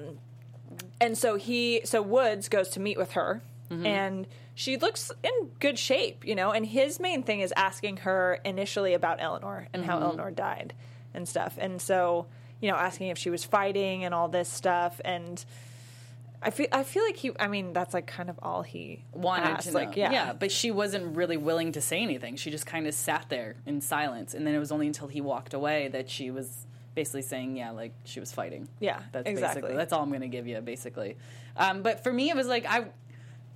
and 1.01 1.17
so 1.17 1.35
he 1.35 1.81
so 1.83 2.01
woods 2.01 2.47
goes 2.49 2.69
to 2.69 2.79
meet 2.79 2.97
with 2.97 3.11
her 3.13 3.41
Mm-hmm. 3.69 3.85
and 3.85 4.27
she 4.55 4.77
looks 4.77 5.11
in 5.23 5.31
good 5.59 5.77
shape 5.77 6.25
you 6.25 6.33
know 6.35 6.51
and 6.51 6.65
his 6.65 6.99
main 6.99 7.21
thing 7.21 7.41
is 7.41 7.53
asking 7.55 7.97
her 7.97 8.39
initially 8.43 8.93
about 8.95 9.17
eleanor 9.21 9.67
and 9.73 9.83
Mm-hmm. 9.83 9.91
how 9.91 9.99
eleanor 10.01 10.31
died 10.31 10.73
and 11.13 11.27
stuff 11.29 11.55
and 11.59 11.79
so 11.81 12.25
you 12.61 12.69
know 12.69 12.77
asking 12.77 13.07
if 13.07 13.17
she 13.17 13.29
was 13.29 13.43
fighting 13.43 14.03
and 14.03 14.13
all 14.13 14.27
this 14.27 14.49
stuff 14.49 14.99
and 15.05 15.43
I 16.41 16.51
feel 16.51 16.67
I 16.71 16.83
feel 16.83 17.03
like 17.03 17.17
he 17.17 17.31
I 17.39 17.47
mean 17.47 17.73
that's 17.73 17.93
like 17.93 18.07
kind 18.07 18.29
of 18.29 18.39
all 18.41 18.61
he 18.61 19.03
wanted 19.13 19.49
asked. 19.49 19.67
to 19.67 19.73
like 19.73 19.89
know. 19.97 20.09
yeah 20.09 20.33
but 20.33 20.51
she 20.51 20.71
wasn't 20.71 21.15
really 21.15 21.37
willing 21.37 21.73
to 21.73 21.81
say 21.81 22.01
anything. 22.01 22.37
She 22.37 22.49
just 22.49 22.65
kind 22.65 22.87
of 22.87 22.93
sat 22.93 23.25
there 23.29 23.55
in 23.65 23.81
silence, 23.81 24.33
and 24.33 24.47
then 24.47 24.55
it 24.55 24.59
was 24.59 24.71
only 24.71 24.87
until 24.87 25.07
he 25.07 25.21
walked 25.21 25.53
away 25.53 25.89
that 25.89 26.09
she 26.09 26.31
was 26.31 26.65
basically 26.95 27.23
saying, 27.23 27.57
"Yeah, 27.57 27.71
like 27.71 27.91
she 28.05 28.19
was 28.19 28.31
fighting." 28.31 28.67
Yeah, 28.79 29.01
that's 29.11 29.29
exactly. 29.29 29.61
basically 29.61 29.77
that's 29.77 29.91
all 29.93 30.01
I'm 30.01 30.09
going 30.09 30.21
to 30.21 30.27
give 30.27 30.47
you, 30.47 30.61
basically. 30.61 31.17
Um, 31.57 31.81
but 31.81 32.03
for 32.03 32.13
me, 32.13 32.29
it 32.29 32.35
was 32.35 32.47
like 32.47 32.65
I. 32.65 32.85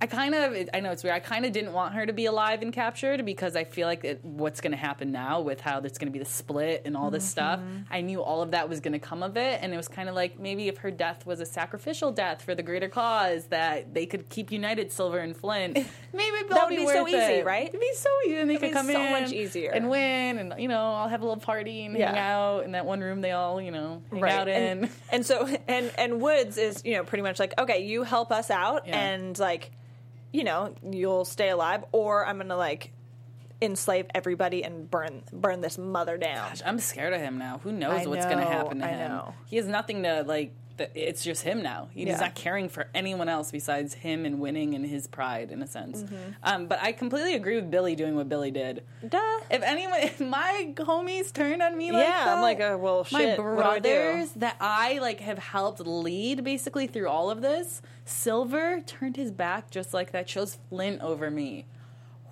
I 0.04 0.06
kind 0.06 0.34
of, 0.34 0.68
I 0.74 0.80
know 0.80 0.90
it's 0.90 1.02
weird. 1.02 1.16
I 1.16 1.20
kind 1.20 1.46
of 1.46 1.52
didn't 1.52 1.72
want 1.72 1.94
her 1.94 2.04
to 2.04 2.12
be 2.12 2.26
alive 2.26 2.60
and 2.60 2.74
captured 2.74 3.24
because 3.24 3.56
I 3.56 3.64
feel 3.64 3.86
like 3.88 4.04
it, 4.04 4.22
what's 4.22 4.60
going 4.60 4.72
to 4.72 4.76
happen 4.76 5.12
now 5.12 5.40
with 5.40 5.60
how 5.62 5.80
there's 5.80 5.96
going 5.96 6.08
to 6.08 6.12
be 6.12 6.18
the 6.18 6.30
split 6.30 6.82
and 6.84 6.94
all 6.94 7.10
this 7.10 7.24
stuff. 7.24 7.58
Mm-hmm. 7.58 7.78
I 7.90 8.02
knew 8.02 8.22
all 8.22 8.42
of 8.42 8.50
that 8.50 8.68
was 8.68 8.80
going 8.80 8.92
to 8.92 8.98
come 8.98 9.22
of 9.22 9.38
it, 9.38 9.60
and 9.62 9.72
it 9.72 9.78
was 9.78 9.88
kind 9.88 10.10
of 10.10 10.14
like 10.14 10.38
maybe 10.38 10.68
if 10.68 10.76
her 10.78 10.90
death 10.90 11.24
was 11.24 11.40
a 11.40 11.46
sacrificial 11.46 12.12
death 12.12 12.42
for 12.42 12.54
the 12.54 12.62
greater 12.62 12.88
cause, 12.90 13.46
that 13.46 13.94
they 13.94 14.04
could 14.04 14.28
keep 14.28 14.52
united, 14.52 14.92
Silver 14.92 15.20
and 15.20 15.34
Flint. 15.34 15.74
Maybe 16.12 16.36
That 16.50 16.66
would 16.68 16.76
be, 16.76 16.76
be 16.76 16.86
so 16.86 17.08
easy, 17.08 17.16
it. 17.16 17.46
right? 17.46 17.66
It'd 17.68 17.80
be 17.80 17.92
so 17.94 18.10
easy, 18.26 18.36
and 18.36 18.50
they 18.50 18.56
could 18.56 18.68
be 18.68 18.74
come 18.74 18.86
so 18.86 19.00
in 19.00 19.10
much 19.22 19.32
easier. 19.32 19.70
and 19.72 19.88
win, 19.88 20.38
and 20.38 20.54
you 20.58 20.68
know, 20.68 20.92
I'll 20.92 21.08
have 21.08 21.22
a 21.22 21.24
little 21.24 21.40
party 21.42 21.86
and 21.86 21.96
hang 21.96 22.18
out 22.18 22.60
in 22.64 22.72
that 22.72 22.84
one 22.84 23.00
room 23.00 23.22
they 23.22 23.32
all 23.32 23.58
you 23.60 23.70
know 23.70 24.02
hang 24.12 24.22
out 24.22 24.48
in. 24.48 24.62
And, 24.84 24.90
and 25.10 25.24
so 25.26 25.48
and 25.66 25.90
and 25.96 26.20
Woodes 26.20 26.58
is 26.58 26.82
you 26.84 26.92
know 26.94 27.04
pretty 27.04 27.22
much 27.22 27.38
like 27.40 27.54
okay, 27.58 27.84
you 27.86 28.02
help 28.02 28.30
us 28.30 28.50
out 28.50 28.86
Yeah. 28.86 28.98
and 29.00 29.38
like 29.38 29.70
you 30.34 30.42
know 30.42 30.74
you'll 30.90 31.24
stay 31.24 31.48
alive, 31.48 31.84
or 31.92 32.26
I'm 32.26 32.38
gonna 32.38 32.56
like 32.56 32.90
enslave 33.62 34.06
everybody 34.14 34.64
and 34.64 34.90
burn 34.90 35.22
burn 35.32 35.60
this 35.60 35.78
mother 35.78 36.18
down. 36.18 36.48
Gosh, 36.48 36.62
I'm 36.66 36.80
scared 36.80 37.12
of 37.14 37.20
him 37.20 37.38
now. 37.38 37.60
Who 37.62 37.70
knows 37.70 38.02
I 38.02 38.06
what's 38.06 38.26
going 38.26 38.38
to 38.38 38.44
happen 38.44 38.80
to 38.80 38.84
I 38.84 38.88
him? 38.88 39.10
know. 39.10 39.34
He 39.46 39.56
has 39.56 39.66
nothing 39.66 40.02
to 40.02 40.24
like. 40.26 40.52
It's 40.78 41.22
just 41.22 41.42
him 41.42 41.62
now. 41.62 41.88
He's 41.92 42.06
Yeah. 42.08 42.18
not 42.18 42.34
caring 42.34 42.68
for 42.68 42.88
anyone 42.94 43.28
else 43.28 43.50
besides 43.50 43.94
him 43.94 44.24
and 44.24 44.40
winning 44.40 44.74
and 44.74 44.84
his 44.84 45.06
pride, 45.06 45.50
in 45.52 45.62
a 45.62 45.66
sense. 45.66 46.04
Um, 46.42 46.66
but 46.66 46.80
I 46.82 46.92
completely 46.92 47.34
agree 47.34 47.56
with 47.56 47.70
Billy 47.70 47.94
doing 47.94 48.16
what 48.16 48.28
Billy 48.28 48.50
did. 48.50 48.82
Duh. 49.08 49.18
If 49.50 49.62
anyone, 49.62 49.98
if 50.02 50.20
my 50.20 50.72
homies 50.76 51.32
turned 51.32 51.62
on 51.62 51.76
me 51.76 51.92
like 51.92 52.04
Yeah, 52.06 52.24
that, 52.24 52.36
I'm 52.36 52.42
like, 52.42 52.60
uh, 52.60 52.76
well, 52.80 53.06
my 53.12 53.18
shit, 53.20 53.38
what 53.38 53.44
do 53.56 53.60
I 53.60 53.78
brothers 53.80 54.30
that 54.32 54.56
I 54.60 54.98
like 54.98 55.20
have 55.20 55.38
helped 55.38 55.80
lead 55.80 56.42
basically 56.44 56.86
through 56.86 57.08
all 57.08 57.30
of 57.30 57.40
this. 57.42 57.80
Silver 58.04 58.80
turned 58.80 59.16
his 59.16 59.30
back 59.30 59.70
just 59.70 59.94
like 59.94 60.12
that. 60.12 60.26
Chose 60.26 60.58
Flint 60.68 61.00
over 61.02 61.30
me. 61.30 61.66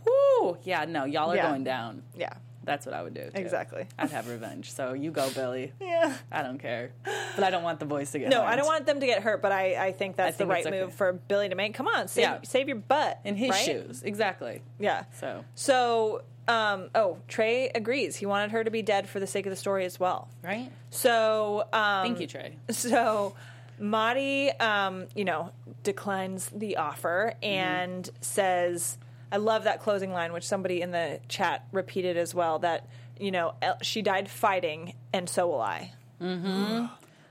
Whoo! 0.05 0.59
Yeah, 0.65 0.85
no, 0.85 1.05
y'all 1.05 1.31
are 1.33 1.37
Yeah. 1.37 1.49
going 1.49 1.65
down. 1.65 2.03
Yeah. 2.17 2.33
That's 2.65 2.87
what 2.87 2.95
I 2.95 3.03
would 3.03 3.15
do. 3.15 3.23
too. 3.25 3.31
Exactly. 3.35 3.87
I'd 3.99 4.11
have 4.11 4.29
revenge. 4.29 4.73
So 4.73 4.93
you 4.93 5.11
go, 5.11 5.29
Billy. 5.31 5.73
Yeah. 5.81 6.17
I 6.31 6.43
don't 6.43 6.59
care, 6.59 6.93
but 7.35 7.45
I 7.45 7.51
don't 7.51 7.63
want 7.63 7.79
the 7.81 7.87
boys 7.87 8.11
to 8.13 8.19
get. 8.19 8.29
No, 8.29 8.39
harmed. 8.39 8.53
I 8.53 8.57
don't 8.57 8.67
want 8.67 8.87
them 8.87 9.01
to 9.01 9.07
get 9.07 9.23
hurt, 9.23 9.43
but 9.43 9.53
I, 9.53 9.87
I 9.89 9.93
think 9.93 10.17
that's 10.17 10.37
think 10.37 10.49
the 10.49 10.53
right 10.55 10.67
okay. 10.67 10.81
move 10.81 10.95
for 10.95 11.13
Billy 11.13 11.49
to 11.49 11.55
make. 11.55 11.75
Come 11.75 11.87
on, 11.89 12.09
save, 12.09 12.23
Yeah. 12.23 12.39
save 12.45 12.69
your 12.69 12.79
butt. 12.79 13.21
in 13.25 13.37
his 13.37 13.51
right? 13.51 13.65
shoes. 13.65 14.03
Exactly. 14.03 14.63
Yeah. 14.79 15.05
So 15.21 15.45
So, 15.55 16.23
um, 16.49 16.89
oh, 16.95 17.19
Trey 17.29 17.69
agrees. 17.75 18.17
He 18.17 18.27
wanted 18.27 18.51
her 18.53 18.65
to 18.65 18.71
be 18.71 18.83
dead 18.83 19.09
for 19.09 19.21
the 19.21 19.27
sake 19.27 19.47
of 19.47 19.51
the 19.51 19.57
story 19.57 19.85
as 19.85 20.01
well. 20.01 20.29
right. 20.43 20.71
So, 20.91 21.65
um, 21.73 22.05
Thank 22.07 22.21
you, 22.21 22.27
Trey. 22.27 22.57
So, 22.71 23.35
Madi, 23.79 24.51
um, 24.53 25.07
you 25.15 25.25
know, 25.25 25.51
declines 25.83 26.51
the 26.55 26.77
offer 26.77 27.35
and 27.43 28.09
says, 28.21 28.99
I 29.33 29.39
love 29.39 29.65
that 29.65 29.81
closing 29.81 30.13
line, 30.13 30.33
which 30.33 30.45
somebody 30.47 30.83
in 30.83 30.91
the 30.91 31.19
chat 31.29 31.67
repeated 31.73 32.17
as 32.19 32.35
well 32.35 32.59
that, 32.61 32.87
you 33.19 33.31
know, 33.31 33.55
she 33.81 34.03
died 34.03 34.29
fighting, 34.29 34.95
and 35.13 35.29
so 35.29 35.49
will 35.49 35.61
I. 35.63 35.93
Mm-hmm. 36.21 36.87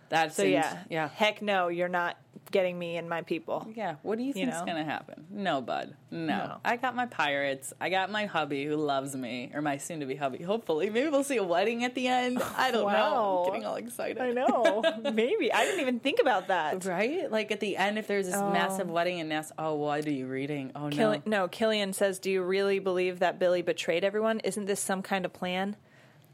That 0.09 0.33
So, 0.33 0.43
seems, 0.43 0.53
yeah. 0.53 0.79
yeah. 0.89 1.07
Heck 1.07 1.41
no, 1.41 1.67
you're 1.69 1.87
not 1.87 2.17
getting 2.49 2.77
me 2.77 2.97
and 2.97 3.07
my 3.07 3.21
people. 3.21 3.67
Yeah, 3.75 3.95
what 4.01 4.17
do 4.17 4.23
you 4.25 4.33
think's 4.33 4.57
know? 4.59 4.65
gonna 4.65 4.83
happen? 4.83 5.25
No, 5.29 5.61
bud. 5.61 5.95
No. 6.09 6.25
No. 6.25 6.57
I 6.65 6.75
got 6.77 6.95
my 6.95 7.05
pirates. 7.05 7.73
I 7.79 7.89
got 7.89 8.11
my 8.11 8.25
hubby 8.25 8.65
who 8.65 8.75
loves 8.75 9.15
me, 9.15 9.51
or 9.53 9.61
my 9.61 9.77
soon-to-be 9.77 10.15
hubby. 10.15 10.43
Hopefully, 10.43 10.89
maybe 10.89 11.09
we'll 11.09 11.23
see 11.23 11.37
a 11.37 11.43
wedding 11.43 11.83
at 11.85 11.95
the 11.95 12.07
end. 12.07 12.41
I 12.57 12.71
don't 12.71 12.91
know. 12.91 13.43
I'm 13.45 13.51
getting 13.51 13.65
all 13.65 13.75
excited. 13.75 14.17
I 14.19 14.31
know. 14.31 14.81
Maybe. 15.13 15.53
I 15.53 15.63
didn't 15.65 15.79
even 15.81 15.99
think 15.99 16.19
about 16.19 16.47
that. 16.47 16.83
right? 16.85 17.31
Like 17.31 17.51
at 17.51 17.59
the 17.61 17.77
end, 17.77 17.97
if 17.97 18.07
there's 18.07 18.25
this 18.25 18.35
Oh. 18.35 18.51
massive 18.51 18.89
wedding 18.89 19.19
and 19.21 19.29
Ness, 19.29 19.51
oh, 19.57 19.75
what 19.75 20.05
are 20.05 20.11
you 20.11 20.27
reading? 20.27 20.71
Oh 20.75 20.89
no, 20.89 20.95
Kill- 20.95 21.21
no, 21.25 21.47
Killian 21.47 21.93
says, 21.93 22.19
Do 22.19 22.29
you 22.31 22.41
really 22.41 22.79
believe 22.79 23.19
that 23.19 23.39
Billy 23.39 23.61
betrayed 23.61 24.03
everyone? 24.03 24.39
Isn't 24.41 24.65
this 24.65 24.79
some 24.81 25.01
kind 25.01 25.23
of 25.25 25.31
plan? 25.33 25.75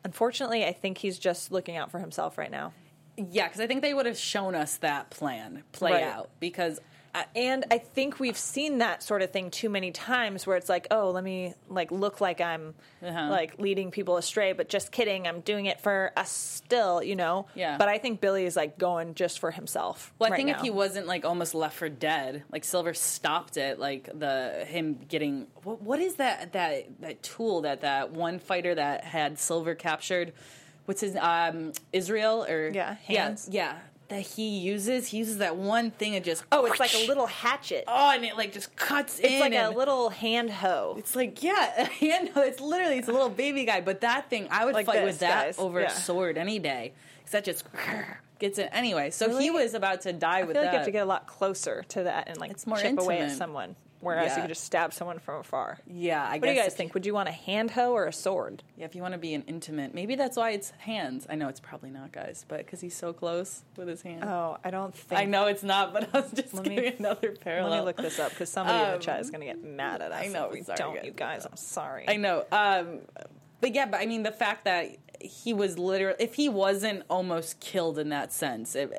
Unfortunately, 0.03 0.65
I 0.65 0.73
think 0.73 0.99
he's 0.99 1.19
just 1.19 1.51
looking 1.51 1.75
out 1.75 1.91
for 1.91 1.99
himself 1.99 2.37
right 2.37 2.51
now. 2.51 2.73
Yeah, 3.17 3.47
because 3.47 3.61
I 3.61 3.67
think 3.67 3.81
they 3.81 3.93
would 3.93 4.05
have 4.05 4.17
shown 4.17 4.55
us 4.55 4.77
that 4.77 5.09
plan 5.09 5.63
play 5.71 5.93
Right. 5.93 6.03
out 6.03 6.29
because. 6.39 6.79
I, 7.15 7.25
And 7.35 7.65
I 7.71 7.79
think 7.79 8.19
we've 8.19 8.37
seen 8.37 8.77
that 8.79 9.01
sort 9.01 9.23
of 9.23 9.31
thing 9.31 9.49
too 9.49 9.69
many 9.69 9.89
times 9.91 10.45
where 10.45 10.55
it's 10.55 10.69
like, 10.69 10.87
oh, 10.91 11.09
let 11.09 11.23
me 11.23 11.55
like 11.67 11.89
look 11.89 12.21
like 12.21 12.41
I'm 12.41 12.75
Uh-huh. 13.01 13.29
like 13.29 13.57
leading 13.57 13.89
people 13.89 14.17
astray, 14.17 14.51
but 14.53 14.69
just 14.69 14.91
kidding, 14.91 15.25
I'm 15.25 15.39
doing 15.39 15.65
it 15.65 15.79
for 15.79 16.11
us 16.15 16.29
still, 16.29 17.01
you 17.01 17.15
know? 17.15 17.47
Yeah. 17.55 17.77
But 17.77 17.87
I 17.87 17.97
think 17.97 18.19
Billy 18.21 18.45
is 18.45 18.55
like 18.55 18.77
going 18.77 19.15
just 19.15 19.39
for 19.39 19.49
himself. 19.49 20.13
Well, 20.19 20.27
I 20.27 20.31
right 20.31 20.37
think 20.37 20.49
if 20.57 20.61
he 20.61 20.69
wasn't 20.69 21.07
like 21.07 21.25
almost 21.25 21.55
left 21.55 21.77
for 21.77 21.89
dead, 21.89 22.43
like 22.51 22.63
Silver 22.65 22.93
stopped 22.93 23.57
it, 23.57 23.79
like 23.79 24.09
the 24.13 24.65
him 24.67 24.99
getting 25.07 25.47
what, 25.63 25.81
what 25.81 25.99
is 25.99 26.15
that 26.15 26.51
that 26.53 26.87
that 26.99 27.23
tool 27.23 27.61
that 27.61 27.81
that 27.81 28.11
one 28.11 28.37
fighter 28.37 28.75
that 28.75 29.05
had 29.05 29.39
Silver 29.39 29.73
captured? 29.75 30.33
What's 30.87 31.01
his 31.01 31.15
um 31.15 31.73
Israel 31.93 32.43
or 32.49 32.69
Yeah, 32.69 32.95
hands. 33.05 33.47
Yeah, 33.51 33.73
yeah, 33.73 33.77
that 34.07 34.21
he 34.21 34.57
uses. 34.59 35.07
He 35.07 35.17
uses 35.17 35.37
that 35.39 35.55
one 35.57 35.91
thing 35.91 36.15
and 36.15 36.23
just 36.25 36.43
Oh, 36.51 36.65
it's 36.65 36.79
like 36.79 36.93
a 36.95 37.05
little 37.07 37.27
hatchet. 37.27 37.83
oh, 37.87 38.11
and 38.15 38.23
it 38.25 38.35
like 38.37 38.53
just 38.53 38.73
cuts 38.75 39.19
it's 39.19 39.27
in. 39.33 39.39
like 39.41 39.53
a 39.53 39.69
little 39.75 40.09
hand 40.09 40.49
hoe. 40.49 40.95
It's 40.97 41.15
like 41.15 41.43
yeah, 41.43 41.81
a 41.81 41.85
hand. 41.85 42.29
Hoe. 42.29 42.41
It's 42.41 42.61
literally 42.61 42.97
it's 42.97 43.09
a 43.09 43.11
little 43.11 43.29
baby 43.29 43.65
guy, 43.65 43.81
but 43.81 44.01
that 44.01 44.29
thing 44.29 44.47
I 44.49 44.63
would 44.65 44.73
Like 44.73 44.85
fight 44.85 45.01
this, 45.01 45.05
with 45.05 45.19
that 45.19 45.45
guys. 45.47 45.59
over 45.59 45.81
Yeah. 45.81 45.87
a 45.87 45.89
sword 45.91 46.37
any 46.37 46.57
day 46.57 46.93
because 47.19 47.31
that 47.33 47.43
just 47.43 47.65
gets 48.39 48.57
it 48.57 48.69
anyway. 48.71 49.09
So 49.11 49.27
Really? 49.27 49.43
he 49.43 49.51
was 49.51 49.73
about 49.73 50.01
to 50.01 50.13
die 50.13 50.39
I 50.39 50.43
with 50.43 50.55
feel 50.55 50.61
like 50.61 50.67
that. 50.67 50.71
you 50.73 50.77
have 50.79 50.85
to 50.85 50.91
get 50.91 51.03
a 51.03 51.05
lot 51.05 51.27
closer 51.27 51.83
to 51.89 52.03
that 52.03 52.29
and 52.29 52.37
like 52.37 52.51
It's 52.51 52.65
more 52.65 52.77
chip 52.77 52.97
away 52.97 53.19
at 53.19 53.31
someone. 53.31 53.75
Whereas 53.99 54.27
Yeah. 54.31 54.35
you 54.35 54.41
could 54.43 54.49
just 54.49 54.63
stab 54.63 54.93
someone 54.93 55.17
from 55.19 55.39
afar. 55.39 55.79
yeah, 55.87 56.23
I 56.23 56.33
What 56.33 56.41
guess. 56.43 56.49
do 56.51 56.55
you 56.55 56.61
guys 56.63 56.73
think? 56.75 56.93
Would 56.93 57.05
you 57.05 57.13
want 57.15 57.29
a 57.29 57.31
hand 57.31 57.71
hoe 57.71 57.93
or 57.93 58.05
a 58.05 58.13
sword? 58.13 58.61
Yeah, 58.75 58.85
if 58.85 58.93
you 58.95 59.01
want 59.01 59.13
to 59.13 59.17
be 59.17 59.33
an 59.33 59.43
intimate, 59.47 59.93
maybe 59.95 60.13
that's 60.15 60.37
why 60.37 60.51
it's 60.51 60.69
hands. 60.79 61.25
I 61.29 61.35
know 61.35 61.47
it's 61.47 61.59
probably 61.59 61.89
not, 61.89 62.11
guys, 62.11 62.45
but 62.47 62.59
because 62.59 62.79
he's 62.81 62.95
so 62.95 63.11
close 63.11 63.63
with 63.75 63.87
his 63.87 64.03
hand. 64.03 64.23
Oh, 64.23 64.57
I 64.63 64.69
don't 64.69 64.93
think. 64.95 65.19
I 65.19 65.25
know 65.25 65.47
it's 65.47 65.63
not, 65.63 65.93
but 65.93 66.09
I 66.13 66.19
was 66.21 66.31
just 66.31 66.53
Let 66.53 66.67
me- 66.67 66.75
giving 66.75 66.93
another 66.99 67.31
parallel. 67.39 67.69
Let 67.71 67.79
me 67.79 67.85
look 67.85 67.97
this 67.97 68.19
up 68.19 68.29
because 68.31 68.49
somebody 68.49 68.77
in 68.77 68.85
the 68.89 68.93
Um, 68.95 68.99
chat 68.99 69.19
is 69.19 69.31
going 69.31 69.41
to 69.41 69.47
get 69.47 69.63
mad 69.63 70.01
at 70.03 70.11
us. 70.11 70.23
I 70.23 70.27
know, 70.27 70.45
if 70.45 70.53
we 70.53 70.61
sorry, 70.61 70.77
don't, 70.77 70.95
guys. 70.95 71.05
you 71.05 71.11
guys. 71.11 71.45
I'm 71.45 71.57
sorry. 71.57 72.05
I 72.07 72.17
know. 72.17 72.45
Um, 72.51 72.99
but 73.59 73.73
yeah, 73.73 73.87
but 73.87 73.99
I 73.99 74.05
mean, 74.05 74.21
the 74.21 74.31
fact 74.31 74.65
that 74.65 74.95
he 75.21 75.53
was 75.53 75.77
literally, 75.77 76.17
if 76.19 76.35
he 76.35 76.49
wasn't 76.49 77.03
almost 77.09 77.59
killed 77.59 77.97
in 77.99 78.09
that 78.09 78.31
sense, 78.33 78.75
if, 78.75 78.89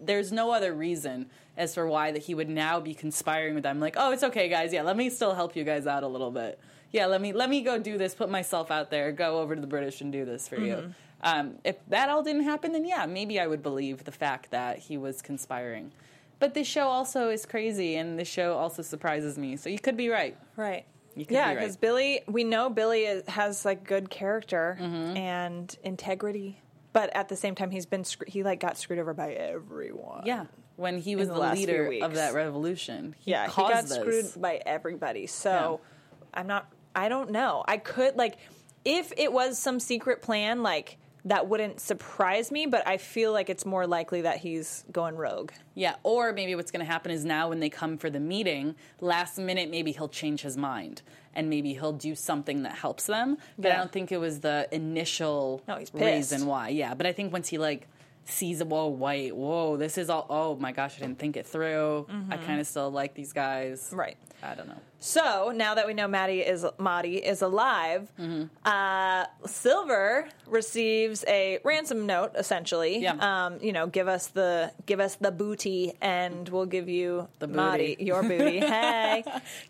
there's 0.00 0.32
no 0.32 0.50
other 0.52 0.72
reason 0.72 1.30
as 1.56 1.74
for 1.74 1.86
why 1.86 2.12
that 2.12 2.22
he 2.22 2.34
would 2.34 2.48
now 2.48 2.78
be 2.80 2.94
conspiring 2.94 3.54
with 3.54 3.62
them. 3.64 3.80
Like, 3.80 3.96
oh, 3.98 4.12
it's 4.12 4.22
okay, 4.22 4.48
guys. 4.48 4.72
Yeah, 4.72 4.82
let 4.82 4.96
me 4.96 5.10
still 5.10 5.34
help 5.34 5.56
you 5.56 5.64
guys 5.64 5.86
out 5.86 6.02
a 6.02 6.08
little 6.08 6.30
bit. 6.30 6.58
Yeah, 6.92 7.06
let 7.06 7.20
me 7.20 7.32
let 7.32 7.50
me 7.50 7.60
go 7.62 7.78
do 7.78 7.98
this. 7.98 8.14
Put 8.14 8.30
myself 8.30 8.70
out 8.70 8.90
there. 8.90 9.12
Go 9.12 9.40
over 9.40 9.54
to 9.54 9.60
the 9.60 9.66
British 9.66 10.00
and 10.00 10.10
do 10.12 10.24
this 10.24 10.48
for 10.48 10.56
Mm-hmm. 10.56 10.66
you. 10.66 10.94
Um, 11.20 11.56
if 11.64 11.76
that 11.88 12.08
all 12.10 12.22
didn't 12.22 12.44
happen, 12.44 12.72
then 12.72 12.84
yeah, 12.84 13.04
maybe 13.06 13.40
I 13.40 13.46
would 13.48 13.62
believe 13.62 14.04
the 14.04 14.12
fact 14.12 14.52
that 14.52 14.78
he 14.78 14.96
was 14.96 15.20
conspiring. 15.20 15.90
But 16.38 16.54
this 16.54 16.68
show 16.68 16.86
also 16.86 17.28
is 17.30 17.44
crazy, 17.44 17.96
and 17.96 18.16
this 18.16 18.28
show 18.28 18.54
also 18.56 18.82
surprises 18.82 19.36
me. 19.36 19.56
So 19.56 19.68
you 19.68 19.80
could 19.80 19.96
be 19.96 20.08
right. 20.08 20.36
Right. 20.56 20.84
Yeah, 21.28 21.44
be 21.50 21.56
right. 21.56 21.58
because 21.60 21.76
Billy, 21.76 22.20
we 22.26 22.44
know 22.44 22.70
Billy 22.70 23.02
is, 23.04 23.26
has 23.28 23.64
like 23.64 23.84
good 23.84 24.10
character 24.10 24.76
Mm-hmm. 24.80 25.16
and 25.16 25.76
integrity, 25.82 26.60
but 26.92 27.14
at 27.16 27.28
the 27.28 27.36
same 27.36 27.54
time, 27.54 27.70
he's 27.70 27.86
been 27.86 28.04
scr- 28.04 28.24
he 28.26 28.42
like 28.42 28.60
got 28.60 28.76
screwed 28.78 28.98
over 28.98 29.14
by 29.14 29.32
everyone. 29.32 30.22
Yeah, 30.24 30.46
when 30.76 30.98
he 30.98 31.16
was 31.16 31.28
the 31.28 31.34
the, 31.34 31.52
leader 31.54 31.92
of 32.02 32.14
that 32.14 32.34
revolution, 32.34 33.14
he 33.18 33.32
yeah, 33.32 33.46
he 33.48 33.56
got 33.56 33.84
this. 33.86 33.94
screwed 33.94 34.26
by 34.40 34.60
everybody. 34.64 35.26
So 35.26 35.80
I'm 36.34 36.46
not. 36.46 36.72
I 36.94 37.08
don't 37.08 37.30
know. 37.30 37.64
I 37.66 37.76
could 37.78 38.16
like 38.16 38.36
if 38.84 39.12
it 39.16 39.32
was 39.32 39.58
some 39.58 39.80
secret 39.80 40.22
plan, 40.22 40.62
like 40.62 40.96
that 41.24 41.48
wouldn't 41.48 41.80
surprise 41.80 42.50
me. 42.50 42.66
But 42.66 42.86
I 42.86 42.96
feel 42.96 43.32
like 43.32 43.50
it's 43.50 43.66
more 43.66 43.86
likely 43.86 44.22
that 44.22 44.38
he's 44.38 44.84
going 44.92 45.16
rogue. 45.16 45.52
Yeah, 45.74 45.96
or 46.02 46.32
maybe 46.32 46.54
what's 46.54 46.70
going 46.70 46.84
to 46.84 46.90
happen 46.90 47.10
is 47.10 47.24
now 47.24 47.48
when 47.48 47.60
they 47.60 47.70
come 47.70 47.98
for 47.98 48.10
the 48.10 48.20
meeting, 48.20 48.74
last 49.00 49.38
minute 49.38 49.70
maybe 49.70 49.92
he'll 49.92 50.08
change 50.08 50.42
his 50.42 50.56
mind 50.56 51.02
and 51.34 51.48
maybe 51.48 51.74
he'll 51.74 51.92
do 51.92 52.14
something 52.14 52.62
that 52.62 52.72
helps 52.72 53.06
them. 53.06 53.38
But 53.58 53.72
I 53.72 53.76
don't 53.76 53.92
think 53.92 54.10
it 54.10 54.18
was 54.18 54.40
the 54.40 54.68
initial 54.72 55.62
No, 55.68 55.78
reason 55.94 56.46
why. 56.46 56.68
Yeah, 56.70 56.94
but 56.94 57.06
I 57.06 57.12
think 57.12 57.32
once 57.32 57.48
he 57.48 57.58
like 57.58 57.86
sees, 58.24 58.60
a 58.60 58.64
whoa, 58.64 58.88
white 58.88 59.36
whoa, 59.36 59.76
this 59.76 59.98
is 59.98 60.10
all. 60.10 60.26
Oh 60.28 60.56
my 60.56 60.72
gosh, 60.72 60.96
I 60.96 61.00
didn't 61.00 61.18
think 61.18 61.36
it 61.36 61.46
through. 61.46 62.06
I 62.30 62.36
kind 62.38 62.60
of 62.60 62.66
still 62.66 62.90
like 62.90 63.14
these 63.14 63.32
guys. 63.32 63.82
Mm-hmm. 63.88 63.96
Right. 63.96 64.16
I 64.42 64.54
don't 64.54 64.68
know. 64.68 64.80
So 65.00 65.52
now 65.54 65.74
that 65.76 65.86
we 65.86 65.94
know 65.94 66.08
Madi 66.08 66.40
is 66.40 66.66
Madi 66.78 67.16
is 67.18 67.40
alive, 67.40 68.10
Mm-hmm. 68.18 68.44
uh, 68.64 69.26
Silver 69.46 70.28
receives 70.46 71.24
a 71.28 71.60
ransom 71.64 72.04
note. 72.06 72.32
Essentially, 72.34 72.98
Yeah. 72.98 73.14
um, 73.46 73.58
you 73.60 73.72
know, 73.72 73.86
give 73.86 74.08
us 74.08 74.26
the 74.28 74.72
give 74.86 74.98
us 74.98 75.14
the 75.16 75.30
booty, 75.30 75.92
and 76.00 76.48
we'll 76.48 76.66
give 76.66 76.88
you 76.88 77.28
The 77.38 77.46
Madi 77.46 77.94
booty. 77.94 78.04
your 78.04 78.22
booty. 78.24 78.58
hey, 78.74 79.22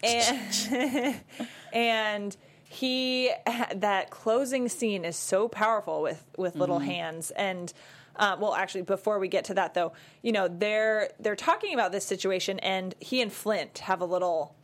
and 0.03 1.21
and 1.75 2.37
he 2.71 3.31
that 3.75 4.11
closing 4.11 4.69
scene 4.69 5.05
is 5.05 5.17
so 5.17 5.47
powerful 5.49 6.01
with 6.03 6.25
with 6.39 6.57
little 6.57 6.79
Mm-hmm. 6.79 6.89
hands 6.91 7.31
and. 7.33 7.73
Uh, 8.21 8.37
well, 8.41 8.53
actually, 8.53 8.83
before 8.83 9.21
we 9.21 9.29
get 9.29 9.45
to 9.45 9.55
that, 9.55 9.75
though, 9.75 9.93
you 10.23 10.33
know 10.33 10.49
they're 10.49 11.11
they're 11.21 11.37
talking 11.37 11.73
about 11.73 11.93
this 11.93 12.05
situation, 12.05 12.59
and 12.59 12.97
he 12.99 13.23
and 13.23 13.33
Flint 13.33 13.79
have 13.79 14.01
a 14.01 14.05
little 14.05 14.57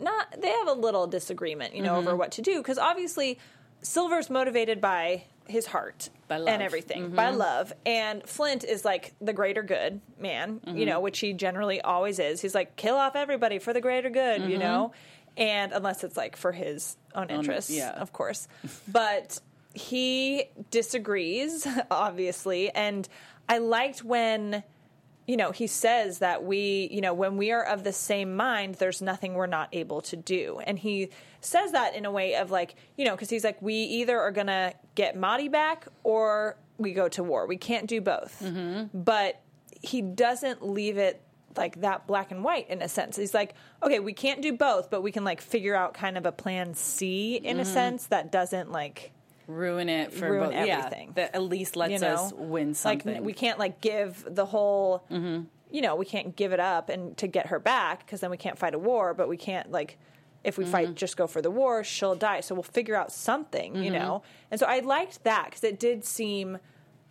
not 0.00 0.40
they 0.40 0.50
have 0.50 0.68
a 0.68 0.72
little 0.72 1.06
disagreement, 1.06 1.74
you 1.74 1.82
know, 1.82 1.94
Mm-hmm. 1.94 2.08
over 2.08 2.16
what 2.16 2.32
to 2.32 2.42
do 2.42 2.58
because 2.58 2.78
obviously 2.78 3.38
Silver's 3.82 4.30
motivated 4.30 4.80
by 4.80 5.24
his 5.48 5.66
heart 5.66 6.08
By 6.28 6.36
love. 6.36 6.48
and 6.48 6.62
everything 6.62 7.10
by 7.10 7.30
love, 7.30 7.72
and 7.84 8.22
Flint 8.24 8.62
is 8.64 8.84
like 8.84 9.12
the 9.20 9.32
greater 9.32 9.62
good 9.64 10.00
man, 10.18 10.60
Mm-hmm. 10.60 10.76
you 10.78 10.86
know, 10.86 11.00
which 11.00 11.18
he 11.18 11.32
generally 11.32 11.80
always 11.80 12.18
is. 12.20 12.40
He's 12.40 12.54
like 12.54 12.76
kill 12.76 12.94
off 12.96 13.16
everybody 13.16 13.58
for 13.58 13.72
the 13.72 13.80
greater 13.80 14.08
good, 14.08 14.42
you 14.48 14.56
know, 14.58 14.92
and 15.36 15.72
unless 15.72 16.04
it's 16.04 16.16
like 16.16 16.36
for 16.36 16.52
his 16.52 16.96
own 17.14 17.28
interests, 17.30 17.70
yeah. 17.70 17.90
of 17.90 18.12
course, 18.12 18.46
but 18.88 19.40
he 19.74 20.44
disagrees 20.70 21.66
obviously, 21.90 22.70
and 22.70 23.08
I 23.48 23.58
liked 23.58 24.04
when 24.04 24.62
you 25.26 25.36
know, 25.36 25.52
he 25.52 25.66
says 25.66 26.18
that 26.18 26.42
we, 26.44 26.88
you 26.90 27.00
know, 27.00 27.14
when 27.14 27.36
we 27.36 27.52
are 27.52 27.62
of 27.64 27.84
the 27.84 27.92
same 27.92 28.36
mind, 28.36 28.76
there's 28.76 29.00
nothing 29.00 29.34
we're 29.34 29.46
not 29.46 29.68
able 29.72 30.00
to 30.02 30.16
do. 30.16 30.60
And 30.66 30.78
he 30.78 31.10
says 31.40 31.72
that 31.72 31.94
in 31.94 32.04
a 32.04 32.10
way 32.10 32.34
of 32.36 32.50
like, 32.50 32.74
you 32.96 33.04
know, 33.04 33.12
because 33.12 33.30
he's 33.30 33.44
like, 33.44 33.60
we 33.62 33.74
either 33.74 34.18
are 34.18 34.32
going 34.32 34.48
to 34.48 34.74
get 34.94 35.16
Madi 35.16 35.48
back 35.48 35.86
or 36.02 36.56
we 36.78 36.92
go 36.92 37.08
to 37.10 37.22
war. 37.22 37.46
We 37.46 37.56
can't 37.56 37.86
do 37.86 38.00
both. 38.00 38.42
But 38.92 39.40
he 39.80 40.02
doesn't 40.02 40.66
leave 40.66 40.98
it 40.98 41.20
like 41.56 41.80
that 41.82 42.06
black 42.06 42.30
and 42.30 42.42
white 42.42 42.68
in 42.70 42.80
a 42.82 42.88
sense. 42.88 43.16
He's 43.16 43.34
like, 43.34 43.54
okay, 43.82 44.00
we 44.00 44.14
can't 44.14 44.40
do 44.42 44.54
both, 44.54 44.90
but 44.90 45.02
we 45.02 45.12
can 45.12 45.22
like 45.22 45.40
figure 45.40 45.74
out 45.76 45.92
kind 45.94 46.16
of 46.16 46.24
a 46.26 46.32
plan 46.32 46.74
C 46.74 47.36
in 47.36 47.58
Mm-hmm. 47.58 47.60
a 47.60 47.64
sense 47.64 48.06
that 48.06 48.32
doesn't 48.32 48.72
like 48.72 49.12
ruin 49.46 49.88
it 49.88 50.12
for 50.12 50.30
Ruin 50.30 50.50
both. 50.50 50.54
everything. 50.68 51.08
Yeah, 51.08 51.12
that 51.14 51.34
at 51.34 51.42
least 51.42 51.76
lets 51.76 51.92
you 51.92 51.98
know 51.98 52.14
us 52.14 52.32
win 52.32 52.74
something. 52.74 53.14
Like 53.14 53.22
we 53.22 53.32
can't 53.32 53.58
like 53.58 53.80
give 53.80 54.24
the 54.28 54.46
whole, 54.46 55.04
Mm-hmm. 55.10 55.44
you 55.70 55.82
know, 55.82 55.96
we 55.96 56.04
can't 56.04 56.34
give 56.36 56.52
it 56.52 56.60
up 56.60 56.88
and 56.88 57.16
to 57.18 57.26
get 57.26 57.46
her 57.48 57.58
back 57.58 58.04
because 58.06 58.20
then 58.20 58.30
we 58.30 58.36
can't 58.36 58.58
fight 58.58 58.74
a 58.74 58.78
war. 58.78 59.14
But 59.14 59.28
we 59.28 59.36
can't 59.36 59.70
like 59.70 59.98
if 60.44 60.58
we 60.58 60.64
Mm-hmm. 60.64 60.72
fight 60.72 60.94
just 60.94 61.16
go 61.16 61.26
for 61.26 61.40
the 61.42 61.50
war, 61.50 61.84
she'll 61.84 62.14
die. 62.16 62.40
So 62.40 62.54
we'll 62.54 62.62
figure 62.64 62.96
out 62.96 63.12
something, 63.12 63.76
you 63.76 63.90
Mm-hmm. 63.90 63.94
know. 63.94 64.22
And 64.50 64.58
so 64.58 64.66
I 64.66 64.80
liked 64.80 65.24
that 65.24 65.46
because 65.46 65.64
it 65.64 65.78
did 65.78 66.04
seem 66.04 66.58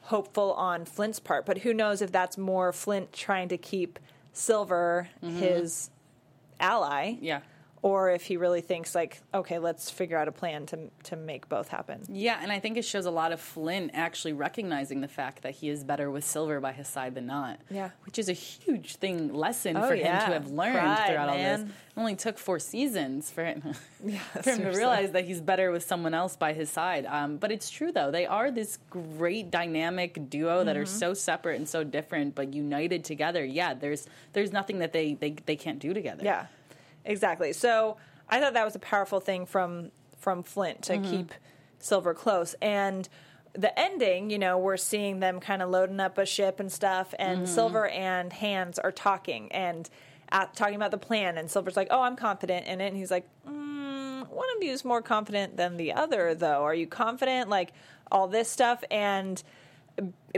hopeful 0.05 0.53
on 0.53 0.83
Flint's 0.85 1.19
part. 1.19 1.45
But 1.45 1.59
who 1.59 1.73
knows 1.73 2.01
if 2.01 2.11
that's 2.11 2.37
more 2.37 2.73
Flint 2.73 3.13
trying 3.13 3.49
to 3.49 3.57
keep 3.57 3.99
Silver 4.33 5.09
his 5.21 5.89
ally, 6.59 7.15
yeah. 7.21 7.41
Or 7.83 8.11
if 8.11 8.21
he 8.25 8.37
really 8.37 8.61
thinks 8.61 8.93
like, 8.93 9.21
okay, 9.33 9.57
let's 9.57 9.89
figure 9.89 10.15
out 10.15 10.27
a 10.27 10.31
plan 10.31 10.67
to 10.67 10.91
to 11.05 11.15
make 11.15 11.49
both 11.49 11.69
happen. 11.69 12.03
Yeah, 12.09 12.37
and 12.39 12.51
I 12.51 12.59
think 12.59 12.77
it 12.77 12.85
shows 12.85 13.07
a 13.07 13.11
lot 13.11 13.31
of 13.31 13.41
Flint 13.41 13.89
actually 13.95 14.33
recognizing 14.33 15.01
the 15.01 15.07
fact 15.07 15.41
that 15.41 15.55
he 15.55 15.67
is 15.69 15.83
better 15.83 16.11
with 16.11 16.23
Silver 16.23 16.59
by 16.59 16.73
his 16.73 16.87
side 16.87 17.15
than 17.15 17.25
not. 17.25 17.59
Yeah. 17.71 17.89
Which 18.05 18.19
is 18.19 18.29
a 18.29 18.33
huge 18.33 18.97
thing 18.97 19.33
lesson 19.33 19.77
Oh, 19.77 19.87
for 19.87 19.95
him 19.95 20.05
yeah. 20.05 20.25
to 20.27 20.33
have 20.33 20.51
learned 20.51 20.77
Pride, 20.77 21.07
throughout 21.07 21.29
all 21.29 21.35
this. 21.37 21.61
It 21.61 21.67
only 21.97 22.15
took 22.15 22.37
four 22.37 22.59
seasons 22.59 23.31
for 23.31 23.43
him, 23.43 23.61
for 24.43 24.49
him 24.51 24.59
to 24.61 24.69
realize 24.77 25.11
that 25.13 25.25
he's 25.25 25.41
better 25.41 25.71
with 25.71 25.81
someone 25.83 26.13
else 26.13 26.35
by 26.35 26.53
his 26.53 26.69
side. 26.69 27.07
Um, 27.07 27.37
but 27.37 27.51
it's 27.51 27.69
true 27.71 27.91
though; 27.91 28.11
they 28.11 28.27
are 28.27 28.51
this 28.51 28.77
great 28.91 29.49
dynamic 29.49 30.29
duo 30.29 30.63
that 30.65 30.77
are 30.77 30.81
Mm-hmm. 30.83 30.99
so 30.99 31.13
separate 31.15 31.55
and 31.57 31.67
so 31.67 31.83
different, 31.83 32.35
but 32.35 32.53
united 32.53 33.03
together. 33.03 33.43
Yeah, 33.43 33.73
there's 33.73 34.05
there's 34.33 34.51
nothing 34.51 34.77
that 34.79 34.93
they 34.93 35.15
they, 35.15 35.31
they 35.31 35.55
can't 35.55 35.79
do 35.79 35.93
together. 35.95 36.23
Yeah, 36.23 36.45
exactly. 37.05 37.53
So 37.53 37.97
I 38.29 38.39
thought 38.39 38.53
that 38.53 38.65
was 38.65 38.75
a 38.75 38.79
powerful 38.79 39.19
thing 39.19 39.45
from 39.45 39.91
from 40.17 40.43
Flint 40.43 40.83
to 40.83 40.97
keep 40.99 41.33
Silver 41.79 42.13
close 42.13 42.55
and. 42.61 43.07
The 43.53 43.77
ending, 43.77 44.29
you 44.29 44.39
know, 44.39 44.57
we're 44.57 44.77
seeing 44.77 45.19
them 45.19 45.41
kind 45.41 45.61
of 45.61 45.69
loading 45.69 45.99
up 45.99 46.17
a 46.17 46.25
ship 46.25 46.61
and 46.61 46.71
stuff, 46.71 47.13
and 47.19 47.49
Silver 47.49 47.85
and 47.85 48.31
Hands 48.31 48.79
are 48.79 48.93
talking 48.93 49.51
and 49.51 49.89
at, 50.31 50.55
talking 50.55 50.75
about 50.75 50.91
the 50.91 50.97
plan. 50.97 51.37
And 51.37 51.51
Silver's 51.51 51.75
like, 51.75 51.89
"Oh, 51.91 51.99
I'm 51.99 52.15
confident 52.15 52.65
in 52.65 52.79
it," 52.79 52.87
and 52.87 52.95
he's 52.95 53.11
like, 53.11 53.27
mm, 53.45 54.25
"One 54.29 54.47
of 54.55 54.63
you 54.63 54.71
is 54.71 54.85
more 54.85 55.01
confident 55.01 55.57
than 55.57 55.75
the 55.75 55.91
other, 55.91 56.33
though. 56.33 56.63
Are 56.63 56.73
you 56.73 56.87
confident?" 56.87 57.49
Like 57.49 57.73
all 58.09 58.29
this 58.29 58.49
stuff, 58.49 58.85
and 58.89 59.43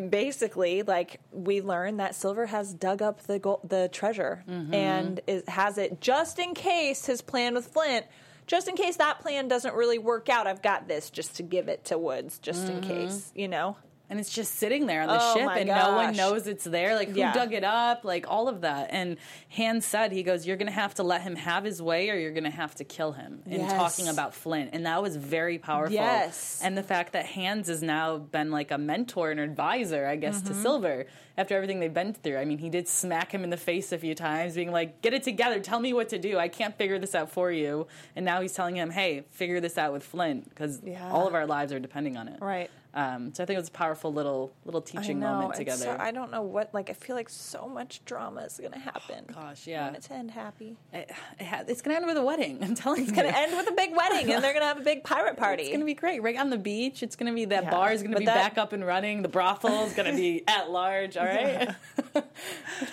basically 0.10 0.82
like 0.84 1.20
we 1.32 1.62
learn 1.62 1.98
that 1.98 2.16
silver 2.16 2.46
has 2.48 2.74
dug 2.74 3.02
up 3.02 3.22
the 3.24 3.40
gold, 3.40 3.62
the 3.64 3.90
treasure 3.92 4.44
mm-hmm. 4.50 4.74
and 4.74 5.22
is, 5.28 5.44
has 5.48 5.78
it 5.78 6.02
just 6.02 6.40
in 6.40 6.54
case 6.54 7.06
his 7.06 7.22
plan 7.22 7.54
with 7.54 7.68
flint 7.68 8.06
just 8.48 8.68
in 8.68 8.76
case 8.76 8.98
that 8.98 9.20
plan 9.20 9.48
doesn't 9.48 9.76
really 9.76 10.00
work 10.00 10.30
out 10.30 10.48
i've 10.48 10.62
got 10.62 10.88
this 10.88 11.10
just 11.10 11.36
to 11.36 11.44
give 11.44 11.68
it 11.68 11.86
to 11.86 11.98
Woodes 11.98 12.40
just 12.40 12.68
in 12.68 12.82
mm-hmm. 12.82 12.90
case 12.90 13.32
you 13.36 13.48
know 13.48 13.78
and 14.10 14.20
it's 14.20 14.30
just 14.34 14.56
sitting 14.56 14.86
there 14.86 15.02
on 15.02 15.08
the 15.08 15.18
Oh 15.20 15.34
ship 15.34 15.50
and 15.56 15.68
no 15.68 15.96
one 15.96 16.16
knows 16.16 16.46
it's 16.48 16.66
there. 16.66 16.94
Like 16.96 17.10
who 17.10 17.20
Yeah. 17.20 17.34
dug 17.34 17.54
it 17.54 17.64
up? 17.64 18.04
Like 18.04 18.26
all 18.30 18.48
of 18.48 18.62
that. 18.62 18.90
And 18.92 19.18
Hands 19.50 19.84
said 19.84 20.12
he 20.12 20.22
goes 20.24 20.46
you're 20.46 20.58
gonna 20.58 20.72
have 20.72 20.94
to 20.96 21.04
let 21.04 21.22
him 21.22 21.36
have 21.36 21.64
his 21.64 21.82
way 21.82 22.10
or 22.10 22.16
you're 22.16 22.32
gonna 22.34 22.50
have 22.52 22.76
to 22.76 22.84
kill 22.84 23.14
him. 23.14 23.42
In 23.46 23.62
Yes. 23.62 23.72
talking 23.72 24.08
about 24.10 24.34
flint. 24.36 24.72
And 24.74 24.86
that 24.86 25.02
was 25.02 25.16
very 25.16 25.58
powerful. 25.58 25.94
Yes. 25.96 26.60
and 26.64 26.78
the 26.78 26.84
fact 26.84 27.14
that 27.14 27.26
Hands 27.26 27.68
has 27.68 27.82
now 27.82 28.18
been 28.18 28.52
like 28.52 28.72
a 28.72 28.78
mentor 28.78 29.32
and 29.32 29.40
advisor 29.40 30.06
i 30.06 30.16
guess 30.16 30.38
Mm-hmm. 30.40 30.48
to 30.48 30.54
silver 30.62 31.06
after 31.38 31.56
everything 31.56 31.80
they've 31.80 31.94
been 31.94 32.14
through. 32.14 32.38
I 32.38 32.46
mean 32.46 32.60
he 32.60 32.70
did 32.70 32.88
smack 32.88 33.32
him 33.34 33.44
in 33.44 33.50
the 33.50 33.58
face 33.58 33.92
a 33.92 33.98
few 33.98 34.14
times 34.14 34.54
being 34.56 34.72
like 34.72 35.02
get 35.02 35.14
it 35.14 35.24
together. 35.24 35.60
Tell 35.60 35.80
me 35.80 35.94
what 35.94 36.10
to 36.10 36.20
do. 36.20 36.38
I 36.38 36.50
can't 36.50 36.78
figure 36.78 37.00
this 37.00 37.16
out 37.16 37.32
for 37.32 37.52
you. 37.52 37.88
And 38.16 38.26
now 38.26 38.42
he's 38.42 38.54
telling 38.54 38.76
him 38.76 38.92
hey 38.92 39.24
figure 39.32 39.60
this 39.60 39.78
out 39.78 39.92
with 39.94 40.04
flint 40.04 40.50
because 40.50 40.82
Yeah. 40.84 41.10
all 41.12 41.28
of 41.28 41.34
our 41.34 41.48
lives 41.48 41.72
are 41.74 41.80
depending 41.80 42.18
on 42.18 42.28
it. 42.28 42.40
Right 42.42 42.70
um, 42.96 43.34
so 43.34 43.42
I 43.44 43.46
think 43.48 43.56
it 43.58 43.60
was 43.60 43.70
a 43.70 43.72
powerful 43.72 44.14
little 44.14 44.54
little 44.66 44.82
teaching 44.82 45.20
know, 45.20 45.34
moment 45.34 45.56
together. 45.56 45.84
so- 45.84 45.98
i 46.00 46.12
don't 46.12 46.32
know 46.32 46.42
what 46.44 46.74
like 46.74 46.90
i 46.90 46.94
feel 46.94 47.16
like 47.16 47.30
so 47.30 47.68
much 47.68 48.04
drama 48.06 48.42
is 48.42 48.60
gonna 48.62 48.78
happen 48.80 49.26
Gosh, 49.34 49.68
I 49.68 49.72
yeah, 49.72 49.84
want 49.86 49.96
it 49.98 50.04
to 50.04 50.14
end 50.14 50.32
happy 50.32 50.78
it, 50.94 51.10
it 51.40 51.46
ha- 51.46 51.64
it's 51.68 51.82
gonna 51.82 51.98
end 51.98 52.06
with 52.06 52.18
a 52.18 52.24
wedding. 52.24 52.60
I'm 52.64 52.76
telling 52.76 53.00
you, 53.02 53.04
it's 53.08 53.12
gonna 53.16 53.30
end 53.36 53.56
with 53.58 53.68
a 53.70 53.74
big 53.74 53.96
wedding 53.96 54.32
and 54.32 54.44
they're 54.44 54.54
gonna 54.54 54.66
have 54.66 54.80
a 54.80 54.84
big 54.84 55.04
pirate 55.04 55.38
party 55.46 55.64
It's 55.64 55.72
gonna 55.72 55.86
be 55.86 55.94
great, 55.94 56.22
right 56.22 56.38
on 56.38 56.50
the 56.50 56.58
beach. 56.58 57.02
It's 57.04 57.16
gonna 57.16 57.34
be 57.34 57.46
that 57.46 57.64
Yeah, 57.66 57.70
bar 57.72 57.92
is 57.92 58.04
gonna 58.04 58.18
be 58.20 58.26
that- 58.26 58.36
back 58.36 58.58
up 58.58 58.74
and 58.74 58.86
running. 58.86 59.22
The 59.24 59.28
brothel 59.30 59.86
is 59.86 59.94
gonna 59.94 60.16
be 60.16 60.44
at 60.48 60.70
large. 60.70 61.18
All 61.18 61.26
right, 61.26 61.74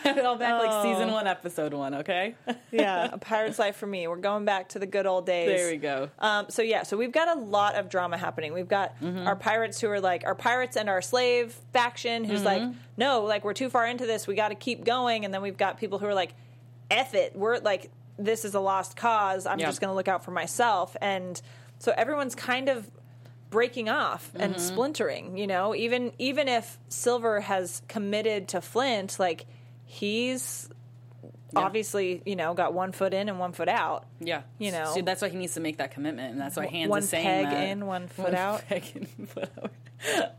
have 0.03 0.16
it 0.18 0.24
all 0.24 0.36
back 0.36 0.61
like 0.61 0.70
Oh. 0.72 0.82
season 0.82 1.11
one, 1.12 1.26
episode 1.26 1.74
one. 1.74 1.94
Okay, 1.96 2.34
yeah 2.70 3.09
a 3.12 3.18
pirate's 3.18 3.59
life 3.59 3.76
for 3.76 3.86
me 3.86 4.07
we're 4.09 4.16
going 4.16 4.44
back 4.44 4.68
to 4.70 4.78
the 4.78 4.86
good 4.86 5.07
old 5.07 5.26
days 5.26 5.48
there 5.48 5.70
we 5.70 5.76
go. 5.76 6.09
Um, 6.18 6.46
so 6.48 6.62
yeah, 6.62 6.82
so 6.84 6.96
we've 6.96 7.12
got 7.12 7.36
a 7.36 7.40
lot 7.40 7.74
of 7.74 7.88
drama 7.88 8.16
happening. 8.16 8.53
We've 8.55 8.68
got 8.68 8.90
Mm-hmm. 9.01 9.26
our 9.26 9.36
pirates 9.36 9.80
who 9.80 9.88
are 9.91 10.01
like 10.01 10.24
our 10.24 10.34
pirates 10.34 10.76
and 10.76 10.88
our 10.88 11.03
slave 11.03 11.53
faction 11.72 12.24
who's 12.24 12.43
like, 12.45 12.62
Mm-hmm. 12.62 12.78
no, 12.97 13.22
like 13.24 13.45
we're 13.45 13.55
too 13.55 13.70
far 13.70 13.86
into 13.86 14.07
this. 14.07 14.26
We 14.26 14.34
got 14.34 14.49
to 14.49 14.55
keep 14.55 14.84
going. 14.84 15.24
And 15.24 15.32
then 15.34 15.43
we've 15.43 15.57
got 15.57 15.78
people 15.78 15.99
who 15.99 16.07
are 16.07 16.14
like, 16.14 16.34
F 16.91 17.14
it. 17.14 17.36
We're 17.36 17.59
like, 17.59 17.91
this 18.18 18.45
is 18.45 18.55
a 18.55 18.61
lost 18.61 18.97
cause. 18.97 19.47
I'm 19.47 19.59
Yeah. 19.59 19.66
just 19.66 19.80
going 19.80 19.91
to 19.91 19.95
look 19.95 20.09
out 20.09 20.24
for 20.24 20.30
myself. 20.30 20.97
And 21.01 21.41
so 21.78 21.93
everyone's 21.97 22.34
kind 22.34 22.68
of 22.68 22.91
breaking 23.51 23.88
off 23.88 24.30
and 24.34 24.55
Mm-hmm. 24.55 24.62
splintering. 24.62 25.36
You 25.36 25.47
know, 25.47 25.74
even 25.74 26.12
even 26.18 26.47
if 26.49 26.78
Silver 26.88 27.41
has 27.41 27.82
committed 27.88 28.49
to 28.49 28.61
Flint, 28.61 29.18
like 29.18 29.47
he's. 29.84 30.68
Obviously, 31.57 32.22
you 32.26 32.36
know, 32.36 32.55
got 32.55 32.72
one 32.74 32.92
foot 32.92 33.12
in 33.14 33.28
and 33.28 33.38
one 33.38 33.53
foot 33.53 33.68
out. 33.68 34.07
Yeah, 34.20 34.42
You 34.59 34.72
know. 34.72 34.92
so 34.94 35.03
that's 35.03 35.22
why 35.22 35.28
he 35.28 35.36
needs 35.36 35.55
to 35.55 35.61
make 35.61 35.78
that 35.78 35.90
commitment, 35.92 36.32
and 36.32 36.40
that's 36.40 36.57
why 36.57 36.66
Hands 36.66 36.88
one 36.90 37.01
is 37.03 37.09
saying 37.09 37.24
peg 37.24 37.44
that. 37.46 37.68
in, 37.68 37.86
one 37.86 38.09
foot 38.09 38.34
out. 38.34 38.66
peg 38.68 38.84
in, 38.94 39.07
one 39.16 39.26
foot 39.26 39.51
out. 39.62 39.70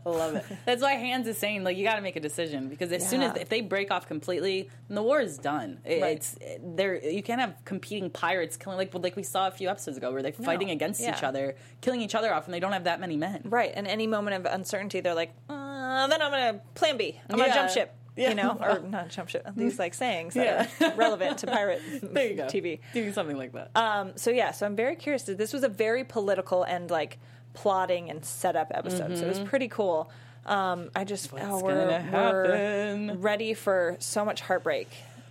I 0.04 0.08
love 0.08 0.34
it. 0.34 0.44
That's 0.66 0.82
why 0.82 0.94
Hands 0.94 1.26
is 1.26 1.38
saying 1.38 1.62
like 1.62 1.76
you 1.76 1.84
got 1.84 1.96
to 1.96 2.02
make 2.02 2.16
a 2.16 2.20
decision 2.20 2.68
because 2.68 2.90
as 2.90 3.08
soon 3.08 3.22
as 3.22 3.36
if 3.36 3.48
they 3.48 3.60
break 3.60 3.90
off 3.92 4.08
completely, 4.08 4.68
then 4.88 4.96
the 4.96 5.02
war 5.02 5.20
is 5.20 5.38
done. 5.38 5.78
It- 5.84 6.02
Right. 6.02 6.16
It's 6.16 6.36
there. 6.60 6.98
You 7.08 7.22
can't 7.22 7.40
have 7.40 7.54
competing 7.64 8.10
pirates 8.10 8.56
killing 8.56 8.76
like 8.76 8.92
like 8.94 9.14
we 9.14 9.22
saw 9.22 9.46
a 9.46 9.50
few 9.52 9.68
episodes 9.68 9.96
ago 9.96 10.10
where 10.12 10.20
they're 10.22 10.32
fighting 10.32 10.70
against 10.70 11.00
yeah. 11.00 11.16
each 11.16 11.22
other, 11.22 11.54
killing 11.80 12.00
each 12.00 12.14
other 12.16 12.34
off, 12.34 12.46
and 12.46 12.54
they 12.54 12.58
don't 12.60 12.72
have 12.72 12.84
that 12.84 12.98
many 12.98 13.16
men. 13.16 13.42
Right. 13.44 13.70
And 13.72 13.86
any 13.86 14.06
moment 14.08 14.44
of 14.44 14.52
uncertainty, 14.52 15.00
they're 15.00 15.14
like, 15.14 15.32
uh, 15.48 16.06
then 16.08 16.20
I'm 16.20 16.30
going 16.32 16.54
to 16.54 16.60
plan 16.74 16.96
B. 16.96 17.20
I'm 17.30 17.36
going 17.36 17.48
to 17.50 17.54
jump 17.54 17.70
ship. 17.70 17.94
Yeah. 18.16 18.28
You 18.30 18.34
know, 18.34 18.58
or 18.60 18.80
not 18.80 19.08
jump 19.08 19.28
ship. 19.30 19.46
These 19.56 19.78
like 19.78 19.94
sayings 19.94 20.34
that 20.34 20.70
Yeah. 20.80 20.88
are 20.92 20.94
relevant 20.96 21.38
to 21.38 21.46
pirate 21.46 21.80
There 22.02 22.26
you 22.28 22.34
go. 22.36 22.44
TV. 22.44 22.80
Doing 22.92 23.12
something 23.12 23.36
like 23.38 23.52
that. 23.52 23.70
Um, 23.74 24.12
so 24.16 24.30
yeah, 24.30 24.50
so 24.50 24.66
I'm 24.66 24.76
very 24.76 24.96
curious. 24.96 25.22
This 25.22 25.52
was 25.52 25.62
a 25.62 25.68
very 25.68 26.04
political 26.04 26.62
and 26.64 26.90
like 26.90 27.18
plotting 27.54 28.10
and 28.10 28.24
setup 28.24 28.70
episode. 28.74 29.16
So 29.16 29.24
it 29.24 29.28
was 29.28 29.40
pretty 29.40 29.68
cool. 29.68 30.10
Um, 30.44 30.90
I 30.96 31.04
just 31.04 31.32
oh, 31.32 31.62
we're, 31.62 32.04
we're 32.12 33.14
ready 33.14 33.54
for 33.54 33.96
so 34.00 34.24
much 34.24 34.40
heartbreak. 34.40 34.88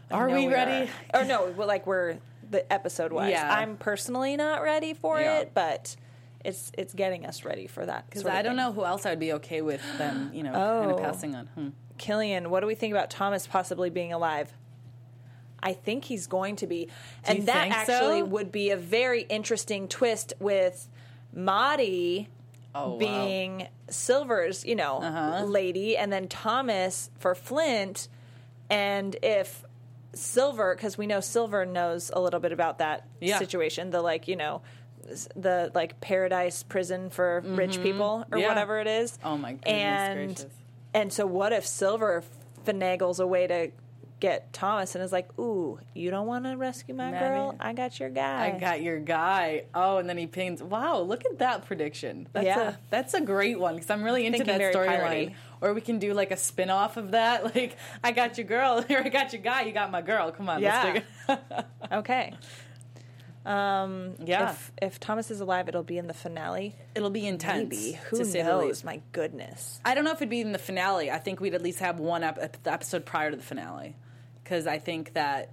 Are 0.10 0.28
know 0.30 0.36
we 0.36 0.48
ready? 0.48 0.90
Are. 1.14 1.22
Or 1.22 1.26
no, 1.26 1.54
we're 1.56 1.66
like 1.66 1.86
we're 1.86 2.18
the 2.50 2.72
episode 2.72 3.12
wise. 3.14 3.32
Yeah. 3.32 3.54
I'm 3.54 3.78
personally 3.78 4.36
not 4.38 4.62
ready 4.62 4.94
for 4.94 5.20
Yeah. 5.20 5.40
it, 5.40 5.52
but 5.54 5.96
it's 6.44 6.72
it's 6.78 6.94
getting 6.94 7.26
us 7.26 7.44
ready 7.46 7.68
for 7.68 7.86
that. 7.86 8.06
Because 8.10 8.26
I 8.26 8.42
don't 8.42 8.52
thing. 8.52 8.58
know 8.58 8.72
who 8.72 8.84
else 8.86 9.06
I'd 9.06 9.20
be 9.20 9.34
okay 9.34 9.62
with 9.62 9.82
them, 9.98 10.32
you 10.34 10.44
know, 10.44 10.52
kind 10.54 10.92
Oh. 10.92 10.96
of 10.96 11.02
passing 11.02 11.36
on. 11.36 11.46
Hmm. 11.48 11.70
Killian, 12.02 12.50
what 12.50 12.62
do 12.62 12.68
we 12.68 12.74
think 12.76 12.92
about 12.94 13.10
Thomas 13.12 13.46
possibly 13.48 13.90
being 13.92 14.12
alive? 14.12 14.52
I 15.64 15.74
think 15.74 16.06
he's 16.06 16.26
going 16.26 16.56
to 16.58 16.68
be. 16.68 16.88
And 17.24 17.46
that 17.48 17.68
actually 17.70 18.22
so? 18.22 18.26
would 18.26 18.52
be 18.52 18.72
a 18.72 18.78
very 18.78 19.22
interesting 19.22 19.88
twist 19.88 20.34
with 20.40 20.90
Madi 21.34 22.28
Oh, 22.74 22.92
wow. 22.92 22.98
being 22.98 23.68
Silver's, 23.90 24.66
you 24.66 24.76
know, 24.76 25.02
Uh-huh. 25.04 25.44
lady, 25.46 25.98
and 25.98 26.12
then 26.12 26.28
Thomas 26.30 27.10
for 27.20 27.36
Flint. 27.36 28.08
And 28.70 29.16
if 29.22 29.64
Silver, 30.14 30.74
because 30.76 30.98
we 30.98 31.06
know 31.06 31.20
Silver 31.20 31.66
knows 31.66 32.10
a 32.14 32.20
little 32.22 32.40
bit 32.40 32.52
about 32.54 32.80
that 32.80 33.06
Yeah. 33.20 33.38
situation, 33.40 33.92
the 33.92 34.02
like, 34.02 34.28
you 34.30 34.36
know, 34.38 34.62
the 35.36 35.72
like 35.76 36.00
paradise 36.02 36.64
prison 36.64 37.10
for 37.10 37.42
rich 37.42 37.82
people 37.82 38.22
or 38.22 38.24
Mm-hmm. 38.26 38.38
Yeah. 38.40 38.48
whatever 38.48 38.80
it 38.80 38.88
is. 38.88 39.20
Oh 39.24 39.38
my 39.38 39.52
goodness 39.54 39.66
and 39.68 40.36
gracious. 40.36 40.54
And 40.94 41.12
so 41.14 41.26
what 41.26 41.54
if 41.54 41.66
Silver 41.66 42.24
finagles 42.66 43.20
a 43.20 43.28
way 43.28 43.48
to 43.48 43.72
get 44.20 44.54
Thomas 44.54 44.94
and 44.94 45.04
is 45.04 45.12
like, 45.12 45.28
"Ooh, 45.40 45.80
you 45.96 46.12
don't 46.12 46.28
want 46.28 46.46
to 46.46 46.56
rescue 46.56 46.94
my 46.94 47.10
Madi, 47.12 47.26
girl? 47.26 47.56
I 47.60 47.74
got 47.74 48.00
your 48.00 48.10
guy." 48.10 48.46
I 48.56 48.60
got 48.60 48.82
your 48.82 49.00
guy. 49.00 49.64
Oh, 49.74 49.98
and 49.98 50.08
then 50.08 50.18
he 50.18 50.28
pings. 50.28 50.62
Wow, 50.62 51.00
look 51.00 51.26
at 51.26 51.40
that 51.40 51.66
prediction. 51.66 52.28
That's 52.34 52.46
Yeah. 52.46 52.70
a 52.70 52.76
that's 52.92 53.14
a 53.16 53.22
great 53.22 53.60
one 53.60 53.76
because 53.76 53.90
I'm 53.90 54.04
really 54.04 54.26
into 54.28 54.38
Thinking 54.40 54.58
that 54.60 54.74
storyline. 54.76 55.34
Or 55.60 55.74
we 55.74 55.82
can 55.82 55.98
do 56.00 56.14
like 56.14 56.32
a 56.32 56.38
spin 56.38 56.70
off 56.70 56.98
of 56.98 57.12
that. 57.12 57.44
Like, 57.56 57.78
I 58.04 58.12
got 58.12 58.38
your 58.38 58.46
girl, 58.48 58.84
or 58.90 58.98
I 59.00 59.10
got 59.10 59.34
your 59.34 59.42
guy, 59.42 59.62
you 59.64 59.72
got 59.72 59.90
my 59.92 60.02
girl. 60.02 60.32
Come 60.32 60.50
on, 60.50 60.62
Yeah. 60.62 60.84
let's 60.84 61.06
do 61.28 61.34
it. 61.34 61.66
Okay. 61.92 62.34
Um, 63.46 64.16
yeah. 64.24 64.52
If, 64.52 64.72
if 64.82 65.00
Thomas 65.00 65.32
is 65.32 65.42
alive, 65.42 65.68
it'll 65.68 65.84
be 65.84 65.98
in 65.98 66.08
the 66.08 66.14
finale. 66.14 66.76
It'll 66.96 67.10
be 67.10 67.26
intense. 67.26 67.70
Maybe. 67.70 68.00
Who 68.10 68.20
to 68.20 68.26
say 68.26 68.44
the 68.44 68.50
knows? 68.50 68.84
My 68.84 69.02
goodness. 69.12 69.80
I 69.84 69.96
don't 69.96 70.04
know 70.04 70.12
if 70.12 70.18
it'd 70.18 70.30
be 70.30 70.42
in 70.42 70.52
the 70.52 70.60
finale. 70.60 71.10
I 71.10 71.18
think 71.18 71.40
we'd 71.40 71.56
at 71.56 71.62
least 71.62 71.80
have 71.80 72.00
one 72.00 72.24
ep- 72.24 72.58
episode 72.68 73.06
prior 73.06 73.32
to 73.32 73.38
the 73.38 73.44
finale, 73.44 73.96
because 74.44 74.68
I 74.68 74.78
think 74.78 75.14
that 75.14 75.52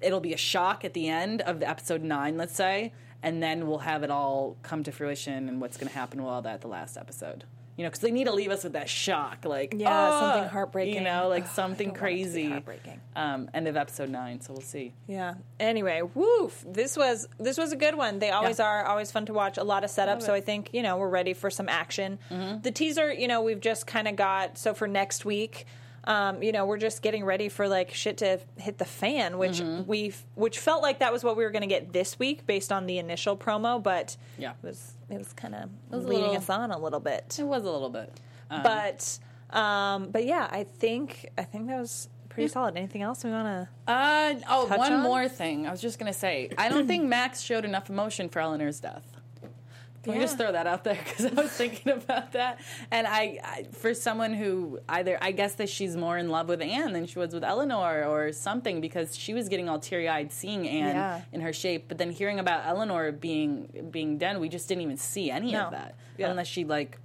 it'll 0.00 0.20
be 0.20 0.34
a 0.34 0.38
shock 0.38 0.84
at 0.84 0.94
the 0.94 1.08
end 1.08 1.42
of 1.42 1.60
the 1.60 1.68
episode 1.68 2.02
nine, 2.02 2.36
let's 2.36 2.54
say, 2.54 2.92
and 3.22 3.42
then 3.42 3.66
we'll 3.66 3.78
have 3.78 4.02
it 4.02 4.10
all 4.10 4.56
come 4.62 4.84
to 4.84 4.92
fruition 4.92 5.48
and 5.48 5.60
what's 5.60 5.76
going 5.76 5.88
to 5.88 5.94
happen 5.94 6.22
with 6.22 6.32
all 6.32 6.42
that 6.42 6.54
at 6.54 6.60
the 6.60 6.68
last 6.68 6.96
episode. 6.96 7.44
You 7.76 7.84
know, 7.84 7.88
because 7.90 8.00
they 8.00 8.10
need 8.10 8.24
to 8.24 8.32
leave 8.34 8.50
us 8.50 8.62
with 8.64 8.74
that 8.74 8.90
shock, 8.90 9.44
like 9.46 9.74
Yeah, 9.76 9.88
"Ah," 9.90 10.20
something 10.34 10.50
heartbreaking. 10.50 10.94
You 10.96 11.00
know, 11.00 11.28
like 11.28 11.44
I 11.44 11.46
something 11.46 11.88
don't 11.94 12.00
want 12.02 12.12
it 12.12 12.16
to 12.18 12.24
be 12.24 12.24
crazy. 12.32 12.50
heartbreaking. 12.50 13.00
Um, 13.16 13.48
end 13.54 13.68
of 13.68 13.76
episode 13.76 14.10
nine, 14.10 14.40
so 14.42 14.52
we'll 14.52 14.60
see. 14.62 14.92
Yeah. 15.06 15.34
Anyway, 15.58 16.02
woof. 16.14 16.62
This 16.68 16.96
was 16.96 17.26
this 17.38 17.56
was 17.56 17.72
a 17.72 17.76
good 17.76 17.94
one. 17.94 18.18
They 18.18 18.30
always 18.30 18.58
Yeah. 18.58 18.66
are 18.66 18.84
always 18.84 19.10
fun 19.10 19.24
to 19.26 19.32
watch. 19.32 19.56
A 19.56 19.64
lot 19.64 19.82
of 19.84 19.90
setup. 19.90 20.20
So. 20.20 20.34
I 20.34 20.40
think 20.42 20.70
you 20.74 20.82
know 20.82 20.98
we're 20.98 21.08
ready 21.08 21.32
for 21.32 21.48
some 21.50 21.68
action. 21.70 22.18
Mm-hmm. 22.30 22.60
The 22.60 22.70
teaser, 22.70 23.12
you 23.12 23.28
know, 23.28 23.40
we've 23.42 23.60
just 23.60 23.86
kind 23.86 24.08
of 24.08 24.16
got. 24.16 24.58
So 24.58 24.74
for 24.74 24.86
next 24.86 25.24
week. 25.24 25.66
Um, 26.04 26.42
you 26.42 26.50
know, 26.52 26.64
we're 26.64 26.78
just 26.78 27.02
getting 27.02 27.24
ready 27.24 27.48
for 27.50 27.68
like 27.68 27.92
shit 27.92 28.16
to 28.18 28.40
hit 28.56 28.78
the 28.78 28.84
fan, 28.86 29.36
which 29.38 29.60
Mm-hmm. 29.60 29.86
we 29.86 30.12
which 30.34 30.58
felt 30.58 30.82
like 30.82 31.00
that 31.00 31.12
was 31.12 31.22
what 31.22 31.36
we 31.36 31.44
were 31.44 31.50
going 31.50 31.60
to 31.62 31.68
get 31.68 31.92
this 31.92 32.18
week 32.18 32.46
based 32.46 32.72
on 32.72 32.86
the 32.86 32.98
initial 32.98 33.36
promo, 33.36 33.82
but 33.82 34.16
Yeah. 34.38 34.52
it 34.52 34.66
was 34.66 34.94
it 35.10 35.18
was 35.18 35.32
kind 35.34 35.54
of 35.54 35.68
leading 35.90 36.22
little- 36.22 36.36
us 36.36 36.48
on 36.48 36.70
a 36.70 36.78
little 36.78 37.00
bit. 37.00 37.36
It 37.38 37.44
was 37.44 37.64
a 37.64 37.70
little 37.70 37.90
bit. 37.90 38.18
Um, 38.50 38.62
But 38.62 39.18
um, 39.50 40.10
but 40.10 40.24
yeah, 40.24 40.48
I 40.50 40.64
think 40.64 41.28
I 41.36 41.42
think 41.44 41.66
that 41.68 41.78
was 41.78 42.08
pretty 42.30 42.48
solid. 42.48 42.76
Anything 42.76 43.02
else 43.02 43.22
we 43.24 43.30
want 43.30 43.68
to? 43.86 43.92
Uh, 43.92 44.34
oh, 44.48 44.66
one 44.66 44.92
on? 44.92 45.02
more 45.02 45.28
thing. 45.28 45.66
I 45.66 45.70
was 45.70 45.80
just 45.82 45.98
gonna 45.98 46.12
say, 46.12 46.50
I 46.56 46.68
don't 46.70 46.86
think 46.92 47.04
Max 47.04 47.40
showed 47.42 47.64
enough 47.64 47.90
emotion 47.90 48.28
for 48.28 48.40
Eleanor's 48.40 48.80
death. 48.80 49.19
Can 50.02 50.14
we 50.14 50.18
just 50.20 50.38
throw 50.38 50.50
that 50.52 50.66
out 50.66 50.82
there 50.82 50.94
because 51.04 51.26
I 51.26 51.30
was 51.42 51.50
thinking 51.50 51.92
about 51.92 52.32
that, 52.32 52.58
and 52.90 53.06
I, 53.06 53.38
I, 53.44 53.66
for 53.72 53.92
someone 53.92 54.32
who 54.32 54.78
either 54.88 55.18
I 55.20 55.32
guess 55.32 55.54
that 55.56 55.68
she's 55.68 55.94
more 55.96 56.16
in 56.16 56.30
love 56.30 56.48
with 56.48 56.62
Anne 56.62 56.92
than 56.94 57.06
she 57.06 57.18
was 57.18 57.34
with 57.34 57.44
Eleanor 57.44 58.04
or 58.04 58.32
something 58.32 58.80
because 58.80 59.14
she 59.16 59.34
was 59.34 59.48
getting 59.50 59.68
all 59.68 59.78
teary 59.78 60.08
eyed 60.08 60.32
seeing 60.32 60.66
Anne 60.66 60.94
Yeah. 60.94 61.20
in 61.32 61.42
her 61.42 61.52
shape, 61.52 61.84
but 61.88 61.98
then 61.98 62.10
hearing 62.12 62.38
about 62.38 62.66
Eleanor 62.66 63.12
being 63.12 63.88
being 63.90 64.16
dead, 64.16 64.38
we 64.40 64.48
just 64.48 64.68
didn't 64.68 64.82
even 64.82 64.96
see 64.96 65.30
any 65.30 65.52
No. 65.52 65.64
of 65.66 65.72
that 65.72 65.96
Yeah. 66.16 66.30
unless 66.30 66.46
she 66.46 66.64
like 66.64 66.98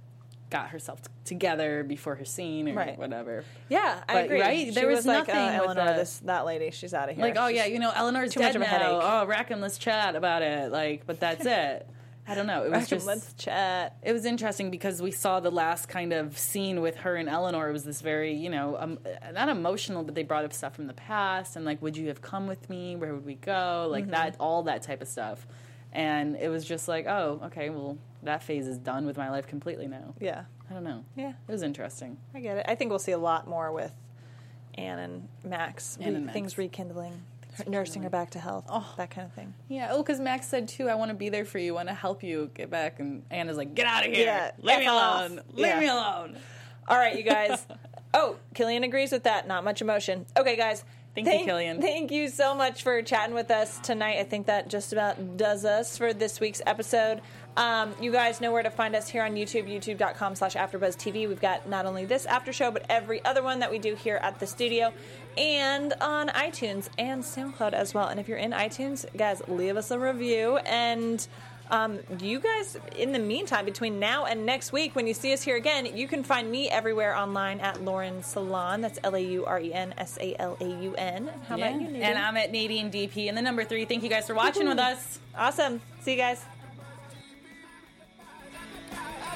got 0.48 0.68
herself 0.68 1.02
t- 1.02 1.08
together 1.24 1.82
before 1.82 2.14
her 2.14 2.24
scene 2.24 2.68
or 2.68 2.74
Right. 2.74 2.96
whatever. 2.98 3.44
Yeah, 3.68 4.00
I 4.08 4.20
agree. 4.20 4.40
right? 4.40 4.58
She 4.68 4.70
There 4.70 4.86
was 4.86 5.04
like, 5.04 5.26
nothing 5.26 5.34
uh, 5.36 5.58
with 5.66 5.76
Eleanor, 5.76 5.96
this 5.96 6.18
that 6.20 6.46
lady, 6.46 6.70
she's 6.70 6.94
out 6.94 7.10
of 7.10 7.16
here. 7.16 7.24
Like, 7.24 7.36
oh 7.36 7.48
yeah, 7.48 7.66
you 7.66 7.78
know, 7.80 7.90
Eleanor's 7.94 8.32
too 8.32 8.40
dead 8.40 8.54
much 8.54 8.56
of 8.56 8.62
a 8.62 8.64
now. 8.64 8.70
headache. 8.70 9.00
Oh, 9.02 9.26
Rackham, 9.26 9.60
let's 9.60 9.76
chat 9.76 10.14
about 10.16 10.40
it. 10.42 10.70
Like, 10.72 11.04
but 11.04 11.18
that's 11.20 11.44
it. 11.46 11.86
I 12.28 12.34
don't 12.34 12.46
know. 12.46 12.64
It 12.64 12.70
was 12.72 12.88
just 12.88 13.06
let's 13.06 13.32
chat. 13.34 13.96
it 14.02 14.12
was 14.12 14.24
interesting 14.24 14.70
because 14.70 15.00
we 15.00 15.10
saw 15.12 15.40
the 15.40 15.50
last 15.50 15.88
kind 15.88 16.12
of 16.12 16.36
scene 16.36 16.80
with 16.80 16.96
her 16.96 17.16
and 17.16 17.28
Eleanor. 17.28 17.68
It 17.68 17.72
was 17.72 17.84
this 17.84 18.00
very, 18.00 18.34
you 18.34 18.50
know, 18.50 18.76
um, 18.78 18.98
not 19.32 19.48
emotional, 19.48 20.02
but 20.02 20.14
they 20.14 20.22
brought 20.24 20.44
up 20.44 20.52
stuff 20.52 20.74
from 20.74 20.86
the 20.88 20.94
past 20.94 21.56
and 21.56 21.64
like, 21.64 21.80
would 21.82 21.96
you 21.96 22.08
have 22.08 22.20
come 22.22 22.46
with 22.46 22.68
me? 22.68 22.96
Where 22.96 23.14
would 23.14 23.24
we 23.24 23.34
go? 23.36 23.88
Like 23.90 24.10
that, 24.10 24.36
all 24.40 24.64
that 24.64 24.82
type 24.82 25.02
of 25.02 25.08
stuff. 25.08 25.46
And 25.92 26.36
it 26.36 26.48
was 26.48 26.64
just 26.64 26.88
like, 26.88 27.06
oh, 27.06 27.40
okay, 27.44 27.70
well, 27.70 27.96
that 28.22 28.42
phase 28.42 28.66
is 28.66 28.76
done 28.76 29.06
with 29.06 29.16
my 29.16 29.30
life 29.30 29.46
completely 29.46 29.86
now. 29.86 30.14
Yeah, 30.20 30.44
I 30.68 30.74
don't 30.74 30.84
know. 30.84 31.04
yeah, 31.14 31.30
It 31.48 31.52
was 31.52 31.62
interesting. 31.62 32.18
I 32.34 32.40
get 32.40 32.58
it. 32.58 32.66
I 32.68 32.74
think 32.74 32.90
we'll 32.90 32.98
see 32.98 33.12
a 33.12 33.18
lot 33.18 33.48
more 33.48 33.72
with 33.72 33.92
Anne 34.74 34.98
and 34.98 35.28
Max. 35.44 35.96
Anne 36.00 36.14
and 36.16 36.26
Max. 36.26 36.34
Things 36.34 36.58
rekindling, 36.58 37.22
nursing 37.66 38.02
her 38.02 38.10
back 38.10 38.30
to 38.30 38.38
health, 38.38 38.66
Oh. 38.68 38.94
that 38.96 39.10
kind 39.10 39.26
of 39.26 39.32
thing. 39.34 39.54
Yeah. 39.68 39.88
Oh, 39.90 40.02
because 40.02 40.20
Max 40.20 40.46
said 40.48 40.68
too, 40.68 40.88
I 40.88 40.94
want 40.94 41.10
to 41.10 41.14
be 41.16 41.28
there 41.28 41.44
for 41.44 41.58
you. 41.58 41.74
Want 41.74 41.88
to 41.88 41.94
help 41.94 42.22
you 42.22 42.50
get 42.54 42.70
back. 42.70 43.00
And 43.00 43.22
Anna's 43.30 43.56
like, 43.56 43.74
get 43.74 43.86
out 43.86 44.06
of 44.06 44.12
here. 44.12 44.24
Yeah, 44.26 44.50
Leave 44.60 44.78
me 44.80 44.86
off. 44.86 45.18
alone. 45.30 45.40
Leave 45.54 45.66
Yeah. 45.66 45.80
me 45.80 45.86
alone. 45.88 46.36
All 46.88 46.96
right, 46.96 47.16
you 47.16 47.22
guys. 47.22 47.66
oh, 48.14 48.36
Killian 48.54 48.84
agrees 48.84 49.12
with 49.12 49.24
that. 49.24 49.46
Not 49.48 49.64
much 49.64 49.80
emotion. 49.82 50.26
Okay, 50.36 50.56
guys. 50.56 50.84
Thank 51.14 51.28
you, 51.28 51.46
Killian. 51.46 51.80
Thank 51.80 52.10
you 52.10 52.28
so 52.28 52.54
much 52.54 52.82
for 52.82 53.00
chatting 53.00 53.34
with 53.34 53.50
us 53.50 53.78
tonight. 53.78 54.18
I 54.18 54.24
think 54.24 54.46
that 54.48 54.68
just 54.68 54.92
about 54.92 55.38
does 55.38 55.64
us 55.64 55.96
for 55.96 56.12
this 56.12 56.40
week's 56.40 56.60
episode. 56.66 57.22
Um, 57.56 57.94
you 58.00 58.12
guys 58.12 58.40
know 58.40 58.52
where 58.52 58.62
to 58.62 58.70
find 58.70 58.94
us 58.94 59.08
here 59.08 59.22
on 59.22 59.34
YouTube, 59.34 59.66
youtube.com 59.66 60.36
slash 60.36 60.54
AfterBuzzTV. 60.54 61.26
We've 61.26 61.40
got 61.40 61.68
not 61.68 61.86
only 61.86 62.04
this 62.04 62.26
after 62.26 62.52
show, 62.52 62.70
but 62.70 62.84
every 62.88 63.24
other 63.24 63.42
one 63.42 63.60
that 63.60 63.70
we 63.70 63.78
do 63.78 63.94
here 63.94 64.16
at 64.22 64.38
the 64.38 64.46
studio 64.46 64.92
and 65.38 65.94
on 66.00 66.28
iTunes 66.28 66.88
and 66.98 67.22
SoundCloud 67.22 67.72
as 67.72 67.94
well. 67.94 68.08
And 68.08 68.20
if 68.20 68.28
you're 68.28 68.38
in 68.38 68.52
iTunes, 68.52 69.06
guys, 69.16 69.40
leave 69.48 69.76
us 69.76 69.90
a 69.90 69.98
review 69.98 70.58
and 70.58 71.26
um, 71.70 71.98
you 72.20 72.38
guys, 72.38 72.78
in 72.96 73.12
the 73.12 73.18
meantime, 73.18 73.64
between 73.64 73.98
now 73.98 74.24
and 74.24 74.46
next 74.46 74.72
week, 74.72 74.94
when 74.94 75.06
you 75.06 75.14
see 75.14 75.32
us 75.32 75.42
here 75.42 75.56
again, 75.56 75.96
you 75.96 76.06
can 76.06 76.22
find 76.22 76.50
me 76.50 76.68
everywhere 76.68 77.16
online 77.16 77.60
at 77.60 77.82
Lauren 77.82 78.22
Salaun. 78.22 78.82
That's 78.82 78.98
L 79.02 79.16
A 79.16 79.20
U 79.20 79.44
R 79.44 79.60
E 79.60 79.72
N 79.72 79.94
S 79.98 80.16
A 80.20 80.40
L 80.40 80.56
A 80.60 80.64
U 80.64 80.94
N. 80.96 81.28
How 81.48 81.56
about 81.56 81.74
you, 81.74 81.80
Nadine? 81.80 82.02
And 82.02 82.18
I'm 82.18 82.36
at 82.36 82.52
Nadine 82.52 82.90
DP 82.90 83.28
and 83.28 83.36
the 83.36 83.42
number 83.42 83.64
three. 83.64 83.84
Thank 83.84 84.04
you 84.04 84.08
guys 84.08 84.26
for 84.26 84.34
watching 84.34 84.68
with 84.68 84.78
us. 84.78 85.18
awesome. 85.36 85.80
See 86.02 86.12
you 86.12 86.18
guys. 86.18 86.44